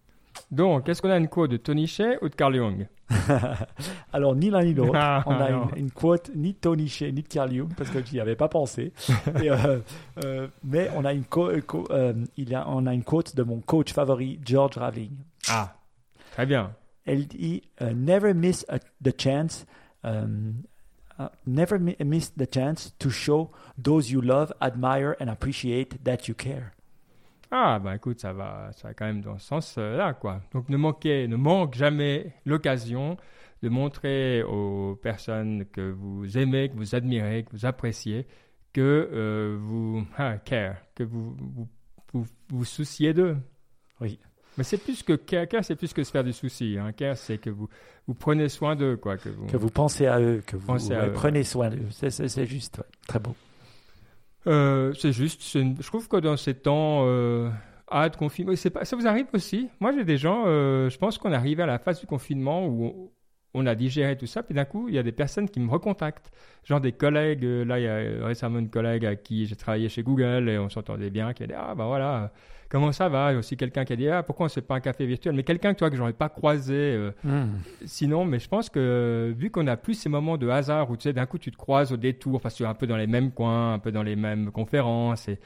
[0.52, 2.88] Donc, est-ce qu'on a une quote de Tony Shea ou de Carl Jung
[4.14, 4.94] Alors, ni l'un ni l'autre.
[4.96, 8.04] Ah, on a une, quote ni de Tony Shea ni de Carl Jung parce que
[8.04, 8.94] j'y avais pas pensé.
[9.46, 9.80] Euh,
[10.24, 13.94] euh, mais on a, une euh, il a, on a une quote de mon coach
[13.94, 15.12] favori, George Raveling.
[15.50, 15.76] Ah,
[16.32, 16.72] très bien.
[17.06, 18.66] Elle dit Never miss
[19.04, 19.66] the chance.
[20.04, 20.64] Um,
[21.20, 26.36] uh, never miss the chance to show those you love, admire, and appreciate that you
[26.36, 26.75] care.
[27.58, 30.42] Ah, bah écoute, ça va, ça va quand même dans ce sens-là, quoi.
[30.52, 33.16] Donc ne manquez, ne manque jamais l'occasion
[33.64, 38.28] de montrer aux personnes que vous aimez, que vous admirez, que vous appréciez,
[38.74, 41.34] que euh, vous ah, care, que vous
[42.12, 43.38] vous, vous, souciez d'eux.
[44.02, 44.20] Oui.
[44.58, 46.76] Mais c'est plus que care, care c'est plus que se faire du souci.
[46.78, 46.92] Hein.
[46.92, 47.70] Care, c'est que vous,
[48.06, 49.16] vous prenez soin d'eux, quoi.
[49.16, 50.76] Que vous, que vous pensez à eux, que vous
[51.14, 51.88] prenez soin d'eux.
[51.90, 53.34] C'est juste, très beau.
[54.48, 57.50] Euh, c'est juste, je trouve que dans ces temps euh,
[57.92, 59.70] de confinement, ça vous arrive aussi?
[59.80, 62.68] Moi, j'ai des gens, euh, je pense qu'on est arrivé à la phase du confinement
[62.68, 63.12] où
[63.54, 65.70] on, a digéré tout ça, puis d'un coup, il y a des personnes qui me
[65.70, 66.32] recontactent,
[66.64, 67.46] genre des collègues.
[67.46, 70.58] Euh, là, il y a récemment une collègue à qui j'ai travaillé chez Google et
[70.60, 72.32] on s'entendait bien, qui a dit ah ben voilà
[72.70, 73.32] comment ça va?
[73.32, 74.80] Il y a aussi quelqu'un qui a dit ah pourquoi on ne fait pas un
[74.80, 75.36] café virtuel?
[75.36, 77.48] Mais quelqu'un que toi que j'aurais pas croisé euh, hmm.
[77.86, 78.26] sinon.
[78.26, 81.14] Mais je pense que vu qu'on a plus ces moments de hasard où tu sais
[81.14, 83.08] d'un coup tu te croises au détour, parce que tu es un peu dans les
[83.08, 85.40] mêmes coins, un peu dans les mêmes conférences et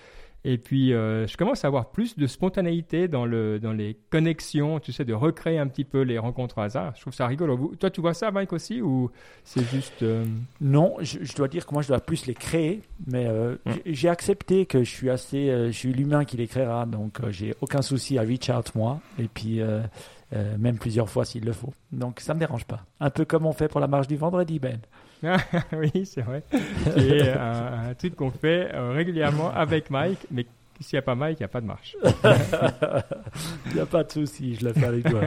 [0.45, 4.79] et puis, euh, je commence à avoir plus de spontanéité dans, le, dans les connexions,
[4.79, 6.93] tu sais, de recréer un petit peu les rencontres au hasard.
[6.95, 7.73] Je trouve ça rigolo.
[7.77, 9.11] Toi, tu vois ça, Mike, aussi, ou
[9.43, 10.01] c'est juste...
[10.01, 10.23] Euh,
[10.61, 13.71] non, je, dois dire que moi, je dois plus les créer, mais euh, mm.
[13.87, 15.47] j'ai accepté que je suis assez...
[15.47, 19.01] je suis l'humain qui les créera, donc j'ai aucun souci à reach out, moi.
[19.19, 19.61] Et puis...
[20.59, 21.73] même plusieurs fois s'il le faut.
[21.91, 22.85] Donc ça me dérange pas.
[22.99, 24.79] Un peu comme on fait pour la marche du vendredi, Ben.
[25.73, 26.43] oui, c'est vrai.
[26.95, 30.45] C'est un, truc qu'on fait euh, régulièrement avec Mike, mais
[30.79, 31.97] s'il n'y a pas Mike, il n'y a pas de marche.
[33.67, 35.21] Il n'y a pas de souci, je le fais avec toi.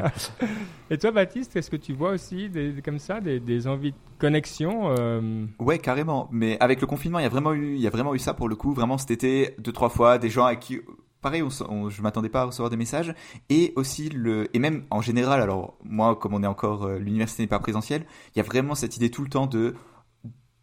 [0.90, 4.94] Et toi, Baptiste, est-ce que tu vois aussi des, comme ça des, envies de connexion
[4.98, 5.44] euh...
[5.58, 6.28] Ouais, carrément.
[6.32, 8.32] Mais avec le confinement, il y a vraiment eu, il y a vraiment eu ça
[8.32, 8.72] pour le coup.
[8.72, 10.80] Vraiment cet été, deux trois fois, des gens à qui
[11.22, 13.14] pareil, on, je m'attendais pas à recevoir des messages
[13.48, 15.40] et aussi le et même en général.
[15.40, 18.04] Alors moi, comme on est encore euh, l'université n'est pas présentielle,
[18.34, 19.74] il y a vraiment cette idée tout le temps de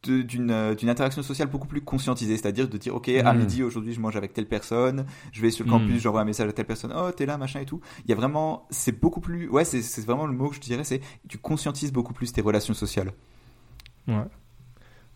[0.03, 3.37] d'une euh, d'une interaction sociale beaucoup plus conscientisée, c'est-à-dire de dire ok à Mm.
[3.37, 5.73] midi aujourd'hui je mange avec telle personne, je vais sur le Mm.
[5.73, 7.81] campus, j'envoie un message à telle personne, oh t'es là machin et tout.
[8.05, 10.61] Il y a vraiment, c'est beaucoup plus, ouais c'est c'est vraiment le mot que je
[10.61, 13.11] dirais, c'est tu conscientises beaucoup plus tes relations sociales.
[14.07, 14.23] Ouais.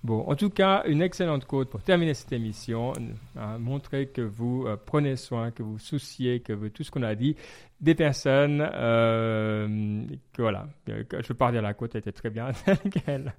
[0.03, 2.91] Bon, en tout cas, une excellente côte pour terminer cette émission,
[3.37, 7.03] à montrer que vous euh, prenez soin, que vous souciez, que vous, tout ce qu'on
[7.03, 7.37] a dit,
[7.83, 12.47] des personnes, euh, que voilà, je pas dire la côte était très bien.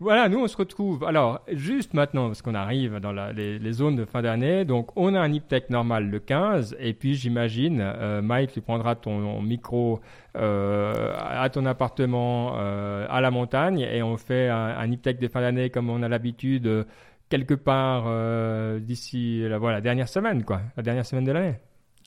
[0.00, 1.04] Voilà, nous on se retrouve.
[1.04, 5.20] Alors, juste maintenant, parce qu'on arrive dans les, zones de fin d'année, donc on a
[5.20, 10.00] un Iptech normal le 15, et puis j'imagine, euh, Mike, tu prendras ton micro
[10.36, 15.28] euh, à ton appartement euh, à la montagne et on fait un, un Iptech de
[15.28, 16.86] fin d'année comme on a l'habitude
[17.28, 18.04] quelque part
[18.80, 21.54] d'ici voilà, dernière semaine, quoi, la dernière semaine de l'année.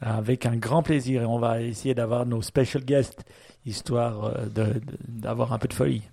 [0.02, 1.24] Avec un grand plaisir.
[1.24, 3.26] Et on va essayer d'avoir nos special guests,
[3.66, 4.74] histoire euh,
[5.08, 6.04] d'avoir un peu de folie.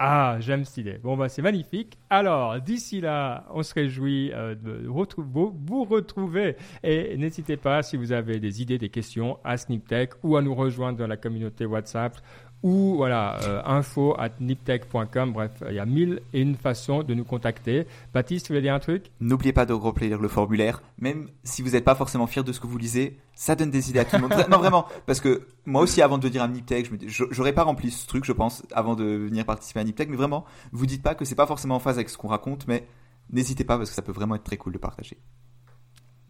[0.00, 0.98] Ah, j'aime cette idée.
[1.02, 1.98] Bon, bah, c'est magnifique.
[2.08, 6.56] Alors, d'ici là, on se réjouit euh, de vous, vous retrouver.
[6.84, 10.54] Et n'hésitez pas, si vous avez des idées, des questions, à SnipTech ou à nous
[10.54, 12.16] rejoindre dans la communauté WhatsApp
[12.62, 15.32] ou voilà, euh, info at niptech.com.
[15.32, 17.86] Bref, il y a mille et une façons de nous contacter.
[18.12, 19.10] Baptiste, tu voulais dire un truc?
[19.20, 22.58] N'oubliez pas de remplir le formulaire, même si vous n'êtes pas forcément fier de ce
[22.60, 24.34] que vous lisez, ça donne des idées à tout le monde.
[24.50, 27.24] Non vraiment, parce que moi aussi avant de venir à Niptech, je me dis- je-
[27.30, 30.44] j'aurais pas rempli ce truc, je pense, avant de venir participer à Niptech, mais vraiment,
[30.72, 32.86] vous dites pas que c'est pas forcément en phase avec ce qu'on raconte, mais
[33.30, 35.16] n'hésitez pas parce que ça peut vraiment être très cool de partager.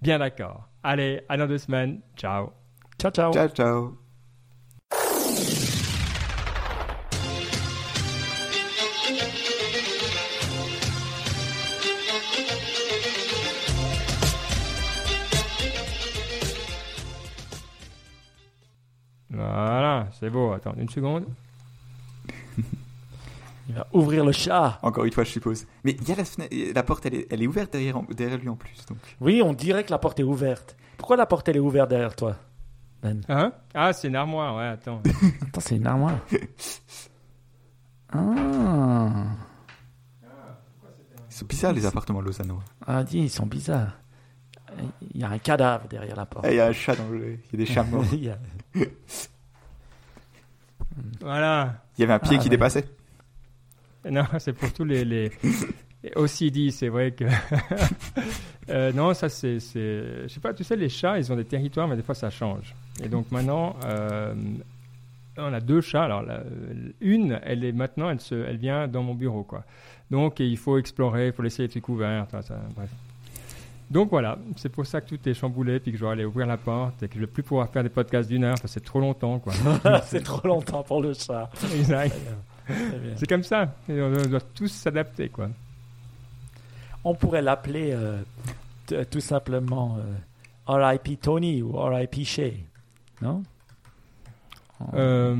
[0.03, 0.69] Bien d'accord.
[0.83, 2.01] Allez, à dans deux semaines.
[2.17, 2.51] Ciao.
[3.01, 3.33] Ciao, ciao.
[3.33, 4.08] Ciao ciao.
[20.19, 20.53] C'est beau.
[20.53, 21.25] Attends une seconde.
[23.69, 24.79] Il va ouvrir le chat.
[24.83, 25.67] Encore une fois, je suppose.
[25.85, 28.39] Mais il y a la, fenêtre- la porte, elle est, elle est ouverte derrière, derrière
[28.39, 28.75] lui en plus.
[28.89, 28.99] Donc.
[29.21, 30.75] Oui, on dirait que la porte est ouverte.
[30.97, 32.37] Pourquoi la porte elle est ouverte derrière toi
[33.03, 33.21] Ben?
[33.29, 33.53] Hein?
[33.75, 35.03] Ah, c'est une armoire, ouais, attends.
[35.47, 36.19] Attends, c'est une armoire.
[38.11, 39.27] Ah.
[41.31, 42.63] Ils sont bizarres les appartements lausannois.
[42.87, 43.99] ah, dis, ils sont bizarres.
[45.15, 46.47] Il y a un cadavre derrière la porte.
[46.49, 47.35] Eh, Il y a un chat dans le.
[47.35, 48.05] Il y a des chats morts.
[48.13, 48.39] Il y a-
[51.21, 51.83] Voilà.
[51.97, 52.51] Il y avait un pied Ah, qui ouais.
[52.51, 52.85] dépassait.
[54.11, 55.31] Non, c'est pour tous les, les...
[56.03, 57.25] les OCD, c'est vrai que...
[58.71, 59.59] Euh, non, ça c'est...
[59.61, 62.29] Je sais pas, tu sais, les chats, ils ont des territoires, mais des fois ça
[62.29, 62.75] change.
[63.03, 64.35] Et donc maintenant, euh,
[65.39, 66.05] on a deux chats.
[66.05, 66.43] Alors, la-
[67.01, 69.65] une, elle est maintenant, elle, se, elle vient dans mon bureau, quoi.
[70.11, 72.27] Donc, il faut explorer, il faut laisser les trucs ouverts,
[72.77, 72.91] bref.
[73.91, 76.47] Donc voilà, c'est pour ça que tout est chamboulé, puis que je dois aller ouvrir
[76.47, 78.63] la porte et que je ne vais plus pouvoir faire des podcasts d'une heure, parce
[78.63, 79.53] que c'est trop longtemps, quoi.
[80.05, 81.51] c'est trop longtemps pour le chat.
[81.75, 82.15] Exact.
[83.17, 83.75] C'est comme ça.
[83.89, 85.49] Et on doit tous s'adapter, quoi.
[87.03, 88.21] On pourrait l'appeler euh,
[88.87, 90.15] t- tout simplement euh,
[90.67, 91.17] R.I.P.
[91.17, 92.25] Tony ou R.I.P.
[92.25, 92.65] Shay.
[93.23, 93.43] Non?
[94.95, 95.35] Euh,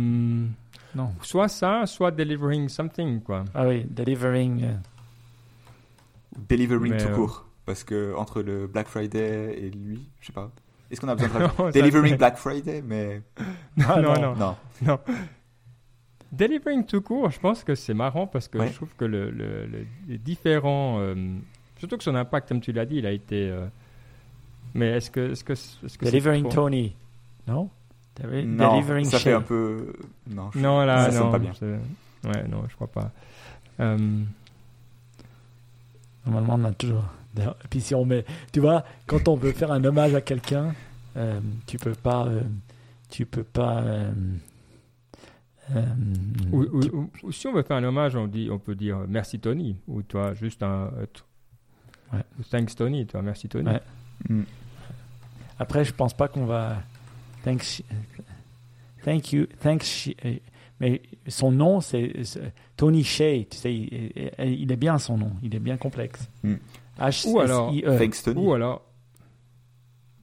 [0.95, 1.13] Non.
[1.21, 3.45] soit ça, soit delivering something, quoi.
[3.55, 4.65] Ah oui, delivering.
[4.65, 4.75] euh,
[6.49, 7.45] Delivering Mais, tout euh, court.
[7.69, 10.51] Parce que entre le Black Friday et lui, je sais pas.
[10.91, 13.21] Est-ce qu'on a besoin de Non, Delivering Black Friday, mais.
[13.77, 14.35] Non, non.
[14.35, 14.99] non, Non.
[16.33, 18.69] Delivering tout court, je pense que c'est marrant parce que Ouais.
[18.69, 20.99] je trouve que le, le- le- les différents.
[21.01, 21.15] euh,
[21.77, 23.51] surtout que son impact, comme tu l'as dit, il a été.
[23.51, 23.67] euh,
[24.73, 25.33] mais est-ce que.
[25.33, 26.97] Est-ce que, est-ce que c'est delivering Tony.
[27.47, 27.69] Non?
[28.19, 29.93] Deli- Non, Delivering ça fait un peu.
[30.27, 31.33] Non, je- Non, là, ça sonne non.
[31.33, 31.53] pas bien.
[32.25, 33.11] Ouais, non, je crois pas.
[33.81, 33.97] Euh,
[36.27, 37.05] Normalement, on a toujours.
[37.43, 40.75] Et puis si on met, tu vois, quand on veut faire un hommage à quelqu'un,
[41.17, 42.41] euh, tu peux pas, euh,
[43.11, 43.81] tu peux pas.
[43.83, 44.13] euh,
[45.77, 45.85] euh,
[46.53, 48.75] ou, ou- tu- ou- ou si on veut faire un hommage, on, dit, on peut
[48.75, 49.77] dire merci Tony.
[49.87, 50.91] Ou toi, juste un.
[50.99, 51.07] euh,
[52.11, 52.25] Ouais.
[52.51, 53.69] Thanks Tony, toi, merci Tony.
[53.69, 53.81] Ouais.
[54.31, 54.43] Mm.
[55.59, 56.79] Après, je pense pas qu'on va.
[57.45, 57.83] Thanks,
[59.05, 60.09] thank you, thanks.
[60.25, 60.35] Euh,
[60.81, 62.13] Mais son nom, c'est
[62.77, 63.45] Tony Shea.
[63.51, 65.33] Tu sais, il est bien son nom.
[65.43, 66.29] Il est bien complexe.
[66.45, 66.55] Mm.
[66.99, 67.99] H Ou alors- S I E.
[67.99, 68.45] Thanks Tony.
[68.45, 68.83] Ou alors.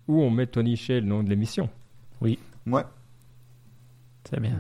[0.08, 1.70] Ou on met Tony chez le nom de l'émission.
[2.22, 2.38] Ouais.
[4.30, 4.60] C'est bien.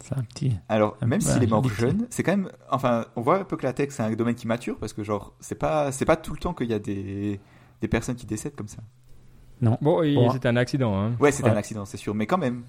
[0.00, 0.56] C'est un petit.
[0.68, 2.50] Alors, même s'il est mort jeune, c'est quand même.
[2.70, 5.02] Enfin, on voit un peu que la tech, c'est un domaine qui mature parce que,
[5.04, 7.38] genre, c'est pas, c'est pas tout le temps qu'il y a des,
[7.80, 8.82] des personnes qui décèdent comme ça.
[9.60, 10.30] Bon, et Bon.
[10.30, 10.96] c'était un accident.
[10.98, 11.12] Hein.
[11.20, 11.54] Ouais, c'était Ouais.
[11.54, 12.14] un accident, c'est sûr.
[12.14, 12.62] Mais quand même,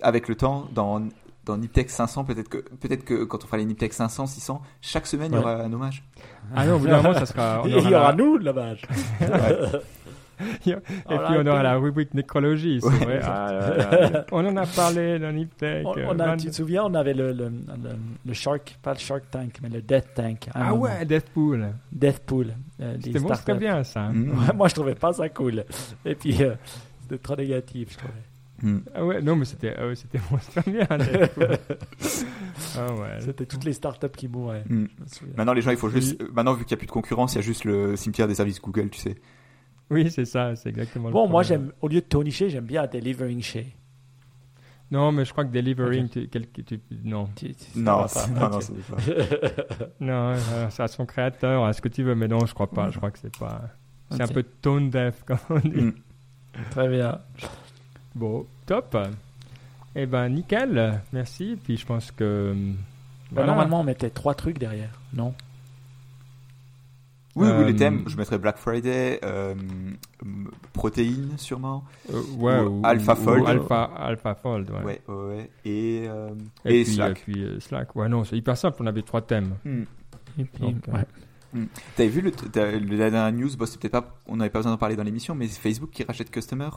[0.00, 1.02] avec le temps, dans,
[1.44, 5.06] dans Niptech 500, peut-être que, peut-être que quand on fera les Niptech 500, 600, chaque
[5.06, 6.02] semaine, il y aura un hommage.
[6.54, 7.62] Ah non, au bout d'un moment, ça sera.
[7.66, 8.82] Il y la- aura nous, la vache.
[10.40, 10.74] Et puis
[11.06, 13.20] on aura la rubrique nécrologie, c'est vrai.
[13.22, 14.26] Ah, là, là, là.
[14.32, 15.86] on en a parlé dans Niptech.
[15.86, 17.90] On, on a, tu te souviens, on avait le, le, le,
[18.26, 20.48] le Shark, pas le Shark Tank, mais le Death Tank.
[20.52, 20.82] Ah moment.
[20.82, 21.68] ouais, Deathpool.
[21.92, 22.52] Deathpool.
[22.80, 24.08] euh, C'était bon, c'était bien ça.
[24.08, 24.30] Mm.
[24.30, 25.64] Ouais, moi, je trouvais pas ça cool.
[26.04, 26.54] Et puis, euh,
[27.02, 28.14] c'était trop négatif, je trouvais.
[28.62, 28.78] Mm.
[28.94, 30.20] Ah ouais, non, mais c'était ah ouais, c'était
[30.70, 30.86] bien.
[32.76, 33.20] Ah ouais.
[33.20, 34.64] C'était toutes les startups qui mouraient.
[34.68, 34.86] Mm.
[35.36, 36.20] Maintenant, les gens, il faut juste.
[36.32, 38.34] Maintenant, vu qu'il n'y a plus de concurrence, il y a juste le cimetière des
[38.34, 39.16] services Google, tu sais.
[39.90, 42.64] Oui, c'est ça, c'est exactement le Bon, moi, j'aime, au lieu de Tony Shea, j'aime
[42.64, 43.64] bien Delivering Shea.
[44.90, 47.28] Non, mais je crois que Delivering, tu- quel- tu- non.
[47.36, 48.06] Tu- ça Non,
[48.40, 48.72] non, non, c'est.
[50.00, 52.70] Non, euh, c'est à son créateur, à ce que tu veux, mais non, je crois
[52.70, 52.90] pas.
[52.90, 53.62] Je crois que c'est pas.
[54.10, 55.68] C'est un peu tone deaf, comme on dit.
[55.68, 55.92] Mm.
[56.70, 57.20] Très bien.
[58.14, 58.96] Bon, top.
[59.96, 61.00] Eh ben, nickel.
[61.12, 61.58] Merci.
[61.62, 62.50] Puis je pense que.
[62.52, 62.78] hum, Bah,
[63.42, 63.46] voilà.
[63.48, 65.34] Normalement, on mettait trois trucs derrière, non?
[67.36, 69.54] Oui, oui, Euh, les thèmes, je mettrais Black Friday, euh,
[70.72, 71.82] protéines, sûrement.
[72.12, 73.44] Euh, ouais, ou ou, Alpha ou Fold.
[73.48, 74.84] Alpha, Alpha Fold, ouais.
[74.84, 75.50] Ouais, ouais, ouais.
[75.64, 76.28] Et, euh,
[76.64, 77.18] Et, et puis, Slack.
[77.18, 77.96] et puis, euh, Slack.
[77.96, 78.76] Ouais, non, c'est hyper simple.
[78.80, 79.56] On avait trois thèmes.
[79.64, 79.82] Mm.
[80.38, 81.66] Et puis, Donc, euh, ouais.
[81.96, 82.30] T'avais vu le,
[82.96, 85.34] la dernière news, bon, c'est peut-être pas, on n'avait pas besoin d'en parler dans l'émission,
[85.34, 86.70] mais c'est Facebook qui rachète Customer?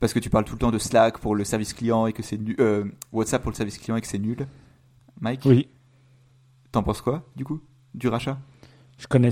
[0.00, 2.22] Parce que tu parles tout le temps de Slack pour le service client et que
[2.22, 4.46] c'est nul, euh, WhatsApp pour le service client et que c'est nul.
[5.20, 5.68] Mike, Oui.
[6.72, 7.60] t'en penses quoi du coup
[7.94, 8.38] du rachat?
[8.98, 9.30] Je connais,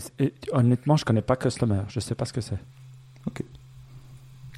[0.52, 1.80] honnêtement, je connais pas Customer.
[1.88, 2.58] Je sais pas ce que c'est.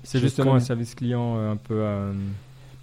[0.02, 0.62] C'est Je justement connais.
[0.62, 1.74] un service client euh, un peu.
[1.80, 2.12] euh,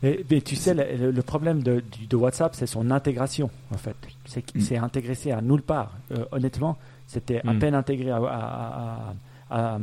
[0.01, 1.81] Mais, mais tu sais, le, le problème de,
[2.15, 3.95] WhatsApp, c'est son intégration, en fait.
[4.25, 4.63] C'est qu'il Mm.
[4.65, 5.93] s'est intégré à nulle part.
[6.11, 6.77] Euh, honnêtement,
[7.07, 7.59] c'était à Mm.
[7.59, 9.13] peine intégré à, à-
[9.49, 9.75] à-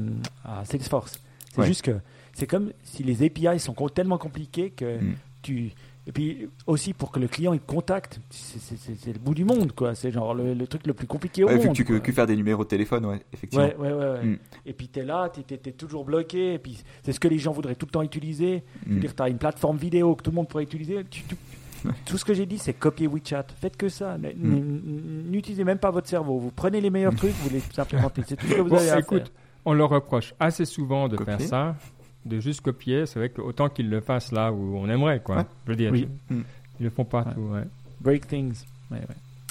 [0.44, 1.18] à- à Salesforce.
[1.54, 1.66] C'est Ouais.
[1.66, 1.96] juste que
[2.40, 5.14] c'est comme si les API sont tellement compliqués que Mm.
[5.42, 5.72] tu.
[6.06, 9.72] Et puis aussi pour que le client il te contacte, c'est- le bout du monde,
[9.72, 9.94] quoi.
[9.94, 11.76] C'est genre le, le truc le plus compliqué au Ouais, Vu monde.
[11.76, 13.66] que tu peux que faire des numéros de téléphone, ouais, effectivement.
[13.66, 14.10] Ouais, ouais, ouais.
[14.12, 14.24] ouais.
[14.24, 14.38] Mm.
[14.66, 16.54] Et puis tu es là, tu es, toujours bloqué.
[16.54, 18.64] Et puis c'est ce que les gens voudraient tout le temps utiliser.
[18.86, 18.98] Mm.
[19.00, 21.04] dire, tu as une plateforme vidéo que tout le monde pourrait utiliser.
[21.04, 21.36] Tu- tu-
[22.06, 23.46] tout ce que j'ai dit, c'est copier WeChat.
[23.60, 24.16] Faites que ça.
[24.18, 25.30] Mm.
[25.30, 26.38] N'utilisez même pas votre cerveau.
[26.38, 28.22] Vous prenez les meilleurs trucs, vous les implémentez.
[28.26, 29.30] C'est tout ce que vous Bon, avez à écoute,
[29.66, 31.36] on leur reproche assez souvent de Copier.
[31.36, 31.76] faire ça,
[32.24, 33.06] de juste copier.
[33.06, 35.36] C'est vrai qu'autant qu'ils le fassent là où on aimerait, quoi.
[35.38, 35.44] Ouais.
[35.66, 36.08] Je veux dire, Oui.
[36.28, 36.40] Mm.
[36.80, 37.64] ils le font partout, ouais.
[38.00, 38.64] Break things.
[38.90, 38.98] Ouais,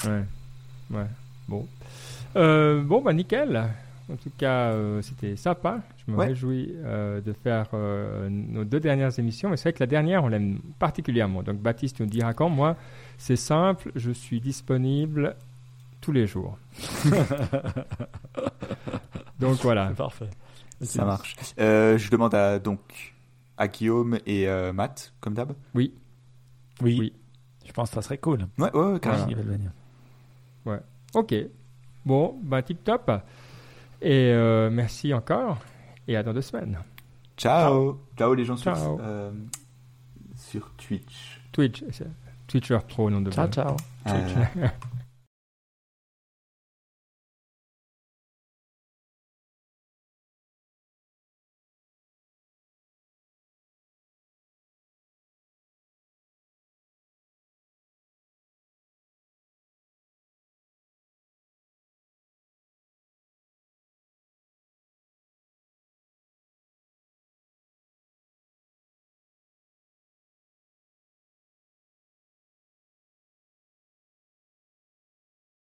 [0.04, 0.10] ouais.
[0.10, 0.24] Ouais,
[0.98, 1.06] ouais.
[1.48, 1.66] Bon.
[2.36, 3.62] Euh, bon, bah nickel.
[4.12, 5.80] En tout cas, euh, c'était sympa.
[6.06, 6.26] Je me Ouais.
[6.28, 9.50] réjouis euh, de faire euh, nos deux dernières émissions.
[9.50, 11.42] Mais c'est vrai que la dernière, on l'aime particulièrement.
[11.44, 12.48] Donc, Baptiste nous dira quand.
[12.48, 12.76] Moi,
[13.18, 13.92] c'est simple.
[13.94, 15.36] Je suis disponible
[16.00, 16.58] tous les jours.
[19.38, 19.92] Donc, voilà.
[19.96, 20.28] Parfait.
[20.80, 21.36] Ça marche.
[21.58, 23.14] Euh, je demande à donc
[23.56, 25.52] à Guillaume et euh, Matt, comme d'hab.
[25.74, 25.92] Oui.
[26.80, 27.12] Oui.
[27.66, 28.46] Je pense que ça serait cool.
[28.58, 29.26] Ouais, ouais, ouais, carrément.
[29.26, 29.70] Venir.
[31.14, 31.34] Ok.
[32.06, 33.10] Bon, bah tip top.
[34.00, 35.58] Et euh, merci encore.
[36.08, 36.78] Et à dans deux semaines.
[37.36, 38.00] Ciao.
[38.16, 39.00] Ciao les gens sur, Ciao.
[39.00, 39.32] euh,
[40.36, 41.40] sur Twitch.
[41.52, 41.84] Twitch.
[42.46, 43.76] Twitcher Pro, nom de Ciao, ciao.
[44.06, 44.68] Euh,